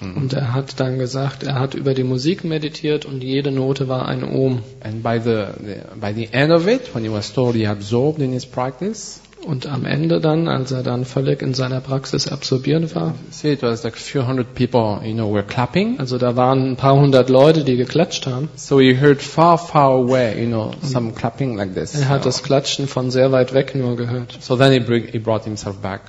Und 0.00 0.34
er 0.34 0.54
hat 0.54 0.78
dann 0.78 0.98
gesagt, 0.98 1.42
er 1.42 1.58
hat 1.58 1.74
über 1.74 1.94
die 1.94 2.04
Musik 2.04 2.44
meditiert 2.44 3.06
und 3.06 3.24
jede 3.24 3.50
Note 3.50 3.88
war 3.88 4.06
ein 4.06 4.22
Ohm. 4.22 4.60
And 4.80 5.02
by 5.02 5.18
the, 5.18 5.46
the 5.58 5.74
by 6.00 6.12
the 6.14 6.28
end 6.32 6.52
of 6.52 6.68
it, 6.68 6.94
when 6.94 7.02
he 7.02 7.10
was 7.10 7.32
totally 7.32 7.66
absorbed 7.66 8.22
in 8.22 8.32
his 8.32 8.46
practice, 8.46 9.20
Und 9.46 9.66
am 9.66 9.86
Ende 9.86 10.20
dann, 10.20 10.48
als 10.48 10.70
er 10.70 10.82
dann 10.82 11.04
völlig 11.04 11.40
in 11.40 11.54
seiner 11.54 11.80
Praxis 11.80 12.28
absorbiert 12.28 12.94
war, 12.94 13.14
see, 13.30 13.52
it 13.52 13.62
was 13.62 13.82
like 13.82 13.94
a 13.94 13.98
few 13.98 14.26
hundred 14.26 14.54
people, 14.54 15.00
you 15.02 15.14
know, 15.14 15.32
were 15.32 15.42
clapping. 15.42 15.98
also 15.98 16.18
da 16.18 16.36
waren 16.36 16.72
ein 16.72 16.76
paar 16.76 16.94
hundert 16.94 17.30
Leute, 17.30 17.64
die 17.64 17.76
geklatscht 17.76 18.26
haben. 18.26 18.50
So 18.54 18.80
he 18.80 19.00
heard 19.00 19.22
far, 19.22 19.56
far 19.56 19.92
away, 19.92 20.42
you 20.42 20.46
know, 20.46 20.72
some 20.82 21.12
clapping 21.12 21.56
like 21.56 21.74
this. 21.74 21.94
Er 21.94 22.08
hat 22.08 22.26
das 22.26 22.42
Klatschen 22.42 22.86
von 22.86 23.10
sehr 23.10 23.32
weit 23.32 23.54
weg 23.54 23.74
nur 23.74 23.96
gehört. 23.96 24.36
So 24.40 24.56
then 24.56 24.72
he, 24.72 24.80
bring, 24.80 25.06
he 25.06 25.18
brought 25.18 25.44
himself 25.44 25.76
back. 25.78 26.02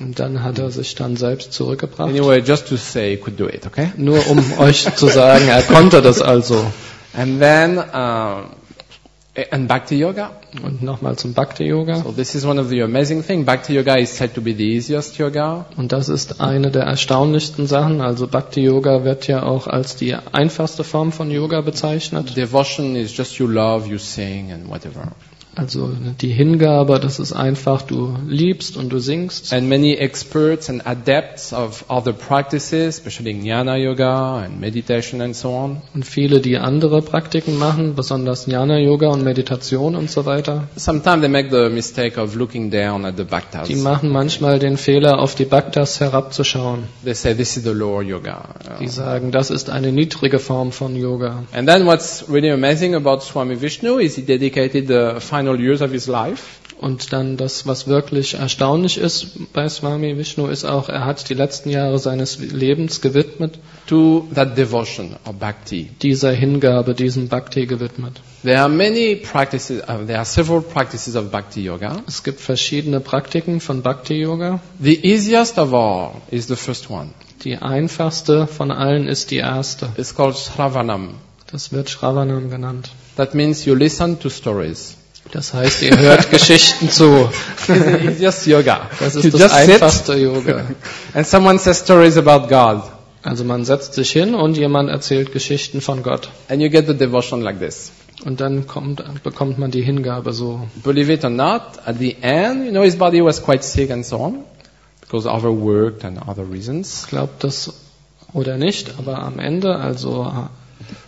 Und 0.00 0.18
dann 0.18 0.42
hat 0.42 0.58
er 0.58 0.70
sich 0.70 0.94
dann 0.94 1.16
selbst 1.16 1.52
zurückgebracht. 1.52 2.08
Anyway, 2.08 2.40
just 2.40 2.68
to 2.68 2.76
say 2.76 3.10
he 3.10 3.16
could 3.16 3.38
do 3.38 3.48
it, 3.48 3.66
okay? 3.66 3.92
Nur 3.96 4.26
um 4.28 4.42
euch 4.58 4.94
zu 4.94 5.08
sagen, 5.08 5.48
er 5.48 5.62
konnte 5.62 6.00
das 6.02 6.22
also. 6.22 6.64
And 7.14 7.40
then, 7.40 7.78
um, 7.78 8.50
and 9.50 9.68
Bhakti 9.68 9.98
Yoga. 9.98 10.32
Und 10.62 10.82
nochmal 10.82 11.16
zum 11.16 11.34
Bhakti 11.34 11.64
Yoga. 11.64 11.96
So 12.02 12.12
this 12.12 12.34
is 12.34 12.44
one 12.44 12.60
of 12.60 12.68
the 12.68 12.82
amazing 12.82 13.22
things. 13.22 13.46
Bhakti 13.46 13.74
Yoga 13.74 13.96
is 13.96 14.16
said 14.16 14.34
to 14.34 14.40
be 14.40 14.54
the 14.54 14.74
easiest 14.74 15.18
yoga. 15.18 15.66
Und 15.76 15.92
das 15.92 16.08
ist 16.08 16.40
eine 16.40 16.70
der 16.70 16.84
erstaunlichsten 16.84 17.66
Sachen. 17.66 18.00
Also 18.00 18.26
Bhakti 18.26 18.62
Yoga 18.62 19.04
wird 19.04 19.26
ja 19.26 19.42
auch 19.42 19.66
als 19.66 19.96
die 19.96 20.14
einfachste 20.14 20.84
Form 20.84 21.12
von 21.12 21.30
Yoga 21.30 21.60
bezeichnet. 21.60 22.36
Devotion 22.36 22.96
is 22.96 23.16
just 23.16 23.38
you 23.38 23.46
love, 23.46 23.88
you 23.88 23.98
sing, 23.98 24.52
and 24.52 24.68
whatever. 24.68 25.12
Also 25.58 25.90
die 26.20 26.28
Hingabe, 26.28 27.00
das 27.00 27.18
ist 27.18 27.32
einfach, 27.32 27.82
du 27.82 28.14
liebst 28.28 28.76
und 28.76 28.90
du 28.90 29.00
singst. 29.00 29.52
And 29.52 29.68
many 29.68 29.94
experts 29.94 30.70
and 30.70 30.86
adepts 30.86 31.52
of 31.52 31.84
other 31.88 32.12
practices, 32.12 32.98
especially 32.98 33.32
Jnana 33.32 33.76
Yoga 33.76 34.38
and 34.44 34.60
meditation 34.60 35.20
and 35.20 35.34
so 35.34 35.50
on, 35.50 35.82
Und 35.94 36.04
viele, 36.06 36.40
die 36.40 36.58
andere 36.58 37.02
Praktiken 37.02 37.58
machen, 37.58 37.94
besonders 37.96 38.46
Jnana-Yoga 38.46 39.08
und 39.08 39.24
Meditation 39.24 39.96
und 39.96 40.10
so 40.10 40.26
weiter, 40.26 40.68
sometimes 40.76 41.22
they 41.22 41.28
make 41.28 41.50
the 41.50 41.74
mistake 41.74 42.20
of 42.20 42.36
looking 42.36 42.70
down 42.70 43.04
at 43.04 43.16
the 43.16 43.24
bhaktas. 43.24 43.66
die 43.66 43.74
machen 43.74 44.10
manchmal 44.10 44.58
den 44.60 44.76
Fehler, 44.76 45.18
auf 45.18 45.34
die 45.34 45.44
Bhaktas 45.44 45.98
herabzuschauen. 46.00 46.84
They 47.04 47.14
say 47.14 47.34
this 47.34 47.56
is 47.56 47.64
the 47.64 47.70
lower 47.70 48.02
yoga. 48.02 48.44
Die 48.80 48.86
sagen, 48.88 49.32
das 49.32 49.50
ist 49.50 49.70
eine 49.70 49.90
niedrige 49.90 50.38
Form 50.38 50.70
von 50.70 50.94
Yoga. 50.94 51.42
And 51.52 51.68
then 51.68 51.86
what's 51.86 52.24
really 52.30 52.50
amazing 52.50 52.94
about 52.94 53.20
Swami 53.22 53.60
Vishnu 53.60 53.98
is 53.98 54.14
he 54.14 54.22
dedicated 54.22 54.86
the 54.86 55.20
final 55.20 55.47
years 55.56 55.80
of 55.82 55.90
his 55.90 56.06
life 56.06 56.58
Und 56.80 57.12
dann 57.12 57.36
das, 57.36 57.66
was 57.66 57.88
wirklich 57.88 58.34
erstaunlich 58.34 58.98
ist 58.98 59.52
bei 59.52 59.68
Swami 59.68 60.16
Vishnu, 60.16 60.46
ist 60.46 60.64
auch, 60.64 60.88
er 60.88 61.04
hat 61.04 61.28
die 61.28 61.34
letzten 61.34 61.70
Jahre 61.70 61.98
seines 61.98 62.38
Lebens 62.38 63.00
gewidmet, 63.00 63.58
to 63.86 64.28
that 64.34 64.56
devotion 64.56 65.16
or 65.26 65.32
bhakti. 65.32 65.90
dieser 66.02 66.30
Hingabe, 66.30 66.94
diesem 66.94 67.28
Bhakti 67.28 67.66
gewidmet. 67.66 68.20
There 68.44 68.60
are 68.60 68.68
many 68.68 69.16
practices, 69.16 69.82
uh, 69.82 70.06
there 70.06 70.18
are 70.18 70.24
several 70.24 70.60
practices 70.60 71.16
of 71.16 71.32
bhakti 71.32 71.64
yoga. 71.64 72.02
Es 72.06 72.22
gibt 72.22 72.40
verschiedene 72.40 73.00
Praktiken 73.00 73.60
von 73.60 73.82
Bhakti-Yoga. 73.82 74.60
The 74.80 75.04
easiest 75.04 75.58
of 75.58 75.72
all 75.74 76.12
is 76.30 76.46
the 76.46 76.54
first 76.54 76.88
one. 76.88 77.10
Die 77.42 77.56
einfachste 77.56 78.46
von 78.46 78.70
allen 78.70 79.08
ist 79.08 79.32
die 79.32 79.38
erste. 79.38 79.88
It's 79.96 80.14
called 80.14 80.36
Sravanam. 80.36 81.14
Das 81.50 81.72
wird 81.72 81.90
Shravanam 81.90 82.50
genannt. 82.50 82.90
That 83.16 83.34
means 83.34 83.64
you 83.64 83.74
listen 83.74 84.20
to 84.20 84.28
stories. 84.28 84.97
Das 85.32 85.52
heißt, 85.54 85.82
ihr 85.82 85.98
hört 85.98 86.30
Geschichten 86.36 86.88
zu. 86.90 87.28
Easiest 87.68 88.46
yoga. 88.46 88.88
Das 88.98 89.14
you 89.14 89.20
ist 89.20 89.34
das 89.34 89.40
just 89.40 89.54
sit 89.54 89.70
einfachste 89.74 90.14
Yoga. 90.14 90.64
and 91.14 91.26
someone 91.26 91.58
says 91.58 91.78
stories 91.80 92.16
about 92.16 92.48
God 92.48 92.82
Also 93.22 93.44
man 93.44 93.64
setzt 93.64 93.94
sich 93.94 94.10
hin 94.10 94.34
und 94.34 94.56
jemand 94.56 94.88
erzählt 94.88 95.32
Geschichten 95.32 95.80
von 95.80 96.02
Gott. 96.02 96.30
and 96.48 96.62
you 96.62 96.70
get 96.70 96.86
the 96.86 96.94
devotion 96.94 97.42
like 97.42 97.58
this. 97.58 97.92
Und 98.24 98.40
dann 98.40 98.66
kommt, 98.66 99.04
bekommt 99.22 99.58
man 99.58 99.70
die 99.70 99.82
Hingabe 99.82 100.32
so. 100.32 100.66
Believe 100.82 101.12
it 101.12 101.24
or 101.24 101.30
not, 101.30 101.62
at 101.84 101.98
the 101.98 102.16
end, 102.20 102.64
you 102.64 102.70
know, 102.70 102.82
his 102.82 102.96
body 102.96 103.22
was 103.22 103.42
quite 103.42 103.62
sick 103.62 103.90
and 103.90 104.04
so 104.04 104.16
on 104.18 104.44
because 105.00 105.28
overworked 105.28 106.04
and 106.04 106.18
other 106.26 106.44
reasons. 106.50 107.06
Glaubt 107.08 107.44
das 107.44 107.72
oder 108.32 108.56
nicht, 108.56 108.94
aber 108.98 109.18
am 109.20 109.38
Ende, 109.38 109.76
also 109.76 110.30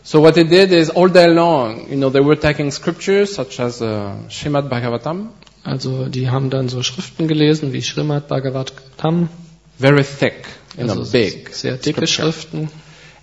So 0.02 0.20
what 0.20 0.35
they 0.35 0.44
did 0.44 0.72
is 0.72 0.90
all 0.90 1.09
day 1.09 1.28
long, 1.28 1.88
you 1.90 1.96
know, 1.96 2.11
they 2.11 2.20
were 2.20 2.37
taking 2.37 2.70
scriptures 2.70 3.35
such 3.35 3.61
as 3.61 3.80
uh, 3.80 4.14
Srimad 4.28 4.68
Bhagavatam, 4.68 5.28
Also 5.62 6.06
die 6.06 6.30
haben 6.30 6.50
dann 6.50 6.68
so 6.68 6.83
Schriften 6.83 7.28
gelesen 7.28 7.72
wie 7.72 7.83
Srimad 7.83 8.28
Bhagavatam, 8.28 9.28
very 9.78 10.04
thick, 10.04 10.46
you 10.76 10.85
know, 10.85 10.94
also 10.94 11.12
big. 11.12 11.50
sehr 11.54 11.76
dicke 11.76 12.06
scripture. 12.06 12.33
Schriften. 12.33 12.68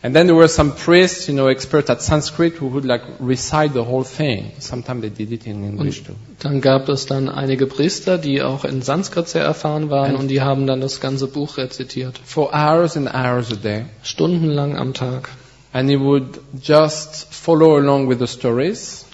And 0.03 0.15
then 0.15 0.27
there 0.27 0.36
were 0.36 0.47
some 0.47 0.73
priests, 0.75 1.27
you 1.27 1.33
know, 1.33 1.47
experts 1.47 1.89
at 1.89 2.03
Sanskrit 2.03 2.62
who 2.62 2.67
would 2.67 2.86
like 2.86 3.01
recite 3.19 3.73
the 3.73 3.83
whole 3.83 4.03
thing. 4.03 4.51
Sometimes 4.60 5.01
they 5.01 5.10
did 5.10 5.31
it 5.31 5.47
in 5.47 5.63
English 5.63 6.03
too. 6.03 6.13
Dann 6.39 6.62
gab 6.62 6.88
es 6.88 7.07
dann 7.07 7.27
einige 7.29 7.65
Priester, 7.65 8.19
die 8.19 8.43
auch 8.43 8.63
in 8.63 8.83
Sanskrit 8.83 9.27
sehr 9.27 9.43
erfahren 9.43 9.89
waren 9.89 10.15
und 10.15 10.27
die 10.27 10.41
haben 10.41 10.67
dann 10.67 10.81
das 10.81 10.99
ganze 11.01 11.25
Buch 11.25 11.57
rezitiert. 11.57 12.19
For 12.23 12.53
hours 12.53 12.95
and 12.95 13.12
hours 13.12 13.51
a 13.51 13.55
day. 13.55 13.86
Stundenlang 14.03 14.77
am 14.77 14.93
Tag. 14.93 15.29
And 15.73 15.89
he 15.89 15.97
would 15.97 16.39
just 16.62 17.34
follow 17.34 17.77
along 17.77 18.10
with 18.10 18.19
the 18.19 18.27
stories. 18.27 19.06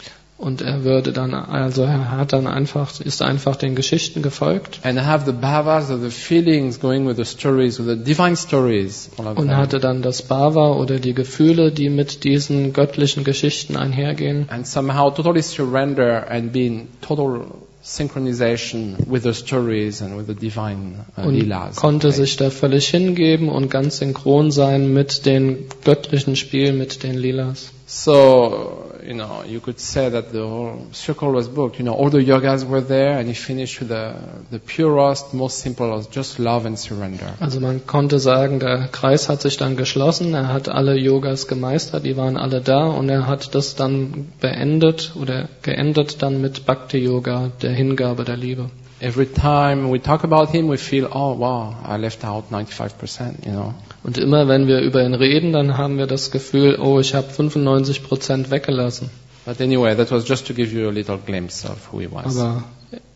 Und 0.44 0.62
er 0.62 0.84
würde 0.84 1.14
dann, 1.14 1.34
also 1.34 1.84
er 1.84 2.12
hat 2.12 2.34
dann 2.34 2.48
einfach, 2.48 3.00
ist 3.00 3.22
einfach 3.22 3.56
den 3.56 3.76
Geschichten 3.76 4.22
gefolgt 4.22 4.82
and 4.84 5.00
have 5.06 5.26
the 5.26 5.32
bhavas 5.32 5.90
or 5.90 6.00
the 6.00 6.10
feelings 6.10 6.82
going 6.82 7.08
with 7.08 7.16
the 7.16 7.24
stories, 7.24 7.80
with 7.80 7.86
the 7.88 8.04
divine 8.04 8.36
stories. 8.36 9.10
Und 9.16 9.56
hatte 9.56 9.80
dann 9.80 10.02
das 10.02 10.22
Bhava 10.22 10.74
oder 10.74 11.00
die 11.00 11.14
Gefühle, 11.14 11.72
die 11.72 11.90
mit 11.90 12.26
diesen 12.26 12.74
göttlichen 12.74 13.24
Geschichten 13.24 13.78
einhergehen. 13.78 14.50
And 14.50 14.68
somehow 14.68 15.12
totally 15.12 15.44
surrender 15.44 16.30
and 16.30 16.52
be 16.52 16.66
in 16.66 16.88
total 17.00 17.46
synchronization 17.84 18.96
with 19.08 19.24
the 19.24 19.34
stories 19.34 20.02
and 20.02 20.18
with 20.18 20.28
the 20.28 20.34
divine 20.34 21.06
uh, 21.18 21.28
Und 21.28 21.36
leelas. 21.36 21.76
konnte 21.76 22.12
sich 22.12 22.38
da 22.38 22.50
völlig 22.50 22.88
hingeben 22.88 23.50
und 23.50 23.70
ganz 23.70 23.98
synchron 23.98 24.52
sein 24.52 24.94
mit 24.94 25.26
den 25.26 25.66
göttlichen 25.84 26.36
Spielen, 26.36 26.78
mit 26.78 27.04
den 27.04 27.16
Lilas. 27.16 27.72
So, 27.86 28.83
you 29.06 29.14
know, 29.14 29.44
you 29.44 29.60
could 29.60 29.80
say 29.80 30.10
that 30.10 30.32
the 30.32 30.48
whole 30.48 30.88
circle 30.92 31.32
was 31.32 31.48
booked. 31.48 31.80
You 31.80 31.86
know, 31.86 31.94
all 31.94 32.10
the 32.10 32.20
yogas 32.20 32.66
were 32.66 32.82
there 32.82 33.18
and 33.18 33.28
he 33.28 33.34
finished 33.34 33.80
with 33.80 33.90
the, 33.90 34.16
the 34.52 34.60
purest, 34.60 35.34
most 35.34 35.60
simple 35.60 36.02
just 36.12 36.40
love 36.40 36.66
and 36.66 36.78
surrender. 36.78 37.34
Also 37.40 37.60
man 37.60 37.86
konnte 37.86 38.20
sagen, 38.20 38.60
der 38.60 38.88
Kreis 38.92 39.30
hat 39.30 39.42
sich 39.42 39.58
dann 39.58 39.78
geschlossen, 39.78 40.34
er 40.34 40.48
hat 40.48 40.70
alle 40.70 40.96
Yogas 40.96 41.48
gemeistert, 41.48 42.06
die 42.06 42.18
waren 42.18 42.38
alle 42.38 42.62
da 42.62 42.86
und 42.86 43.10
er 43.10 43.28
hat 43.28 43.56
das 43.56 43.76
dann 43.76 44.32
beendet 44.40 45.14
oder 45.16 45.50
geendet 45.62 46.22
dann 46.22 46.42
mit 46.42 46.66
Bhakti 46.66 46.98
Yoga, 46.98 47.52
der 47.62 47.72
Hingabe 47.72 48.24
der 48.24 48.38
Liebe. 48.38 48.70
Every 49.04 49.26
time 49.26 49.90
we 49.90 50.00
talk 50.00 50.24
about 50.24 50.52
him, 50.52 50.70
we 50.70 50.78
feel, 50.78 51.10
oh 51.12 51.34
wow, 51.34 51.76
I 51.84 51.98
left 51.98 52.24
out 52.24 52.50
95%, 52.50 53.46
you 53.46 53.52
know. 53.52 53.74
Und 54.02 54.18
immer 54.18 54.48
wenn 54.48 54.66
wir 54.68 54.80
über 54.80 55.04
ihn 55.04 55.14
reden, 55.14 55.52
dann 55.52 55.78
haben 55.78 55.98
wir 55.98 56.08
das 56.08 56.32
Gefühl, 56.32 56.80
oh, 56.80 57.02
ich 57.02 57.14
habe 57.14 57.28
95 57.30 58.04
Prozent 58.04 58.50
weggelassen. 58.50 59.10
But 59.46 59.60
anyway, 59.60 59.94
that 59.94 60.10
was 60.12 60.26
just 60.26 60.48
to 60.48 60.54
give 60.54 60.74
you 60.74 60.88
a 60.88 60.92
little 60.92 61.18
glimpse 61.18 61.68
of 61.68 61.92
who 61.92 62.00
he 62.00 62.08
was. 62.10 62.38
Aber 62.38 62.64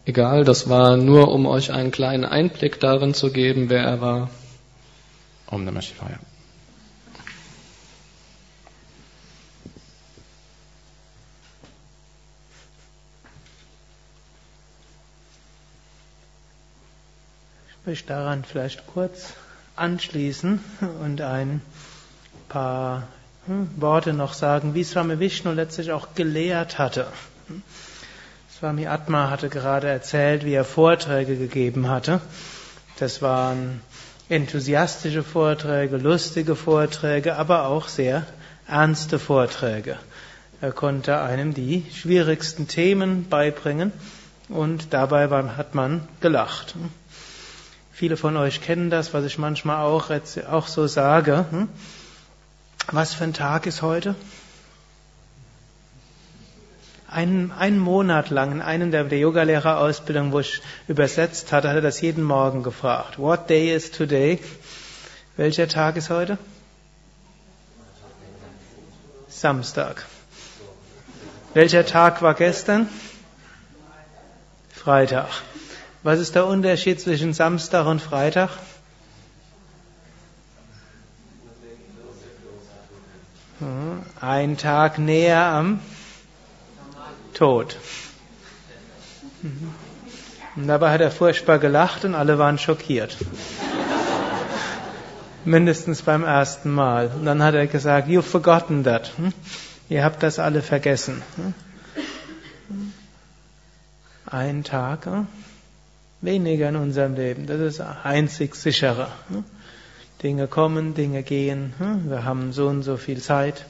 egal, 0.03 0.43
das 0.43 0.67
war 0.67 0.97
nur, 0.97 1.29
um 1.29 1.45
euch 1.45 1.71
einen 1.71 1.91
kleinen 1.91 2.25
Einblick 2.25 2.81
darin 2.81 3.13
zu 3.13 3.31
geben, 3.31 3.69
wer 3.69 3.83
er 3.83 4.01
war. 4.01 4.29
Om 5.49 5.63
Namah 5.63 5.81
Shivaya. 5.81 6.19
Ich 17.87 17.89
möchte 17.89 18.09
daran 18.09 18.43
vielleicht 18.43 18.85
kurz 18.85 19.31
anschließen 19.77 20.59
und 21.01 21.21
ein 21.21 21.61
paar 22.49 23.07
hm, 23.45 23.69
Worte 23.77 24.11
noch 24.11 24.33
sagen, 24.33 24.73
wie 24.73 24.83
Swami 24.83 25.21
Vishnu 25.21 25.53
letztlich 25.53 25.93
auch 25.93 26.09
gelehrt 26.13 26.79
hatte. 26.79 27.07
Swami 28.51 28.87
Atma 28.87 29.29
hatte 29.29 29.47
gerade 29.47 29.87
erzählt, 29.87 30.43
wie 30.43 30.51
er 30.51 30.65
Vorträge 30.65 31.37
gegeben 31.37 31.87
hatte. 31.87 32.19
Das 32.99 33.21
waren 33.21 33.79
enthusiastische 34.27 35.23
Vorträge, 35.23 35.95
lustige 35.95 36.57
Vorträge, 36.57 37.37
aber 37.37 37.67
auch 37.67 37.87
sehr 37.87 38.27
ernste 38.67 39.17
Vorträge. 39.17 39.95
Er 40.59 40.73
konnte 40.73 41.21
einem 41.21 41.53
die 41.53 41.85
schwierigsten 41.93 42.67
Themen 42.67 43.29
beibringen 43.29 43.93
und 44.49 44.93
dabei 44.93 45.29
hat 45.29 45.73
man 45.73 46.05
gelacht. 46.19 46.75
Viele 47.97 48.15
von 48.15 48.37
euch 48.37 48.61
kennen 48.61 48.91
das, 48.91 49.15
was 49.15 49.25
ich 49.25 49.39
manchmal 49.39 49.77
auch, 49.83 50.11
auch 50.51 50.67
so 50.67 50.85
sage. 50.85 51.45
Hm? 51.49 51.67
Was 52.91 53.15
für 53.15 53.23
ein 53.23 53.33
Tag 53.33 53.65
ist 53.65 53.81
heute? 53.81 54.13
Einen, 57.09 57.51
einen 57.51 57.79
Monat 57.79 58.29
lang 58.29 58.51
in 58.51 58.61
einem 58.61 58.91
der, 58.91 59.05
der 59.05 59.17
Yogalehrerausbildung, 59.17 60.31
wo 60.31 60.41
ich 60.41 60.61
übersetzt 60.87 61.51
hatte, 61.51 61.69
hat 61.69 61.75
er 61.77 61.81
das 61.81 61.99
jeden 61.99 62.23
Morgen 62.23 62.61
gefragt. 62.61 63.17
What 63.17 63.49
day 63.49 63.73
is 63.73 63.89
today? 63.89 64.37
Welcher 65.35 65.67
Tag 65.67 65.97
ist 65.97 66.11
heute? 66.11 66.37
Samstag. 69.27 70.05
Welcher 71.55 71.83
Tag 71.83 72.21
war 72.21 72.35
gestern? 72.35 72.87
Freitag. 74.69 75.29
Was 76.03 76.19
ist 76.19 76.35
der 76.35 76.45
Unterschied 76.45 77.01
zwischen 77.01 77.33
Samstag 77.33 77.85
und 77.85 78.01
Freitag? 78.01 78.49
Hm, 83.59 84.03
Ein 84.21 84.57
Tag 84.57 84.99
näher 84.99 85.43
am 85.43 85.79
Tod. 87.33 87.77
Mhm. 89.41 89.73
Und 90.55 90.67
dabei 90.67 90.91
hat 90.91 91.01
er 91.01 91.11
furchtbar 91.11 91.59
gelacht 91.59 92.05
und 92.05 92.15
alle 92.15 92.39
waren 92.39 92.57
schockiert. 92.57 93.17
Mindestens 95.45 96.01
beim 96.01 96.23
ersten 96.23 96.71
Mal. 96.71 97.11
Und 97.15 97.25
dann 97.25 97.43
hat 97.43 97.53
er 97.53 97.67
gesagt, 97.67 98.07
you've 98.07 98.23
forgotten 98.23 98.83
that. 98.83 99.11
Hm? 99.17 99.33
Ihr 99.89 100.03
habt 100.03 100.21
das 100.23 100.39
alle 100.39 100.61
vergessen. 100.61 101.21
Hm? 101.35 102.93
Ein 104.25 104.63
Tag? 104.63 105.07
Weniger 106.21 106.69
in 106.69 106.75
unserem 106.75 107.15
Leben. 107.15 107.45
Das 107.45 107.59
ist 107.59 107.81
einzig 107.81 108.55
sichere. 108.55 109.07
Hm? 109.29 109.43
Dinge 110.23 110.47
kommen, 110.47 110.93
Dinge 110.93 111.23
gehen. 111.23 111.73
hm? 111.77 112.09
Wir 112.09 112.23
haben 112.23 112.51
so 112.51 112.67
und 112.67 112.83
so 112.83 112.97
viel 112.97 113.21
Zeit. 113.21 113.65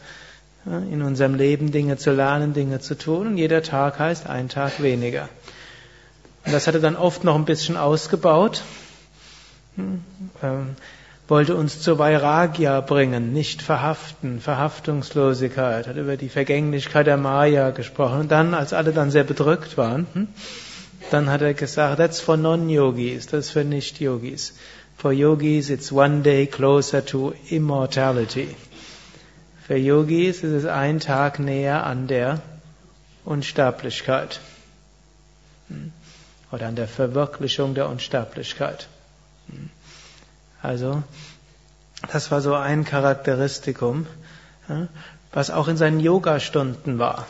in 0.67 1.01
unserem 1.01 1.35
Leben 1.35 1.71
Dinge 1.71 1.97
zu 1.97 2.11
lernen, 2.11 2.53
Dinge 2.53 2.79
zu 2.79 2.97
tun. 2.97 3.27
Und 3.27 3.37
jeder 3.37 3.61
Tag 3.61 3.99
heißt 3.99 4.27
ein 4.27 4.49
Tag 4.49 4.81
weniger. 4.81 5.29
Und 6.45 6.53
das 6.53 6.67
hat 6.67 6.75
er 6.75 6.81
dann 6.81 6.95
oft 6.95 7.23
noch 7.23 7.35
ein 7.35 7.45
bisschen 7.45 7.77
ausgebaut. 7.77 8.63
Hm, 9.75 10.01
ähm, 10.43 10.75
wollte 11.27 11.55
uns 11.55 11.81
zur 11.81 11.99
Vairagya 11.99 12.79
bringen, 12.81 13.33
nicht 13.33 13.61
verhaften, 13.61 14.39
Verhaftungslosigkeit, 14.39 15.87
hat 15.87 15.97
über 15.97 16.15
die 16.15 16.29
Vergänglichkeit 16.29 17.05
der 17.05 17.17
Maya 17.17 17.71
gesprochen. 17.71 18.21
Und 18.21 18.31
dann, 18.31 18.53
als 18.53 18.73
alle 18.73 18.93
dann 18.93 19.11
sehr 19.11 19.25
bedrückt 19.25 19.77
waren, 19.77 20.07
hm, 20.13 20.27
dann 21.11 21.29
hat 21.29 21.41
er 21.41 21.53
gesagt, 21.53 21.97
that's 21.97 22.19
for 22.19 22.37
non-yogis, 22.37 23.27
das 23.27 23.47
ist 23.47 23.51
für 23.51 23.63
nicht-yogis. 23.63 24.53
For 24.97 25.11
yogis, 25.11 25.69
it's 25.69 25.91
one 25.91 26.21
day 26.21 26.47
closer 26.47 27.05
to 27.05 27.33
immortality. 27.49 28.55
Für 29.67 29.75
Yogis 29.75 30.43
ist 30.43 30.53
es 30.53 30.65
ein 30.65 31.01
Tag 31.01 31.39
näher 31.39 31.85
an 31.85 32.07
der 32.07 32.41
Unsterblichkeit. 33.25 34.39
Hm, 35.67 35.91
oder 36.53 36.67
an 36.67 36.77
der 36.77 36.87
Verwirklichung 36.87 37.75
der 37.75 37.89
Unsterblichkeit. 37.89 38.87
Hm. 39.49 39.69
Also, 40.61 41.03
das 42.09 42.31
war 42.31 42.39
so 42.39 42.53
ein 42.55 42.85
Charakteristikum, 42.85 44.07
was 45.33 45.49
auch 45.49 45.67
in 45.67 45.75
seinen 45.75 45.99
Yoga-Stunden 45.99 46.97
war. 46.97 47.27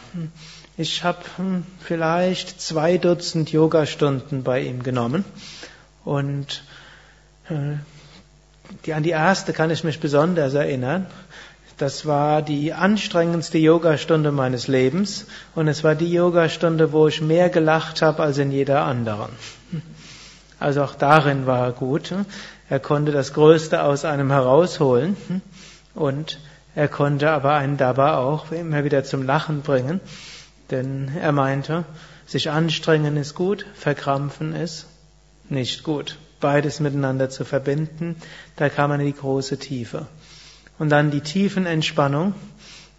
Ich 0.80 1.03
habe 1.03 1.17
hm, 1.38 1.65
vielleicht 1.80 2.61
zwei 2.61 2.99
Dutzend 2.99 3.51
Yoga-Stunden 3.51 4.43
bei 4.43 4.61
ihm 4.61 4.84
genommen 4.84 5.25
und 6.05 6.61
äh, 7.49 7.78
die, 8.86 8.93
an 8.93 9.01
die 9.01 9.09
erste 9.09 9.53
kann 9.53 9.71
ich 9.71 9.84
mich 9.84 9.99
besonders 9.99 10.53
erinnern. 10.53 11.07
Das 11.80 12.05
war 12.05 12.43
die 12.43 12.73
anstrengendste 12.73 13.57
Yogastunde 13.57 14.32
meines 14.32 14.67
Lebens 14.67 15.25
und 15.55 15.67
es 15.67 15.84
war 15.84 15.95
die 15.95 16.11
Yogastunde, 16.11 16.91
wo 16.91 17.07
ich 17.07 17.21
mehr 17.21 17.49
gelacht 17.49 18.03
habe 18.03 18.21
als 18.21 18.38
in 18.38 18.51
jeder 18.51 18.84
anderen. 18.84 19.32
Also 20.59 20.84
auch 20.84 20.93
darin 20.93 21.47
war 21.47 21.65
er 21.65 21.71
gut. 21.71 22.13
Er 22.69 22.80
konnte 22.80 23.11
das 23.11 23.34
Größte 23.34 23.82
aus 23.82 24.05
einem 24.05 24.30
herausholen 24.30 25.17
und 25.95 26.39
er 26.75 26.88
konnte 26.88 27.32
aber 27.32 27.53
einen 27.53 27.78
dabei 27.78 28.13
auch 28.13 28.51
immer 28.51 28.84
wieder 28.84 29.03
zum 29.03 29.23
Lachen 29.23 29.63
bringen, 29.63 30.01
denn 30.72 31.11
er 31.20 31.32
meinte, 31.32 31.86
sich 32.26 32.49
anstrengen 32.49 33.18
ist 33.18 33.36
gut, 33.36 33.65
verkrampfen 33.74 34.53
ist 34.53 34.88
nicht 35.49 35.84
gut. 35.84 36.18
Beides 36.39 36.80
miteinander 36.80 37.30
zu 37.30 37.45
verbinden, 37.45 38.15
da 38.57 38.70
kam 38.70 38.89
man 38.89 38.99
in 38.99 39.07
die 39.07 39.13
große 39.13 39.57
Tiefe. 39.57 40.07
Und 40.78 40.89
dann 40.89 41.09
die 41.09 41.22
Tiefenentspannung, 41.22 42.36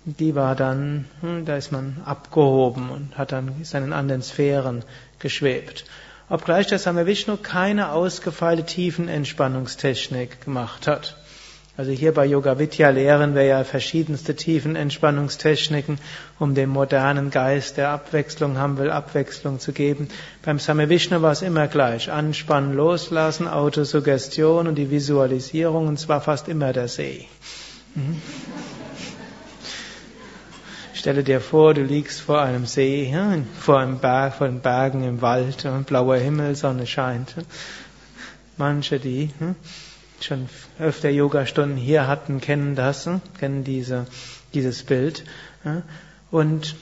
die 0.05 0.35
war 0.35 0.57
dann, 0.57 1.05
hm, 1.21 1.45
da 1.45 1.57
ist 1.57 1.71
man 1.71 2.03
abgehoben 2.05 2.91
und 2.91 3.16
hat 3.16 3.33
dann 3.33 3.64
seinen 3.64 3.93
anderen 3.93 4.23
Sphären 4.23 4.83
geschwebt 5.19 5.85
obgleich 6.31 6.66
der 6.66 6.79
Samavishnu 6.79 7.37
keine 7.39 7.93
ausgefeilte 7.93 8.64
Tiefenentspannungstechnik 8.64 10.45
gemacht 10.45 10.87
hat. 10.87 11.16
Also 11.79 11.93
hier 11.93 12.12
bei 12.12 12.26
Yoga 12.26 12.59
Vidya 12.59 12.91
lehren 12.91 13.37
wir 13.37 13.45
ja 13.45 13.62
verschiedenste 13.62 14.35
Tiefenentspannungstechniken, 14.35 16.01
um 16.41 16.57
dem 16.57 16.70
modernen 16.70 17.31
Geist, 17.31 17.76
der 17.76 17.91
Abwechslung 17.91 18.59
haben 18.59 18.79
will, 18.79 18.91
Abwechslung 18.91 19.61
zu 19.61 19.72
geben. 19.72 20.09
Beim 20.45 20.59
Samavishnu 20.59 21.22
war 21.22 21.31
es 21.31 21.43
immer 21.43 21.68
gleich. 21.68 22.11
Anspannen, 22.11 22.74
loslassen, 22.74 23.47
Autosuggestion 23.47 24.66
und 24.66 24.74
die 24.74 24.91
Visualisierung, 24.91 25.87
und 25.87 26.01
zwar 26.01 26.20
fast 26.20 26.49
immer 26.49 26.72
der 26.72 26.89
See. 26.89 27.29
Mhm. 27.95 28.20
Stelle 30.95 31.22
dir 31.22 31.41
vor, 31.41 31.74
du 31.74 31.85
liegst 31.85 32.22
vor 32.22 32.43
einem 32.43 32.66
See, 32.66 33.14
vor 33.61 33.79
einem 33.79 34.01
Berg, 34.01 34.35
vor 34.35 34.49
den 34.49 34.59
Bergen 34.59 35.05
im 35.05 35.22
Wald, 35.22 35.64
blauer 35.87 36.16
Himmel, 36.16 36.57
Sonne 36.57 36.89
scheint. 36.89 37.37
Manche, 38.57 38.99
die 38.99 39.31
hm, 39.39 39.55
schon 40.25 40.49
öfter 40.79 41.11
Yogastunden 41.11 41.77
hier 41.77 42.07
hatten, 42.07 42.41
kennen 42.41 42.75
das, 42.75 43.07
hm, 43.07 43.21
kennen 43.39 43.64
diese, 43.64 44.07
dieses 44.55 44.83
Bild. 44.83 45.25
Und 46.31 46.77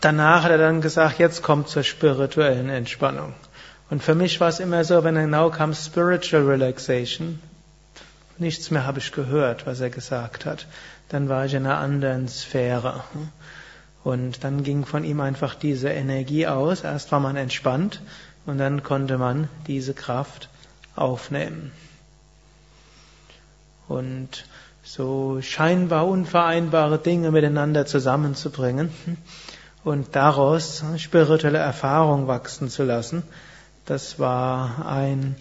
danach 0.00 0.44
hat 0.44 0.50
er 0.50 0.58
dann 0.58 0.80
gesagt, 0.80 1.18
jetzt 1.18 1.42
kommt 1.42 1.68
zur 1.68 1.82
spirituellen 1.82 2.68
Entspannung. 2.68 3.34
Und 3.90 4.02
für 4.02 4.14
mich 4.14 4.40
war 4.40 4.48
es 4.48 4.60
immer 4.60 4.84
so, 4.84 5.04
wenn 5.04 5.16
er 5.16 5.22
genau 5.22 5.50
kam, 5.50 5.74
Spiritual 5.74 6.44
Relaxation, 6.44 7.40
nichts 8.36 8.70
mehr 8.70 8.86
habe 8.86 8.98
ich 8.98 9.12
gehört, 9.12 9.66
was 9.66 9.80
er 9.80 9.90
gesagt 9.90 10.44
hat 10.44 10.66
dann 11.08 11.28
war 11.28 11.46
ich 11.46 11.54
in 11.54 11.66
einer 11.66 11.78
anderen 11.78 12.28
Sphäre. 12.28 13.02
Und 14.04 14.44
dann 14.44 14.62
ging 14.62 14.84
von 14.84 15.04
ihm 15.04 15.20
einfach 15.20 15.54
diese 15.54 15.88
Energie 15.88 16.46
aus. 16.46 16.82
Erst 16.82 17.12
war 17.12 17.20
man 17.20 17.36
entspannt 17.36 18.00
und 18.46 18.58
dann 18.58 18.82
konnte 18.82 19.18
man 19.18 19.48
diese 19.66 19.94
Kraft 19.94 20.48
aufnehmen. 20.94 21.72
Und 23.88 24.44
so 24.82 25.40
scheinbar 25.42 26.06
unvereinbare 26.06 26.98
Dinge 26.98 27.30
miteinander 27.30 27.84
zusammenzubringen 27.86 28.90
und 29.84 30.14
daraus 30.16 30.84
spirituelle 30.96 31.58
Erfahrung 31.58 32.26
wachsen 32.26 32.68
zu 32.68 32.84
lassen, 32.84 33.22
das 33.86 34.18
war 34.18 34.86
ein 34.86 35.36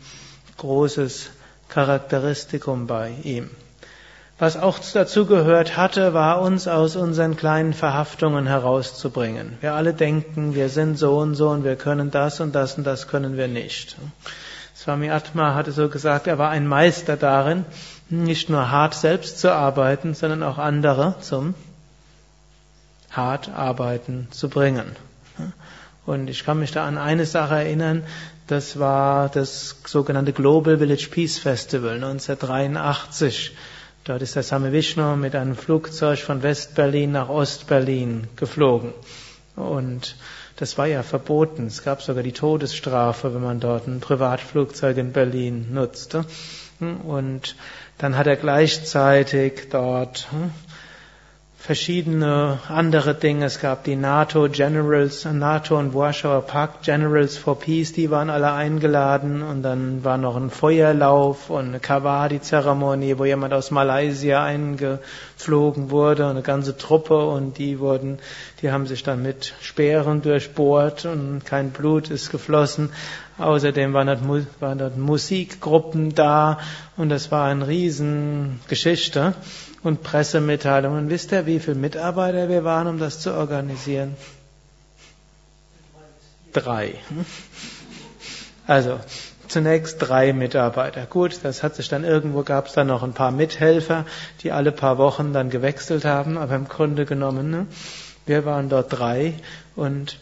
großes 0.57 1.29
Charakteristikum 1.69 2.87
bei 2.87 3.11
ihm. 3.23 3.49
Was 4.39 4.55
auch 4.55 4.77
dazu 4.93 5.25
gehört 5.25 5.77
hatte, 5.77 6.13
war 6.13 6.41
uns 6.41 6.67
aus 6.67 6.95
unseren 6.95 7.35
kleinen 7.37 7.73
Verhaftungen 7.73 8.45
herauszubringen. 8.45 9.57
Wir 9.61 9.73
alle 9.73 9.93
denken, 9.93 10.53
wir 10.53 10.69
sind 10.69 10.97
so 10.97 11.17
und 11.17 11.33
so 11.33 11.49
und 11.49 11.63
wir 11.63 11.75
können 11.75 12.11
das 12.11 12.39
und 12.39 12.53
das 12.53 12.77
und 12.77 12.83
das 12.83 13.07
können 13.07 13.35
wir 13.35 13.47
nicht. 13.47 13.97
Swami 14.75 15.09
Atma 15.09 15.55
hatte 15.55 15.71
so 15.71 15.89
gesagt, 15.89 16.27
er 16.27 16.37
war 16.37 16.51
ein 16.51 16.67
Meister 16.67 17.17
darin, 17.17 17.65
nicht 18.09 18.49
nur 18.49 18.71
hart 18.71 18.93
selbst 18.93 19.39
zu 19.39 19.53
arbeiten, 19.53 20.13
sondern 20.13 20.43
auch 20.43 20.57
andere 20.57 21.15
zum 21.21 21.55
hart 23.11 23.49
arbeiten 23.49 24.27
zu 24.31 24.49
bringen. 24.49 24.95
Und 26.05 26.29
ich 26.29 26.45
kann 26.45 26.59
mich 26.59 26.71
da 26.71 26.85
an 26.85 26.97
eine 26.97 27.25
Sache 27.25 27.55
erinnern, 27.55 28.03
das 28.47 28.79
war 28.79 29.27
das 29.27 29.75
sogenannte 29.85 30.31
Global 30.31 30.77
Village 30.77 31.09
Peace 31.11 31.37
Festival 31.37 31.95
1983. 31.95 33.55
Dort 34.05 34.21
ist 34.21 34.37
der 34.37 34.43
Same 34.43 34.71
Vishnu 34.71 35.17
mit 35.17 35.35
einem 35.35 35.57
Flugzeug 35.57 36.19
von 36.19 36.43
West-Berlin 36.43 37.11
nach 37.11 37.27
Ost-Berlin 37.27 38.27
geflogen. 38.37 38.93
Und 39.57 40.15
das 40.55 40.77
war 40.77 40.87
ja 40.87 41.03
verboten. 41.03 41.67
Es 41.67 41.83
gab 41.83 42.01
sogar 42.01 42.23
die 42.23 42.31
Todesstrafe, 42.31 43.33
wenn 43.33 43.43
man 43.43 43.59
dort 43.59 43.87
ein 43.87 43.99
Privatflugzeug 43.99 44.95
in 44.95 45.11
Berlin 45.11 45.73
nutzte. 45.73 46.23
Und 46.79 47.55
dann 47.97 48.17
hat 48.17 48.27
er 48.27 48.35
gleichzeitig 48.35 49.69
dort 49.71 50.27
hm, 50.31 50.51
verschiedene 51.67 52.59
andere 52.69 53.13
Dinge. 53.13 53.43
Es 53.43 53.59
gab 53.59 53.83
die 53.83 53.97
NATO 53.97 54.47
Generals, 54.47 55.25
NATO 55.25 55.77
und 55.77 55.93
Warschauer 55.93 56.43
Pakt 56.43 56.85
Generals 56.85 57.35
for 57.35 57.59
Peace, 57.59 57.91
die 57.91 58.09
waren 58.09 58.29
alle 58.29 58.53
eingeladen 58.53 59.41
und 59.41 59.63
dann 59.63 60.01
war 60.05 60.17
noch 60.17 60.37
ein 60.37 60.49
Feuerlauf 60.49 61.49
und 61.49 61.67
eine 61.67 61.81
Kawadi-Zeremonie, 61.81 63.17
wo 63.17 63.25
jemand 63.25 63.53
aus 63.53 63.69
Malaysia 63.69 64.45
eingeflogen 64.45 65.91
wurde, 65.91 66.23
und 66.23 66.29
eine 66.29 66.41
ganze 66.41 66.77
Truppe 66.77 67.25
und 67.25 67.57
die 67.57 67.79
wurden, 67.79 68.19
die 68.61 68.71
haben 68.71 68.87
sich 68.87 69.03
dann 69.03 69.21
mit 69.21 69.53
Speeren 69.59 70.21
durchbohrt 70.21 71.03
und 71.03 71.41
kein 71.43 71.71
Blut 71.71 72.09
ist 72.09 72.31
geflossen. 72.31 72.91
Außerdem 73.39 73.93
waren 73.93 74.07
dort, 74.07 74.61
waren 74.61 74.77
dort 74.77 74.97
Musikgruppen 74.97 76.15
da 76.15 76.59
und 76.95 77.09
das 77.09 77.29
war 77.29 77.47
eine 77.47 77.67
Riesengeschichte 77.67 79.33
und 79.87 80.03
Pressemitteilungen. 80.03 81.09
Wisst 81.09 81.31
ihr, 81.31 81.45
wie 81.45 81.59
viele 81.59 81.77
Mitarbeiter 81.77 82.49
wir 82.49 82.63
waren, 82.63 82.87
um 82.87 82.99
das 82.99 83.19
zu 83.19 83.33
organisieren? 83.33 84.15
Drei. 86.53 86.95
Also, 88.67 88.99
zunächst 89.47 89.97
drei 89.99 90.33
Mitarbeiter. 90.33 91.05
Gut, 91.05 91.39
das 91.43 91.63
hat 91.63 91.75
sich 91.75 91.87
dann 91.87 92.03
irgendwo 92.03 92.43
gab 92.43 92.67
es 92.67 92.73
dann 92.73 92.87
noch 92.87 93.01
ein 93.01 93.13
paar 93.13 93.31
Mithelfer, 93.31 94.05
die 94.41 94.51
alle 94.51 94.73
paar 94.73 94.97
Wochen 94.97 95.31
dann 95.31 95.49
gewechselt 95.49 96.03
haben, 96.03 96.37
aber 96.37 96.55
im 96.55 96.67
Grunde 96.67 97.05
genommen, 97.05 97.49
ne, 97.49 97.67
wir 98.25 98.43
waren 98.43 98.67
dort 98.67 98.91
drei 98.91 99.35
und 99.77 100.19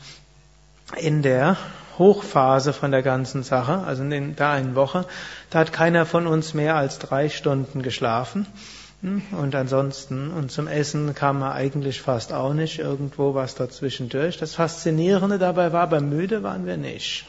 in 0.98 1.24
der 1.24 1.58
Hochphase 1.98 2.72
von 2.72 2.92
der 2.92 3.02
ganzen 3.02 3.42
Sache, 3.42 3.80
also 3.80 4.04
in 4.04 4.36
der 4.36 4.50
einen 4.50 4.76
Woche, 4.76 5.06
da 5.50 5.60
hat 5.60 5.74
keiner 5.74 6.06
von 6.06 6.28
uns 6.28 6.54
mehr 6.54 6.76
als 6.76 7.00
drei 7.00 7.30
Stunden 7.30 7.82
geschlafen. 7.82 8.46
Und 9.32 9.54
ansonsten, 9.54 10.32
und 10.32 10.52
zum 10.52 10.68
Essen 10.68 11.14
kam 11.14 11.40
man 11.40 11.52
eigentlich 11.52 12.02
fast 12.02 12.34
auch 12.34 12.54
nicht 12.54 12.80
irgendwo 12.80 13.36
was 13.36 13.54
dazwischen 13.54 14.10
durch. 14.10 14.38
Das 14.38 14.56
Faszinierende 14.56 15.38
dabei 15.38 15.72
war, 15.74 15.88
beim 15.88 16.10
Müde 16.10 16.42
waren 16.42 16.66
wir 16.66 16.78
nicht. 16.78 17.26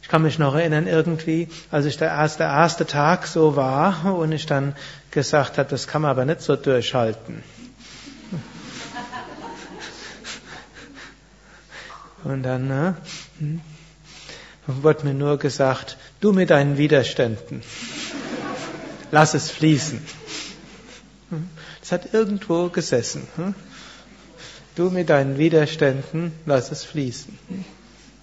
Ich 0.00 0.08
kann 0.08 0.22
mich 0.22 0.38
noch 0.38 0.54
erinnern, 0.54 0.86
irgendwie, 0.86 1.48
als 1.72 1.84
ich 1.84 1.96
der 1.96 2.08
erste, 2.08 2.38
der 2.44 2.52
erste 2.52 2.86
Tag 2.86 3.26
so 3.26 3.56
war 3.56 4.14
und 4.14 4.30
ich 4.30 4.46
dann 4.46 4.76
gesagt 5.10 5.58
habe, 5.58 5.68
das 5.68 5.88
kann 5.88 6.02
man 6.02 6.12
aber 6.12 6.24
nicht 6.24 6.42
so 6.42 6.54
durchhalten. 6.54 7.42
Und 12.22 12.42
dann 12.42 12.68
ne, 12.68 12.96
hm, 13.38 13.60
wurde 14.66 15.06
mir 15.06 15.14
nur 15.14 15.38
gesagt, 15.38 15.96
du 16.20 16.32
mit 16.32 16.50
deinen 16.50 16.78
Widerständen 16.78 17.62
lass 19.10 19.34
es 19.34 19.50
fließen. 19.50 20.00
Es 21.82 21.92
hat 21.92 22.12
irgendwo 22.12 22.68
gesessen. 22.68 23.26
Hm? 23.36 23.54
Du 24.74 24.90
mit 24.90 25.10
deinen 25.10 25.38
Widerständen, 25.38 26.32
lass 26.46 26.70
es 26.70 26.84
fließen. 26.84 27.38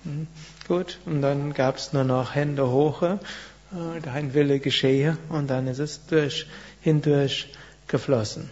Hm? 0.03 0.27
Gut, 0.67 0.99
und 1.05 1.21
dann 1.21 1.53
gab 1.53 1.77
es 1.77 1.93
nur 1.93 2.03
noch 2.03 2.33
Hände 2.33 2.69
hoch, 2.69 3.03
äh, 3.03 3.17
dein 4.01 4.33
Wille 4.33 4.59
geschehe, 4.59 5.17
und 5.29 5.47
dann 5.49 5.67
ist 5.67 5.79
es 5.79 6.05
durch, 6.07 6.47
hindurch 6.81 7.49
geflossen. 7.88 8.49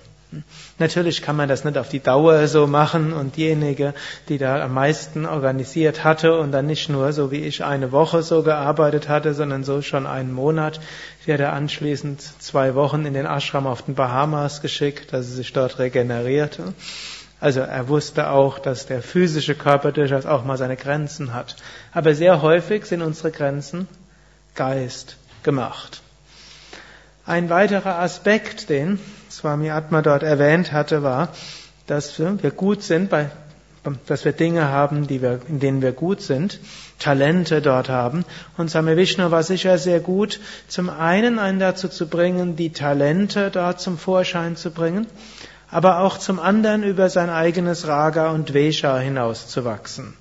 Natürlich 0.80 1.22
kann 1.22 1.36
man 1.36 1.50
das 1.50 1.64
nicht 1.64 1.78
auf 1.78 1.90
die 1.90 2.00
Dauer 2.00 2.48
so 2.48 2.68
machen 2.68 3.14
und 3.14 3.38
diejenige, 3.38 3.94
die 4.30 4.38
da 4.38 4.64
am 4.64 4.74
meisten 4.74 5.26
organisiert 5.26 6.04
hatte 6.04 6.38
und 6.40 6.52
dann 6.52 6.66
nicht 6.66 6.90
nur 6.90 7.14
so 7.14 7.32
wie 7.32 7.44
ich 7.44 7.64
eine 7.64 7.92
Woche 7.92 8.24
so 8.24 8.44
gearbeitet 8.44 9.10
hatte, 9.10 9.34
sondern 9.34 9.64
so 9.64 9.82
schon 9.82 10.08
einen 10.08 10.34
Monat, 10.34 10.80
hat 11.28 11.40
er 11.40 11.54
anschließend 11.54 12.22
zwei 12.22 12.76
Wochen 12.76 13.06
in 13.06 13.14
den 13.14 13.26
Ashram 13.26 13.68
auf 13.68 13.84
den 13.84 13.96
Bahamas 13.96 14.62
geschickt, 14.62 15.14
dass 15.14 15.28
sie 15.28 15.36
sich 15.36 15.54
dort 15.54 15.80
regenerierte. 15.80 16.74
Also 17.40 17.60
er 17.60 17.90
wusste 17.90 18.30
auch, 18.30 18.58
dass 18.58 18.86
der 18.86 19.02
physische 19.02 19.56
Körper 19.56 19.92
durchaus 19.92 20.26
auch 20.26 20.46
mal 20.46 20.58
seine 20.58 20.78
Grenzen 20.78 21.34
hat. 21.34 21.58
Aber 21.92 22.16
sehr 22.16 22.42
häufig 22.42 22.86
sind 22.86 23.02
unsere 23.02 23.32
Grenzen 23.32 23.88
Geist 24.56 25.18
gemacht. 25.44 26.02
Ein 27.26 27.50
weiterer 27.50 28.00
Aspekt, 28.00 28.70
den 28.70 29.00
Swami 29.32 29.70
Atma 29.70 30.02
dort 30.02 30.24
erwähnt 30.24 30.74
hatte, 30.74 31.04
war, 31.04 31.30
dass 31.88 32.20
wir 32.20 32.52
gut 32.52 32.84
sind, 32.84 33.10
bei, 33.10 33.30
dass 34.08 34.26
wir 34.26 34.34
Dinge 34.34 34.68
haben, 34.68 35.08
wir, 35.08 35.40
in 35.48 35.62
denen 35.62 35.82
wir 35.82 35.94
gut 35.94 36.22
sind, 36.22 36.60
Talente 37.00 37.62
dort 37.62 37.88
haben. 37.88 38.26
Und 38.58 38.70
Swami 38.70 38.98
Vishnu 38.98 39.32
war 39.32 39.44
sicher 39.44 39.78
sehr 39.78 40.02
gut, 40.02 40.42
zum 40.68 40.90
einen 40.90 41.40
einen 41.40 41.60
dazu 41.60 41.88
zu 41.88 42.08
bringen, 42.08 42.58
die 42.58 42.72
Talente 42.72 43.52
dort 43.52 43.80
zum 43.80 43.98
Vorschein 43.98 44.58
zu 44.58 44.72
bringen, 44.72 45.08
aber 45.72 46.00
auch 46.02 46.18
zum 46.18 46.42
anderen 46.42 46.84
über 46.84 47.10
sein 47.10 47.30
eigenes 47.30 47.88
Raga 47.88 48.32
und 48.32 48.50
Dvesha 48.50 48.98
hinauszuwachsen. 49.00 50.14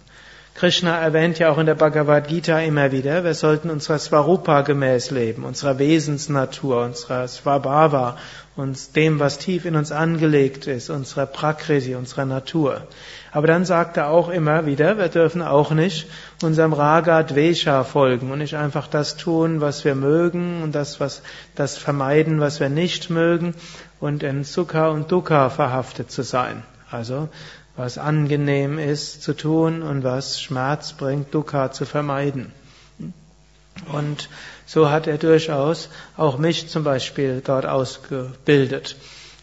Krishna 0.55 0.99
erwähnt 0.99 1.39
ja 1.39 1.51
auch 1.51 1.59
in 1.59 1.67
der 1.67 1.75
Bhagavad 1.75 2.29
Gita 2.29 2.61
immer 2.61 2.93
wieder, 2.93 3.25
wir 3.25 3.35
sollten 3.35 3.71
unserer 3.71 3.99
Svarupa 3.99 4.61
gemäß 4.61 5.11
leben, 5.11 5.45
unserer 5.45 5.79
Wesensnatur, 5.79 6.85
unserer 6.85 7.27
Svabhava, 7.27 8.19
uns 8.55 8.93
dem, 8.93 9.19
was 9.19 9.39
tief 9.39 9.65
in 9.65 9.77
uns 9.77 9.93
angelegt 9.93 10.67
ist, 10.67 10.91
unserer 10.91 11.25
Prakriti, 11.25 11.95
unserer 11.95 12.27
Natur. 12.27 12.87
Aber 13.33 13.47
dann 13.47 13.65
sagt 13.65 13.97
er 13.97 14.11
auch 14.11 14.29
immer 14.29 14.67
wieder, 14.67 14.99
wir 14.99 15.09
dürfen 15.09 15.41
auch 15.41 15.71
nicht 15.71 16.07
unserem 16.43 16.75
Raga 16.75 17.23
Dvesha 17.23 17.83
folgen 17.83 18.31
und 18.31 18.39
nicht 18.39 18.57
einfach 18.57 18.89
das 18.89 19.17
tun, 19.17 19.63
was 19.63 19.87
wir 19.87 19.95
mögen 19.95 20.63
und 20.63 20.75
das, 20.75 21.01
was, 21.01 21.23
das 21.55 21.79
vermeiden, 21.79 22.41
was 22.41 22.61
wir 22.61 22.69
nicht 22.69 23.09
mögen 23.09 23.55
und 24.01 24.23
in 24.23 24.45
Sukha 24.45 24.89
und 24.89 25.11
Dukkha 25.11 25.49
verhaftet 25.49 26.11
zu 26.11 26.23
sein. 26.23 26.63
Also 26.91 27.31
was 27.77 27.99
angenehm 27.99 28.79
ist 28.79 29.23
zu 29.23 29.35
tun 29.35 29.83
und 29.83 30.05
was 30.05 30.41
Schmerz 30.41 30.93
bringt, 30.93 31.35
Dukkha 31.35 31.73
zu 31.73 31.87
vermeiden. 31.87 32.53
Und 33.93 34.29
so 34.67 34.91
hat 34.91 35.07
er 35.07 35.19
durchaus 35.19 35.89
auch 36.17 36.39
mich 36.39 36.69
zum 36.69 36.85
Beispiel 36.85 37.43
dort 37.45 37.67
ausgebildet. 37.67 38.97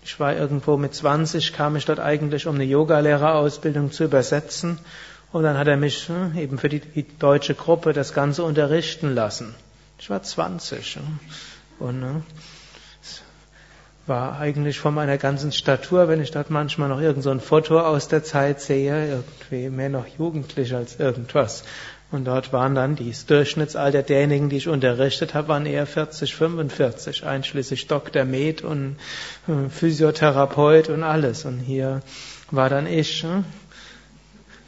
Ich 0.03 0.19
war 0.19 0.36
irgendwo 0.36 0.77
mit 0.77 0.93
20, 0.93 1.53
kam 1.53 1.75
ich 1.75 1.86
dort 1.86 1.99
eigentlich, 1.99 2.47
um 2.47 2.55
eine 2.55 2.63
Yogalehrerausbildung 2.63 3.91
zu 3.91 4.05
übersetzen. 4.05 4.80
Und 5.32 5.43
dann 5.43 5.57
hat 5.57 5.67
er 5.67 5.77
mich 5.77 6.07
hm, 6.07 6.38
eben 6.38 6.57
für 6.57 6.69
die, 6.69 7.05
deutsche 7.19 7.53
Gruppe 7.53 7.93
das 7.93 8.13
Ganze 8.13 8.43
unterrichten 8.43 9.13
lassen. 9.13 9.53
Ich 9.99 10.09
war 10.09 10.23
20. 10.23 10.95
Hm. 10.95 11.19
Und 11.80 12.01
hm, 12.01 12.23
war 14.10 14.39
eigentlich 14.39 14.80
von 14.80 14.93
meiner 14.93 15.18
ganzen 15.18 15.51
Statur, 15.51 16.07
wenn 16.07 16.22
ich 16.22 16.32
dort 16.32 16.49
manchmal 16.49 16.89
noch 16.89 16.99
irgend 16.99 17.24
so 17.24 17.30
ein 17.30 17.39
Foto 17.39 17.80
aus 17.80 18.07
der 18.07 18.24
Zeit 18.24 18.60
sehe, 18.60 19.07
irgendwie 19.07 19.70
mehr 19.70 19.89
noch 19.89 20.07
jugendlich 20.07 20.74
als 20.74 20.99
irgendwas. 20.99 21.64
Und 22.12 22.26
dort 22.26 22.51
waren 22.51 22.74
dann 22.74 22.95
das 22.95 23.28
Durchschnittsalter 23.28 24.01
derjenigen, 24.01 24.49
die 24.49 24.57
ich 24.57 24.68
unterrichtet 24.68 25.36
habe, 25.36 25.49
waren 25.49 25.68
eher 25.68 25.86
40, 25.86 26.34
45, 26.34 27.24
einschließlich 27.24 27.86
Dr. 27.86 28.26
Med 28.26 28.64
und 28.64 28.95
äh, 29.47 29.70
Physiotherapeut 29.70 30.89
und 30.89 31.03
alles. 31.03 31.45
Und 31.45 31.60
hier 31.60 32.01
war 32.49 32.70
dann 32.70 32.88
ich. 32.88 33.22
Hm? 33.22 33.45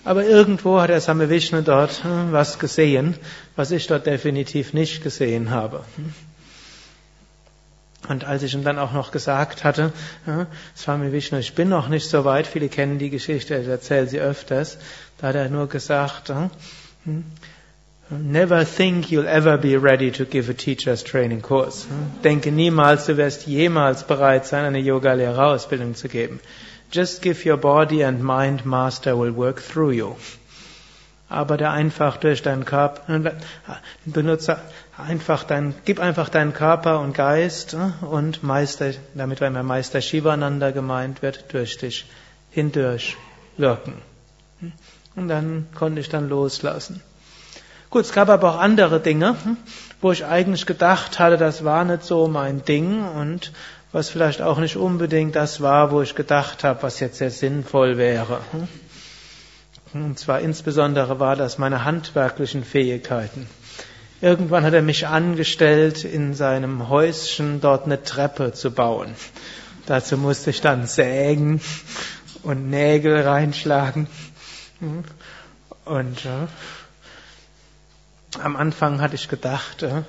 Aber 0.04 0.24
irgendwo 0.24 0.80
hat 0.80 0.92
der 0.92 1.02
Same 1.02 1.30
Vishnu 1.30 1.62
dort 1.62 2.04
hm, 2.04 2.32
was 2.32 2.60
gesehen, 2.60 3.16
was 3.56 3.72
ich 3.72 3.88
dort 3.88 4.06
definitiv 4.06 4.74
nicht 4.74 5.04
gesehen 5.04 5.50
habe. 5.50 5.84
Und 8.08 8.26
als 8.26 8.43
ich 8.43 8.54
ihm 8.54 8.64
dann 8.64 8.80
auch 8.80 8.93
noch 8.93 9.12
gesagt 9.12 9.64
hatte, 9.64 9.93
ja, 10.26 10.47
Swami 10.76 11.12
Vishnu, 11.12 11.38
ich 11.38 11.54
bin 11.54 11.70
noch 11.70 11.88
nicht 11.88 12.10
so 12.10 12.26
weit, 12.26 12.47
viele 12.47 12.68
kennen 12.68 12.97
die 12.97 13.12
Geschichte, 13.12 13.56
ich 13.56 13.68
erzähle 13.68 14.08
sie 14.08 14.20
öfters, 14.20 14.78
da 15.20 15.28
hat 15.28 15.36
er 15.36 15.49
nur 15.49 15.70
gesagt, 15.70 16.30
hm, 16.30 17.26
Never 18.14 18.66
think 18.66 19.10
you'll 19.10 19.26
ever 19.26 19.58
be 19.58 19.78
ready 19.78 20.12
to 20.12 20.26
give 20.26 20.49
a 20.49 20.54
teacher's 20.54 21.02
training 21.02 21.41
course. 21.41 21.88
Denke 22.22 22.52
niemals, 22.52 23.06
du 23.06 23.16
wirst 23.16 23.47
jemals 23.47 24.04
bereit 24.04 24.45
sein, 24.45 24.66
eine 24.66 24.80
Yoga-Lehrerausbildung 24.80 25.95
zu 25.95 26.10
geben. 26.10 26.41
Just 26.91 27.22
give 27.22 27.45
your 27.45 27.56
body 27.56 28.04
and 28.04 28.22
mind 28.22 28.66
master 28.66 29.18
will 29.18 29.34
work 29.34 29.62
through 29.62 29.93
you. 29.93 30.16
Aber 31.30 31.56
der 31.56 31.72
einfach 31.72 32.18
durch 32.18 32.41
deinen 32.41 32.66
Körper, 32.66 33.32
benutze 34.04 34.60
einfach 35.02 35.43
dein, 35.43 35.74
gib 35.86 35.99
einfach 35.99 36.30
deinen 36.30 36.54
Körper 36.54 36.99
und 36.99 37.14
Geist 37.14 37.74
äh, 37.74 38.06
und 38.06 38.43
Meister, 38.43 38.91
damit 39.14 39.41
war 39.41 39.47
immer 39.47 39.64
Meister 39.64 40.02
Shivananda 40.02 40.72
gemeint 40.72 41.22
wird, 41.22 41.54
durch 41.54 41.78
dich 41.78 42.06
hindurch 42.52 43.18
wirken. 43.58 44.02
Und 45.16 45.28
dann 45.28 45.68
konnte 45.74 46.02
ich 46.02 46.10
dann 46.10 46.30
loslassen. 46.30 47.02
Gut, 47.89 48.06
es 48.06 48.14
gab 48.14 48.30
aber 48.30 48.56
auch 48.56 48.60
andere 48.60 48.99
Dinge, 49.02 49.36
hm, 49.43 49.58
wo 49.99 50.12
ich 50.12 50.26
eigentlich 50.26 50.66
gedacht 50.66 51.20
hatte, 51.20 51.38
das 51.38 51.66
war 51.66 51.84
nicht 51.84 52.04
so 52.04 52.28
mein 52.28 52.64
Ding 52.64 53.04
und 53.04 53.52
was 53.91 54.10
vielleicht 54.10 54.41
auch 54.41 54.60
nicht 54.60 54.78
unbedingt 54.78 55.36
das 55.36 55.60
war, 55.60 55.91
wo 55.91 56.02
ich 56.02 56.16
gedacht 56.16 56.64
habe, 56.64 56.84
was 56.84 57.02
jetzt 57.02 57.18
sehr 57.18 57.32
sinnvoll 57.32 57.97
wäre. 57.97 58.39
Hm. 58.52 58.68
Und 59.93 60.20
zwar 60.20 60.39
insbesondere 60.39 61.20
war 61.20 61.36
das 61.36 61.58
meine 61.58 61.84
handwerklichen 61.84 62.64
Fähigkeiten. 62.64 63.49
Irgendwann 64.22 64.64
hat 64.64 64.74
er 64.74 64.84
mich 64.84 65.08
angestellt, 65.08 66.04
in 66.04 66.36
seinem 66.36 66.90
Häuschen 66.90 67.60
dort 67.60 67.86
eine 67.86 68.04
Treppe 68.04 68.54
zu 68.54 68.72
bauen. 68.72 69.16
Dazu 69.88 70.16
musste 70.18 70.52
ich 70.52 70.62
dann 70.62 70.86
sägen 70.86 71.60
und 72.44 72.70
Nägel 72.70 73.22
reinschlagen. 73.22 74.08
Und 75.86 76.26
äh, 76.26 76.48
am 78.40 78.56
Anfang 78.56 79.02
hatte 79.02 79.16
ich 79.16 79.28
gedacht, 79.28 79.82
äh, 79.84 80.04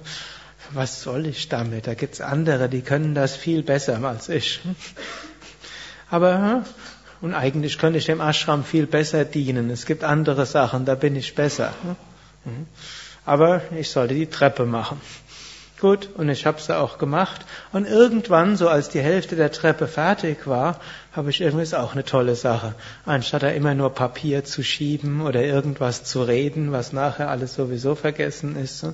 was 0.72 1.02
soll 1.02 1.26
ich 1.26 1.48
damit? 1.48 1.86
Da 1.86 1.94
gibt's 1.94 2.20
andere, 2.20 2.68
die 2.68 2.82
können 2.82 3.14
das 3.14 3.34
viel 3.34 3.62
besser 3.62 4.02
als 4.04 4.28
ich. 4.28 4.60
Aber 6.10 6.64
äh, 6.64 7.24
und 7.24 7.34
eigentlich 7.34 7.78
könnte 7.78 7.98
ich 7.98 8.06
dem 8.06 8.20
Ashram 8.20 8.64
viel 8.64 8.86
besser 8.86 9.24
dienen. 9.24 9.70
Es 9.70 9.86
gibt 9.86 10.04
andere 10.04 10.44
Sachen, 10.44 10.84
da 10.84 10.96
bin 10.96 11.16
ich 11.16 11.34
besser. 11.34 11.72
Aber 13.24 13.62
ich 13.76 13.90
sollte 13.90 14.14
die 14.14 14.26
Treppe 14.26 14.66
machen. 14.66 15.00
Gut, 15.82 16.10
und 16.14 16.28
ich 16.28 16.46
habe 16.46 16.60
sie 16.60 16.78
auch 16.78 16.96
gemacht. 16.98 17.44
Und 17.72 17.88
irgendwann, 17.88 18.56
so 18.56 18.68
als 18.68 18.88
die 18.88 19.00
Hälfte 19.00 19.34
der 19.34 19.50
Treppe 19.50 19.88
fertig 19.88 20.46
war, 20.46 20.78
habe 21.10 21.30
ich 21.30 21.40
irgendwie, 21.40 21.64
ist 21.64 21.74
auch 21.74 21.94
eine 21.94 22.04
tolle 22.04 22.36
Sache. 22.36 22.76
Anstatt 23.04 23.42
da 23.42 23.48
immer 23.48 23.74
nur 23.74 23.90
Papier 23.90 24.44
zu 24.44 24.62
schieben 24.62 25.22
oder 25.22 25.42
irgendwas 25.42 26.04
zu 26.04 26.22
reden, 26.22 26.70
was 26.70 26.92
nachher 26.92 27.30
alles 27.30 27.54
sowieso 27.54 27.96
vergessen 27.96 28.54
ist. 28.54 28.86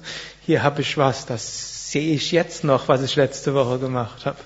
Hier 0.47 0.63
habe 0.63 0.81
ich 0.81 0.97
was, 0.97 1.27
das 1.27 1.93
sehe 1.93 2.15
ich 2.15 2.33
jetzt 2.33 2.65
noch, 2.65 2.89
was 2.89 3.03
ich 3.03 3.17
letzte 3.17 3.53
Woche 3.53 3.79
gemacht 3.79 4.25
habe. 4.25 4.39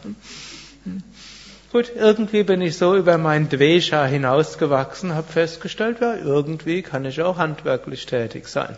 Gut, 1.71 1.93
irgendwie 1.95 2.43
bin 2.43 2.61
ich 2.61 2.77
so 2.77 2.97
über 2.97 3.19
mein 3.19 3.51
Dvesha 3.51 4.05
hinausgewachsen, 4.05 5.15
habe 5.15 5.33
festgestellt, 5.33 5.99
ja, 6.01 6.17
irgendwie 6.17 6.83
kann 6.83 7.05
ich 7.05 7.23
auch 7.23 7.39
handwerklich 7.39 8.05
tätig 8.05 8.49
sein. 8.49 8.77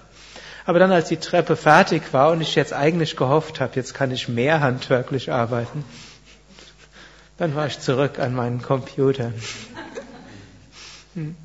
Aber 0.67 0.79
dann, 0.79 0.93
als 0.93 1.09
die 1.09 1.19
Treppe 1.19 1.57
fertig 1.57 2.13
war 2.13 2.31
und 2.31 2.41
ich 2.41 2.55
jetzt 2.55 2.73
eigentlich 2.73 3.17
gehofft 3.17 3.61
habe, 3.61 3.73
jetzt 3.77 3.95
kann 3.95 4.11
ich 4.11 4.29
mehr 4.29 4.61
handwerklich 4.61 5.31
arbeiten, 5.31 5.85
dann 7.37 7.55
war 7.55 7.67
ich 7.67 7.81
zurück 7.81 8.19
an 8.19 8.35
meinen 8.35 8.63
Computer. 8.63 9.33
Hm. 11.15 11.37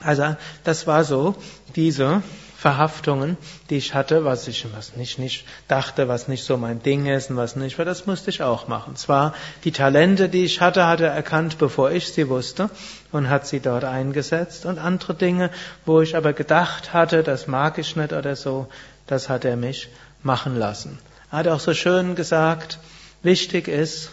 Also, 0.00 0.36
das 0.64 0.86
war 0.86 1.04
so 1.04 1.34
diese 1.74 2.22
Verhaftungen, 2.66 3.36
die 3.70 3.76
ich 3.76 3.94
hatte, 3.94 4.24
was 4.24 4.48
ich 4.48 4.66
was 4.74 4.96
nicht, 4.96 5.20
nicht 5.20 5.44
dachte, 5.68 6.08
was 6.08 6.26
nicht 6.26 6.42
so 6.42 6.56
mein 6.56 6.82
Ding 6.82 7.06
ist 7.06 7.30
und 7.30 7.36
was 7.36 7.54
nicht, 7.54 7.78
weil 7.78 7.84
das 7.84 8.06
musste 8.06 8.30
ich 8.30 8.42
auch 8.42 8.66
machen. 8.66 8.96
Zwar 8.96 9.34
die 9.62 9.70
Talente, 9.70 10.28
die 10.28 10.44
ich 10.44 10.60
hatte, 10.60 10.84
hat 10.84 11.00
er 11.00 11.12
erkannt, 11.12 11.58
bevor 11.58 11.92
ich 11.92 12.12
sie 12.12 12.28
wusste 12.28 12.68
und 13.12 13.30
hat 13.30 13.46
sie 13.46 13.60
dort 13.60 13.84
eingesetzt 13.84 14.66
und 14.66 14.80
andere 14.80 15.14
Dinge, 15.14 15.50
wo 15.84 16.00
ich 16.00 16.16
aber 16.16 16.32
gedacht 16.32 16.92
hatte, 16.92 17.22
das 17.22 17.46
mag 17.46 17.78
ich 17.78 17.94
nicht 17.94 18.12
oder 18.12 18.34
so, 18.34 18.66
das 19.06 19.28
hat 19.28 19.44
er 19.44 19.54
mich 19.54 19.88
machen 20.24 20.58
lassen. 20.58 20.98
Er 21.30 21.38
hat 21.38 21.46
auch 21.46 21.60
so 21.60 21.72
schön 21.72 22.16
gesagt, 22.16 22.80
wichtig 23.22 23.68
ist, 23.68 24.10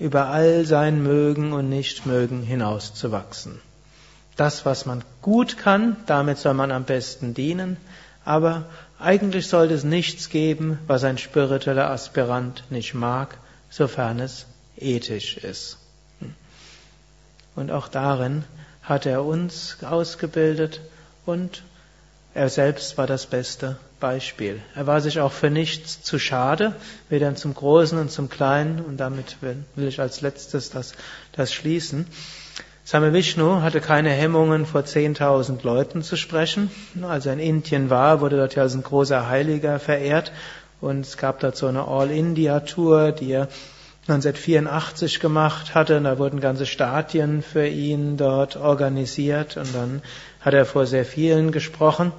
über 0.00 0.26
all 0.26 0.64
sein 0.64 1.04
Mögen 1.04 1.52
und 1.52 1.68
Nichtmögen 1.68 2.42
hinauszuwachsen. 2.42 3.60
Das, 4.38 4.64
was 4.64 4.86
man 4.86 5.02
gut 5.20 5.58
kann, 5.58 5.96
damit 6.06 6.38
soll 6.38 6.54
man 6.54 6.70
am 6.70 6.84
besten 6.84 7.34
dienen, 7.34 7.76
aber 8.24 8.66
eigentlich 9.00 9.48
sollte 9.48 9.74
es 9.74 9.82
nichts 9.82 10.28
geben, 10.30 10.78
was 10.86 11.02
ein 11.02 11.18
spiritueller 11.18 11.90
Aspirant 11.90 12.62
nicht 12.70 12.94
mag, 12.94 13.36
sofern 13.68 14.20
es 14.20 14.46
ethisch 14.76 15.38
ist. 15.38 15.78
Und 17.56 17.72
auch 17.72 17.88
darin 17.88 18.44
hat 18.80 19.06
er 19.06 19.24
uns 19.24 19.78
ausgebildet 19.82 20.82
und 21.26 21.64
er 22.32 22.48
selbst 22.48 22.96
war 22.96 23.08
das 23.08 23.26
beste 23.26 23.76
Beispiel. 23.98 24.62
Er 24.76 24.86
war 24.86 25.00
sich 25.00 25.18
auch 25.18 25.32
für 25.32 25.50
nichts 25.50 26.02
zu 26.02 26.20
schade, 26.20 26.76
weder 27.08 27.34
zum 27.34 27.54
Großen 27.54 27.98
und 27.98 28.12
zum 28.12 28.28
Kleinen, 28.28 28.84
und 28.84 28.98
damit 28.98 29.38
will, 29.40 29.64
ich 29.76 29.98
als 29.98 30.20
letztes 30.20 30.70
das, 30.70 30.92
das 31.32 31.52
schließen. 31.52 32.06
Same 32.90 33.12
Vishnu 33.12 33.60
hatte 33.60 33.82
keine 33.82 34.08
Hemmungen, 34.08 34.64
vor 34.64 34.80
10.000 34.80 35.62
Leuten 35.62 36.00
zu 36.00 36.16
sprechen. 36.16 36.70
Als 37.02 37.26
er 37.26 37.34
in 37.34 37.38
Indien 37.38 37.90
war, 37.90 38.22
wurde 38.22 38.38
dort 38.38 38.54
ja 38.54 38.62
als 38.62 38.74
ein 38.74 38.82
großer 38.82 39.28
Heiliger 39.28 39.78
verehrt. 39.78 40.32
Und 40.80 41.00
es 41.00 41.18
gab 41.18 41.38
dort 41.40 41.54
so 41.54 41.66
eine 41.66 41.86
All-India-Tour, 41.86 43.12
die 43.12 43.32
er 43.32 43.48
1984 44.06 45.20
gemacht 45.20 45.74
hatte. 45.74 45.98
Und 45.98 46.04
da 46.04 46.18
wurden 46.18 46.40
ganze 46.40 46.64
Stadien 46.64 47.42
für 47.42 47.66
ihn 47.66 48.16
dort 48.16 48.56
organisiert. 48.56 49.58
Und 49.58 49.74
dann 49.74 50.00
hat 50.40 50.54
er 50.54 50.64
vor 50.64 50.86
sehr 50.86 51.04
vielen 51.04 51.52
gesprochen. 51.52 52.12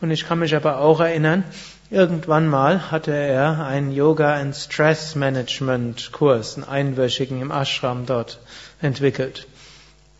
Und 0.00 0.10
ich 0.10 0.26
kann 0.26 0.38
mich 0.38 0.56
aber 0.56 0.80
auch 0.80 1.00
erinnern, 1.00 1.44
irgendwann 1.90 2.48
mal 2.48 2.90
hatte 2.90 3.12
er 3.12 3.62
einen 3.66 3.92
Yoga 3.92 4.36
and 4.36 4.56
Stress 4.56 5.16
Management 5.16 6.12
Kurs, 6.12 6.54
einen 6.54 6.64
einwöchigen 6.64 7.42
im 7.42 7.50
Ashram 7.50 8.06
dort 8.06 8.38
entwickelt. 8.80 9.46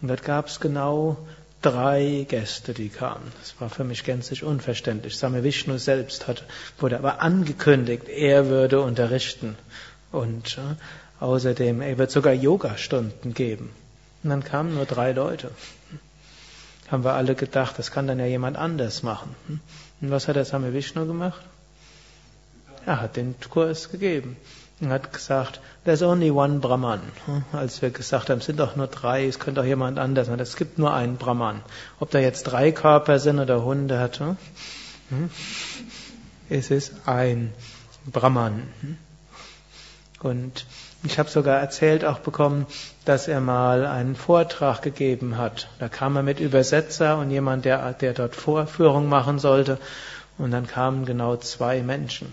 Und 0.00 0.08
dort 0.08 0.22
gab 0.22 0.46
es 0.46 0.60
genau 0.60 1.16
drei 1.60 2.24
Gäste, 2.28 2.72
die 2.72 2.88
kamen. 2.88 3.32
Das 3.40 3.60
war 3.60 3.68
für 3.68 3.84
mich 3.84 4.04
gänzlich 4.04 4.44
unverständlich. 4.44 5.16
Same 5.16 5.42
Vishnu 5.42 5.78
selbst 5.78 6.28
hat, 6.28 6.44
wurde 6.78 6.98
aber 6.98 7.20
angekündigt, 7.20 8.08
er 8.08 8.46
würde 8.46 8.80
unterrichten. 8.80 9.56
Und 10.12 10.58
äh, 10.58 11.24
außerdem, 11.24 11.80
er 11.80 11.98
wird 11.98 12.10
sogar 12.10 12.32
Yoga-Stunden 12.32 13.34
geben. 13.34 13.70
Und 14.22 14.30
dann 14.30 14.44
kamen 14.44 14.74
nur 14.74 14.86
drei 14.86 15.12
Leute. 15.12 15.50
Haben 16.90 17.04
wir 17.04 17.14
alle 17.14 17.34
gedacht, 17.34 17.78
das 17.78 17.90
kann 17.90 18.06
dann 18.06 18.18
ja 18.18 18.26
jemand 18.26 18.56
anders 18.56 19.02
machen. 19.02 19.34
Und 20.00 20.10
was 20.10 20.28
hat 20.28 20.36
der 20.36 20.44
Same 20.44 20.72
Vishnu 20.72 21.06
gemacht? 21.06 21.42
Er 22.86 23.00
hat 23.00 23.16
den 23.16 23.34
Kurs 23.50 23.90
gegeben 23.90 24.36
und 24.80 24.90
hat 24.90 25.12
gesagt, 25.12 25.60
there's 25.84 26.02
only 26.02 26.30
one 26.30 26.60
Brahman. 26.60 27.00
Als 27.52 27.82
wir 27.82 27.90
gesagt 27.90 28.30
haben, 28.30 28.38
es 28.38 28.46
sind 28.46 28.60
doch 28.60 28.76
nur 28.76 28.86
drei, 28.86 29.26
es 29.26 29.38
könnte 29.38 29.60
auch 29.60 29.64
jemand 29.64 29.98
anders 29.98 30.28
sein. 30.28 30.38
Es 30.38 30.56
gibt 30.56 30.78
nur 30.78 30.94
einen 30.94 31.16
Brahman. 31.16 31.62
Ob 31.98 32.10
da 32.10 32.18
jetzt 32.18 32.44
drei 32.44 32.70
Körper 32.72 33.18
sind 33.18 33.40
oder 33.40 33.64
hundert, 33.64 34.20
hm? 34.20 34.36
es 36.48 36.70
ist 36.70 36.92
ein 37.06 37.52
Brahman. 38.06 38.68
Und 40.20 40.66
ich 41.04 41.18
habe 41.18 41.28
sogar 41.28 41.60
erzählt 41.60 42.04
auch 42.04 42.18
bekommen, 42.18 42.66
dass 43.04 43.28
er 43.28 43.40
mal 43.40 43.86
einen 43.86 44.16
Vortrag 44.16 44.82
gegeben 44.82 45.38
hat. 45.38 45.68
Da 45.78 45.88
kam 45.88 46.16
er 46.16 46.22
mit 46.22 46.40
Übersetzer 46.40 47.18
und 47.18 47.30
jemand, 47.30 47.64
der, 47.64 47.92
der 47.92 48.14
dort 48.14 48.34
Vorführung 48.34 49.08
machen 49.08 49.38
sollte. 49.38 49.78
Und 50.38 50.50
dann 50.50 50.66
kamen 50.66 51.04
genau 51.04 51.36
zwei 51.36 51.82
Menschen. 51.82 52.32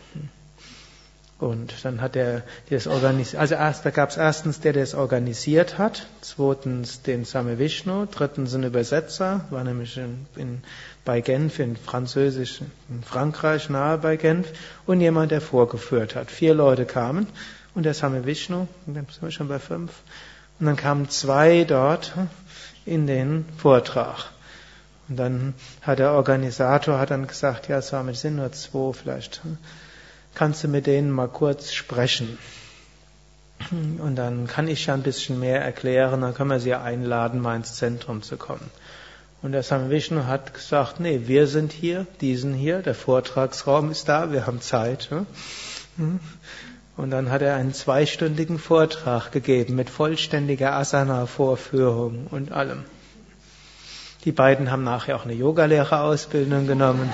Und 1.37 1.73
dann 1.83 1.99
hat 1.99 2.15
er 2.15 2.43
das 2.69 2.87
organisiert. 2.87 3.41
Also 3.41 3.55
erst, 3.55 3.85
da 3.85 3.89
gab 3.89 4.09
es 4.09 4.15
erstens 4.15 4.61
der, 4.61 4.71
der 4.71 4.83
es 4.83 4.95
organisiert 4.95 5.77
hat, 5.77 6.07
zweitens 6.21 7.01
den 7.01 7.25
Same 7.25 7.59
Vishnu, 7.59 8.05
drittens 8.05 8.55
ein 8.55 8.63
Übersetzer, 8.63 9.43
war 9.49 9.65
nämlich 9.65 9.97
in, 9.97 10.27
in, 10.37 10.63
bei 11.03 11.19
Genf 11.19 11.59
in 11.59 11.75
Französisch, 11.75 12.61
in 12.87 13.03
Frankreich, 13.03 13.69
nahe 13.69 13.97
bei 13.97 14.15
Genf, 14.15 14.47
und 14.85 15.01
jemand, 15.01 15.31
der 15.31 15.41
vorgeführt 15.41 16.15
hat. 16.15 16.31
Vier 16.31 16.53
Leute 16.53 16.85
kamen 16.85 17.27
und 17.73 17.83
der 17.83 17.93
Same 17.93 18.25
Vishnu, 18.25 18.67
dann 18.85 19.05
sind 19.09 19.21
wir 19.21 19.31
schon 19.31 19.49
bei 19.49 19.59
fünf, 19.59 19.91
und 20.61 20.67
dann 20.67 20.77
kamen 20.77 21.09
zwei 21.09 21.65
dort 21.65 22.13
in 22.85 23.07
den 23.07 23.43
Vortrag. 23.57 24.31
Und 25.09 25.17
dann 25.17 25.53
hat 25.81 25.99
der 25.99 26.13
Organisator 26.13 26.97
hat 26.97 27.11
dann 27.11 27.27
gesagt, 27.27 27.67
ja, 27.67 27.81
Same, 27.81 28.11
es 28.11 28.21
sind 28.21 28.37
nur 28.37 28.53
zwei 28.53 28.93
vielleicht 28.93 29.41
kannst 30.35 30.63
du 30.63 30.67
mit 30.67 30.85
denen 30.85 31.11
mal 31.11 31.27
kurz 31.27 31.73
sprechen. 31.73 32.37
Und 33.71 34.15
dann 34.15 34.47
kann 34.47 34.67
ich 34.67 34.85
ja 34.85 34.93
ein 34.93 35.01
bisschen 35.01 35.39
mehr 35.39 35.61
erklären, 35.61 36.21
dann 36.21 36.33
können 36.33 36.49
wir 36.49 36.59
sie 36.59 36.75
einladen, 36.75 37.41
mal 37.41 37.55
ins 37.55 37.75
Zentrum 37.75 38.21
zu 38.21 38.37
kommen. 38.37 38.69
Und 39.41 39.53
der 39.53 39.63
Same 39.63 39.89
Vishnu 39.89 40.25
hat 40.25 40.53
gesagt, 40.53 40.99
nee, 40.99 41.21
wir 41.25 41.47
sind 41.47 41.71
hier, 41.71 42.05
die 42.21 42.35
sind 42.35 42.53
hier, 42.53 42.81
der 42.81 42.95
Vortragsraum 42.95 43.91
ist 43.91 44.09
da, 44.09 44.31
wir 44.31 44.45
haben 44.45 44.61
Zeit. 44.61 45.09
Und 46.97 47.11
dann 47.11 47.29
hat 47.29 47.41
er 47.41 47.55
einen 47.55 47.73
zweistündigen 47.73 48.59
Vortrag 48.59 49.31
gegeben 49.31 49.75
mit 49.75 49.89
vollständiger 49.89 50.73
Asana-Vorführung 50.73 52.27
und 52.31 52.51
allem. 52.51 52.83
Die 54.25 54.31
beiden 54.31 54.71
haben 54.71 54.83
nachher 54.83 55.15
auch 55.15 55.25
eine 55.25 55.33
Yogalehrerausbildung 55.33 56.65
genommen. 56.67 57.09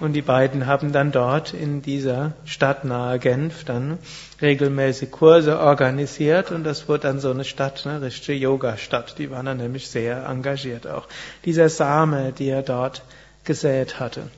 Und 0.00 0.14
die 0.14 0.22
beiden 0.22 0.66
haben 0.66 0.92
dann 0.92 1.12
dort 1.12 1.52
in 1.52 1.82
dieser 1.82 2.32
Stadt 2.46 2.86
nahe 2.86 3.18
Genf 3.18 3.64
dann 3.64 3.98
regelmäßig 4.40 5.10
Kurse 5.10 5.60
organisiert 5.60 6.50
und 6.52 6.64
das 6.64 6.88
wurde 6.88 7.00
dann 7.00 7.20
so 7.20 7.30
eine 7.30 7.44
Stadt, 7.44 7.86
eine 7.86 8.00
richtige 8.00 8.38
Yoga-Stadt. 8.38 9.18
Die 9.18 9.30
waren 9.30 9.44
dann 9.44 9.58
nämlich 9.58 9.88
sehr 9.88 10.24
engagiert 10.24 10.86
auch. 10.86 11.06
Dieser 11.44 11.68
Same, 11.68 12.32
die 12.32 12.48
er 12.48 12.62
dort 12.62 13.02
gesät 13.44 14.00
hatte. 14.00 14.28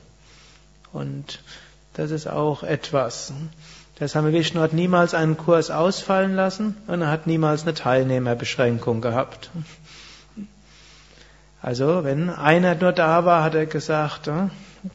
Und 0.91 1.39
das 1.93 2.11
ist 2.11 2.27
auch 2.27 2.63
etwas. 2.63 3.31
Der 4.01 4.09
Same 4.09 4.33
Vishnu 4.33 4.59
hat 4.59 4.73
niemals 4.73 5.13
einen 5.13 5.37
Kurs 5.37 5.71
ausfallen 5.71 6.35
lassen 6.35 6.75
und 6.87 7.01
er 7.01 7.09
hat 7.09 7.25
niemals 7.25 7.63
eine 7.63 7.73
Teilnehmerbeschränkung 7.73 8.99
gehabt. 8.99 9.49
Also, 11.61 12.03
wenn 12.03 12.29
einer 12.29 12.75
nur 12.75 12.91
da 12.91 13.23
war, 13.23 13.43
hat 13.43 13.55
er 13.55 13.65
gesagt, 13.65 14.29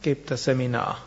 gebt 0.01 0.31
das 0.31 0.43
Seminar. 0.43 0.97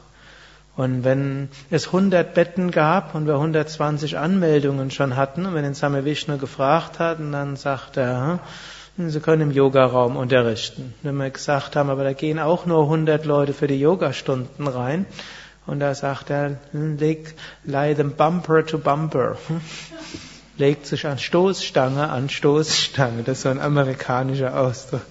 Und 0.74 1.04
wenn 1.04 1.48
es 1.70 1.86
100 1.86 2.32
Betten 2.34 2.70
gab 2.70 3.14
und 3.14 3.26
wir 3.26 3.34
120 3.34 4.16
Anmeldungen 4.16 4.90
schon 4.90 5.16
hatten, 5.16 5.44
und 5.44 5.54
wenn 5.54 5.64
den 5.64 5.74
Same 5.74 6.04
Vishnu 6.04 6.38
gefragt 6.38 6.98
hat, 6.98 7.18
und 7.18 7.32
dann 7.32 7.56
sagt 7.56 7.98
er, 7.98 8.40
hm, 8.96 9.10
Sie 9.10 9.20
können 9.20 9.42
im 9.42 9.50
Yogaraum 9.50 10.16
unterrichten. 10.16 10.94
Wenn 11.02 11.16
wir 11.16 11.30
gesagt 11.30 11.76
haben, 11.76 11.90
aber 11.90 12.04
da 12.04 12.12
gehen 12.14 12.38
auch 12.38 12.66
nur 12.66 12.84
100 12.84 13.24
Leute 13.24 13.52
für 13.52 13.66
die 13.66 13.80
Yogastunden 13.80 14.66
rein, 14.66 15.06
und 15.66 15.78
da 15.78 15.94
sagt 15.94 16.30
er, 16.30 16.58
hm, 16.72 16.96
leg, 16.96 17.34
lay 17.64 17.94
them 17.94 18.12
bumper 18.12 18.64
to 18.64 18.78
bumper. 18.78 19.36
Hm, 19.48 19.60
legt 20.56 20.86
sich 20.86 21.06
an 21.06 21.18
Stoßstange 21.18 22.08
an 22.08 22.28
Stoßstange. 22.28 23.22
Das 23.22 23.38
ist 23.38 23.42
so 23.42 23.48
ein 23.50 23.60
amerikanischer 23.60 24.58
Ausdruck. 24.58 25.02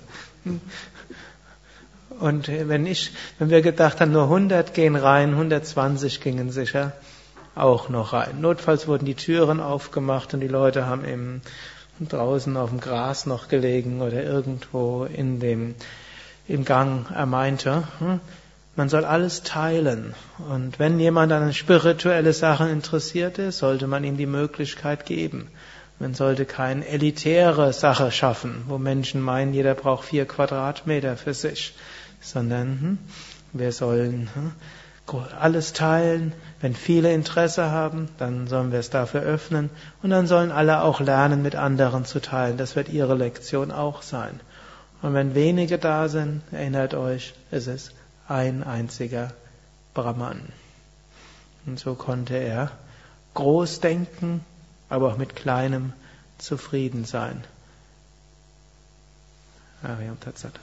Und 2.21 2.47
wenn 2.47 2.85
ich, 2.85 3.11
wenn 3.39 3.49
wir 3.49 3.61
gedacht 3.61 3.99
haben, 3.99 4.11
nur 4.11 4.23
100 4.23 4.75
gehen 4.75 4.95
rein, 4.95 5.31
120 5.31 6.21
gingen 6.21 6.51
sicher 6.51 6.93
auch 7.55 7.89
noch 7.89 8.13
rein. 8.13 8.39
Notfalls 8.41 8.87
wurden 8.87 9.05
die 9.05 9.15
Türen 9.15 9.59
aufgemacht 9.59 10.33
und 10.35 10.39
die 10.39 10.47
Leute 10.47 10.85
haben 10.85 11.03
eben 11.03 11.41
draußen 11.99 12.55
auf 12.57 12.69
dem 12.69 12.79
Gras 12.79 13.25
noch 13.25 13.47
gelegen 13.47 14.01
oder 14.01 14.23
irgendwo 14.23 15.05
in 15.05 15.39
dem, 15.39 15.73
im 16.47 16.63
Gang. 16.63 17.07
Er 17.11 17.25
meinte, 17.25 17.87
hm, 17.97 18.19
man 18.75 18.87
soll 18.87 19.03
alles 19.03 19.41
teilen. 19.41 20.13
Und 20.47 20.77
wenn 20.77 20.99
jemand 20.99 21.31
an 21.31 21.53
spirituelle 21.53 22.33
Sachen 22.33 22.69
interessiert 22.69 23.39
ist, 23.39 23.57
sollte 23.57 23.87
man 23.87 24.03
ihm 24.03 24.17
die 24.17 24.27
Möglichkeit 24.27 25.07
geben. 25.07 25.47
Man 25.99 26.13
sollte 26.13 26.45
keine 26.45 26.87
elitäre 26.87 27.73
Sache 27.73 28.11
schaffen, 28.11 28.63
wo 28.67 28.77
Menschen 28.77 29.21
meinen, 29.21 29.53
jeder 29.53 29.75
braucht 29.75 30.05
vier 30.05 30.25
Quadratmeter 30.25 31.17
für 31.17 31.33
sich 31.33 31.73
sondern 32.21 32.67
hm, 32.79 32.97
wir 33.53 33.71
sollen 33.71 34.29
hm, 34.33 34.51
alles 35.39 35.73
teilen. 35.73 36.33
Wenn 36.61 36.73
viele 36.73 37.11
Interesse 37.13 37.71
haben, 37.71 38.07
dann 38.17 38.47
sollen 38.47 38.71
wir 38.71 38.79
es 38.79 38.89
dafür 38.89 39.21
öffnen 39.21 39.69
und 40.01 40.11
dann 40.11 40.27
sollen 40.27 40.51
alle 40.51 40.83
auch 40.83 40.99
lernen, 40.99 41.41
mit 41.41 41.55
anderen 41.55 42.05
zu 42.05 42.21
teilen. 42.21 42.57
Das 42.57 42.75
wird 42.75 42.89
ihre 42.89 43.15
Lektion 43.15 43.71
auch 43.71 44.01
sein. 44.01 44.39
Und 45.01 45.13
wenn 45.13 45.35
wenige 45.35 45.79
da 45.79 46.07
sind, 46.07 46.43
erinnert 46.51 46.93
euch, 46.93 47.33
es 47.49 47.67
ist 47.67 47.91
ein 48.27 48.63
einziger 48.63 49.33
Brahman. 49.93 50.41
Und 51.65 51.79
so 51.79 51.95
konnte 51.95 52.35
er 52.35 52.71
groß 53.33 53.79
denken, 53.79 54.45
aber 54.89 55.09
auch 55.09 55.17
mit 55.17 55.35
kleinem 55.35 55.93
zufrieden 56.37 57.05
sein. 57.05 57.43
Ariam 59.83 60.19
Tatsat. 60.19 60.53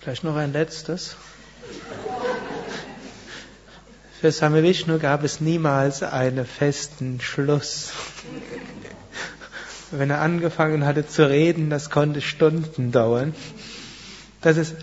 Vielleicht 0.00 0.24
noch 0.24 0.36
ein 0.36 0.54
letztes. 0.54 1.16
Für 4.18 4.32
Same 4.32 4.62
Vishnu 4.62 4.98
gab 4.98 5.24
es 5.24 5.40
niemals 5.42 6.02
einen 6.02 6.46
festen 6.46 7.20
Schluss. 7.20 7.92
Wenn 9.90 10.08
er 10.08 10.22
angefangen 10.22 10.86
hatte 10.86 11.06
zu 11.06 11.28
reden, 11.28 11.68
das 11.68 11.90
konnte 11.90 12.22
Stunden 12.22 12.92
dauern. 12.92 13.34
Das 14.40 14.56
ist, 14.56 14.74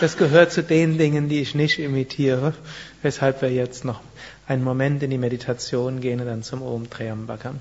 das 0.00 0.18
gehört 0.18 0.52
zu 0.52 0.62
den 0.62 0.98
Dingen, 0.98 1.30
die 1.30 1.40
ich 1.40 1.54
nicht 1.54 1.78
imitiere, 1.78 2.52
weshalb 3.00 3.40
wir 3.40 3.50
jetzt 3.50 3.86
noch 3.86 4.00
einen 4.46 4.62
Moment 4.62 5.02
in 5.02 5.10
die 5.10 5.18
Meditation 5.18 6.00
gehen 6.00 6.20
und 6.20 6.26
dann 6.26 6.42
zum 6.42 6.60
Om 6.60 6.90
Triambakam. 6.90 7.60